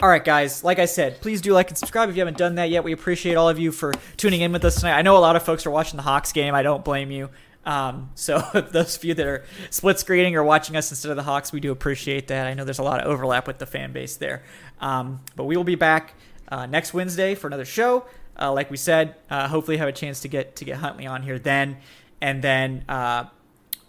[0.00, 0.62] All right, guys.
[0.62, 2.84] Like I said, please do like and subscribe if you haven't done that yet.
[2.84, 4.96] We appreciate all of you for tuning in with us tonight.
[4.96, 6.54] I know a lot of folks are watching the Hawks game.
[6.54, 7.30] I don't blame you.
[7.68, 8.38] Um, so
[8.72, 11.60] those of you that are split screening or watching us instead of the Hawks, we
[11.60, 12.46] do appreciate that.
[12.46, 14.42] I know there's a lot of overlap with the fan base there.
[14.80, 16.14] Um, but we will be back
[16.48, 18.06] uh, next Wednesday for another show.
[18.40, 21.22] Uh, like we said, uh, hopefully have a chance to get to get Huntley on
[21.22, 21.76] here then,
[22.20, 23.24] and then uh,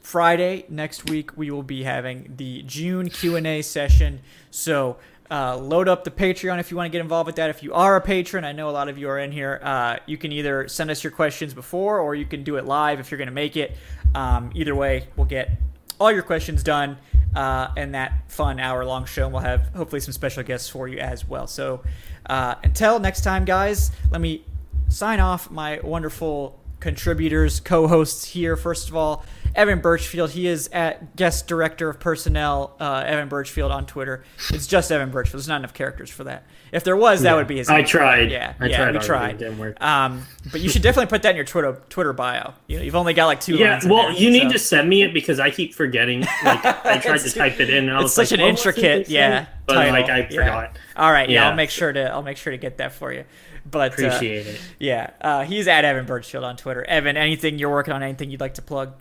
[0.02, 4.22] Friday next week we will be having the June Q and A session.
[4.50, 4.98] So
[5.32, 7.50] uh, load up the Patreon if you want to get involved with that.
[7.50, 9.60] If you are a patron, I know a lot of you are in here.
[9.64, 13.00] Uh, you can either send us your questions before, or you can do it live
[13.00, 13.78] if you're going to make it.
[14.16, 15.52] Um, either way, we'll get
[16.00, 16.98] all your questions done
[17.36, 19.26] uh, in that fun hour long show.
[19.26, 21.48] And we'll have hopefully some special guests for you as well.
[21.48, 21.84] So
[22.26, 24.44] uh, until next time, guys, let me
[24.88, 28.56] sign off my wonderful contributors, co-hosts here.
[28.56, 30.32] First of all, Evan Birchfield.
[30.32, 34.24] He is at guest director of personnel, uh, Evan Birchfield on Twitter.
[34.52, 35.40] It's just Evan Birchfield.
[35.40, 36.44] There's not enough characters for that.
[36.72, 37.68] If there was, that would be his.
[37.70, 37.86] I name.
[37.88, 38.32] tried.
[38.32, 39.30] Yeah, I yeah, tried we tried.
[39.36, 39.82] It didn't work.
[39.82, 42.54] Um, but you should definitely put that in your Twitter Twitter bio.
[42.68, 43.56] You know, you've only got like two.
[43.56, 46.22] Yeah, well, there, you need to send me it because I keep forgetting.
[46.22, 48.50] Like I tried to type it in, and I it's was such like, an what
[48.52, 49.94] intricate, yeah, but title.
[49.94, 50.28] like I Yeah.
[50.30, 50.78] forgot.
[50.96, 51.50] All right, yeah, Yeah.
[51.50, 53.26] I'll make sure to I'll make sure to get that for you.
[53.70, 54.62] But uh, Appreciate it.
[54.80, 56.84] Yeah, uh, he's at Evan Birchfield on Twitter.
[56.84, 58.02] Evan, anything you're working on?
[58.04, 58.94] Anything you'd like to plug?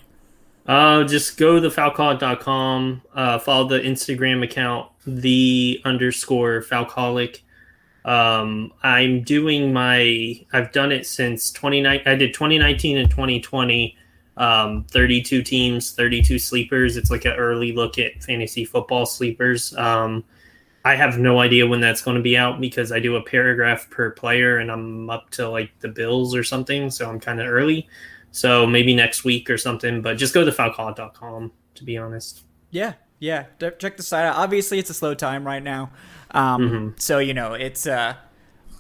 [0.69, 7.41] Uh, just go to falcoholic.com, uh, follow the Instagram account, the underscore falcaholic.
[8.05, 13.97] Um, I'm doing my, I've done it since 29, I did 2019 and 2020,
[14.37, 16.99] um, 32 teams, 32 sleepers.
[16.99, 19.75] It's like an early look at fantasy football sleepers.
[19.75, 20.23] Um,
[20.85, 23.89] I have no idea when that's going to be out because I do a paragraph
[23.89, 26.91] per player and I'm up to like the Bills or something.
[26.91, 27.89] So I'm kind of early.
[28.31, 32.43] So maybe next week or something, but just go to falcon.com to be honest.
[32.71, 33.47] Yeah, yeah.
[33.79, 34.37] Check the site out.
[34.37, 35.91] Obviously, it's a slow time right now,
[36.33, 36.89] um, Mm-hmm.
[36.99, 38.19] so you know it's a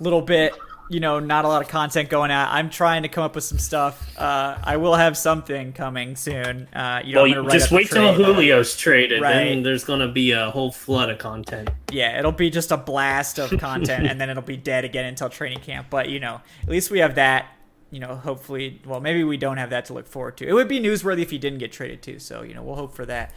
[0.00, 0.52] little bit.
[0.90, 2.48] You know, not a lot of content going out.
[2.50, 4.08] I'm trying to come up with some stuff.
[4.18, 6.66] Uh, I will have something coming soon.
[6.74, 8.14] Uh, you know, Well, I'm you gonna write just wait till.
[8.16, 9.34] Julio's traded, Right.
[9.34, 11.68] then there's going to be a whole flood of content.
[11.92, 15.28] Yeah, it'll be just a blast of content, and then it'll be dead again until
[15.28, 15.88] training camp.
[15.90, 17.48] But you know, at least we have that.
[17.90, 20.46] You know, hopefully, well, maybe we don't have that to look forward to.
[20.46, 22.18] It would be newsworthy if he didn't get traded too.
[22.18, 23.32] So you know, we'll hope for that.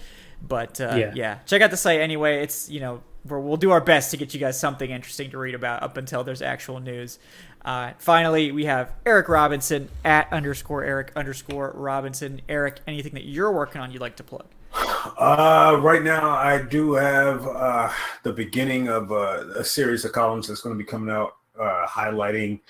[0.46, 1.12] But uh, yeah.
[1.16, 1.40] Yeah.
[1.46, 2.42] check out the site anyway.
[2.44, 5.38] It's you know, we're, we'll do our best to get you guys something interesting to
[5.38, 7.20] read about up until there's actual news.
[7.64, 12.42] Uh, finally, we have Eric Robinson at underscore Eric underscore Robinson.
[12.50, 14.46] Eric, anything that you're working on you'd like to plug?
[14.74, 17.92] Uh, right now, I do have uh,
[18.24, 21.86] the beginning of uh, a series of columns that's going to be coming out, uh,
[21.86, 22.62] highlighting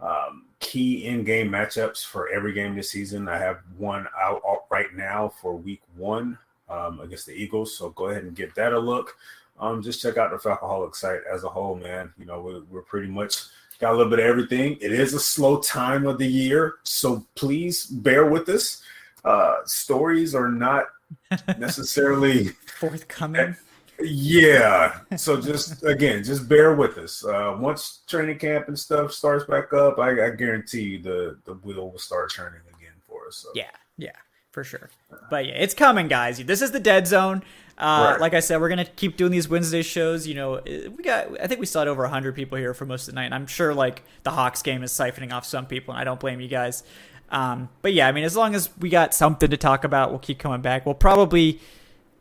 [0.00, 3.28] um, key in-game matchups for every game this season.
[3.28, 8.08] I have one out, right now for Week One um, against the Eagles, so go
[8.08, 9.16] ahead and give that a look.
[9.58, 12.12] Um, just check out the Falcoholic site as a whole, man.
[12.18, 13.42] You know, we're, we're pretty much
[13.78, 14.76] got a little bit of everything.
[14.80, 18.82] It is a slow time of the year, so please bear with us.
[19.24, 20.86] Uh, stories are not
[21.58, 22.48] necessarily
[22.78, 23.56] forthcoming.
[24.02, 25.00] Yeah.
[25.16, 27.24] So just again, just bear with us.
[27.24, 31.54] Uh, once training camp and stuff starts back up, I, I guarantee you the the
[31.54, 33.36] wheel will start turning again for us.
[33.36, 33.50] So.
[33.54, 34.16] Yeah, yeah,
[34.52, 34.90] for sure.
[35.30, 36.38] But yeah, it's coming, guys.
[36.38, 37.42] This is the dead zone.
[37.78, 38.20] Uh, right.
[38.20, 40.26] Like I said, we're gonna keep doing these Wednesday shows.
[40.26, 43.08] You know, we got I think we still had over hundred people here for most
[43.08, 43.26] of the night.
[43.26, 46.20] And I'm sure like the Hawks game is siphoning off some people, and I don't
[46.20, 46.82] blame you guys.
[47.30, 50.18] Um, but yeah, I mean, as long as we got something to talk about, we'll
[50.18, 50.84] keep coming back.
[50.84, 51.60] We'll probably,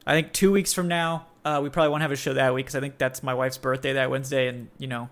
[0.06, 2.66] I think, two weeks from now, uh, we probably won't have a show that week
[2.66, 5.10] because I think that's my wife's birthday that Wednesday, and you know,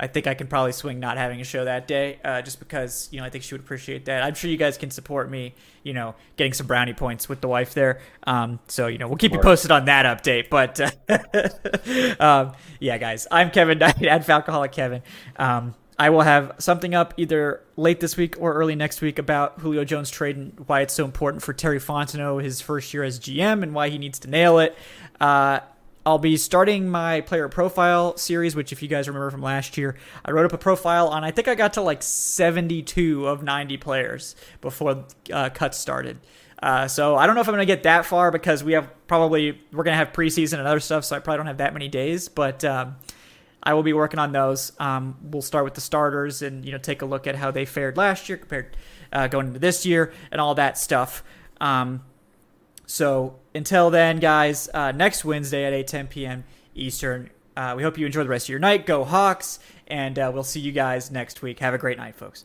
[0.00, 3.08] I think I can probably swing not having a show that day, uh, just because
[3.10, 4.22] you know I think she would appreciate that.
[4.22, 7.48] I'm sure you guys can support me, you know, getting some brownie points with the
[7.48, 8.00] wife there.
[8.24, 10.48] Um, so you know we'll keep you posted on that update.
[10.50, 15.02] But uh, um, yeah, guys, I'm Kevin Knight at Falcoholic Kevin.
[15.36, 19.60] Um, I will have something up either late this week or early next week about
[19.60, 23.18] Julio Jones trade and why it's so important for Terry Fontenot his first year as
[23.18, 24.76] GM and why he needs to nail it.
[25.20, 25.58] Uh,
[26.06, 29.96] I'll be starting my player profile series, which, if you guys remember from last year,
[30.24, 31.24] I wrote up a profile on.
[31.24, 36.18] I think I got to like 72 of 90 players before uh, cuts started.
[36.62, 38.90] Uh, so I don't know if I'm going to get that far because we have
[39.06, 41.72] probably we're going to have preseason and other stuff, so I probably don't have that
[41.72, 42.28] many days.
[42.28, 42.96] But um,
[43.62, 44.72] I will be working on those.
[44.78, 47.64] Um, we'll start with the starters and you know take a look at how they
[47.64, 48.76] fared last year compared
[49.12, 51.22] uh, going into this year and all that stuff.
[51.60, 52.02] Um,
[52.86, 56.44] so until then, guys, uh, next Wednesday at 8:10 p.m.
[56.74, 57.30] Eastern.
[57.56, 58.86] Uh, we hope you enjoy the rest of your night.
[58.86, 59.58] Go Hawks,
[59.88, 61.58] and uh, we'll see you guys next week.
[61.58, 62.44] Have a great night, folks.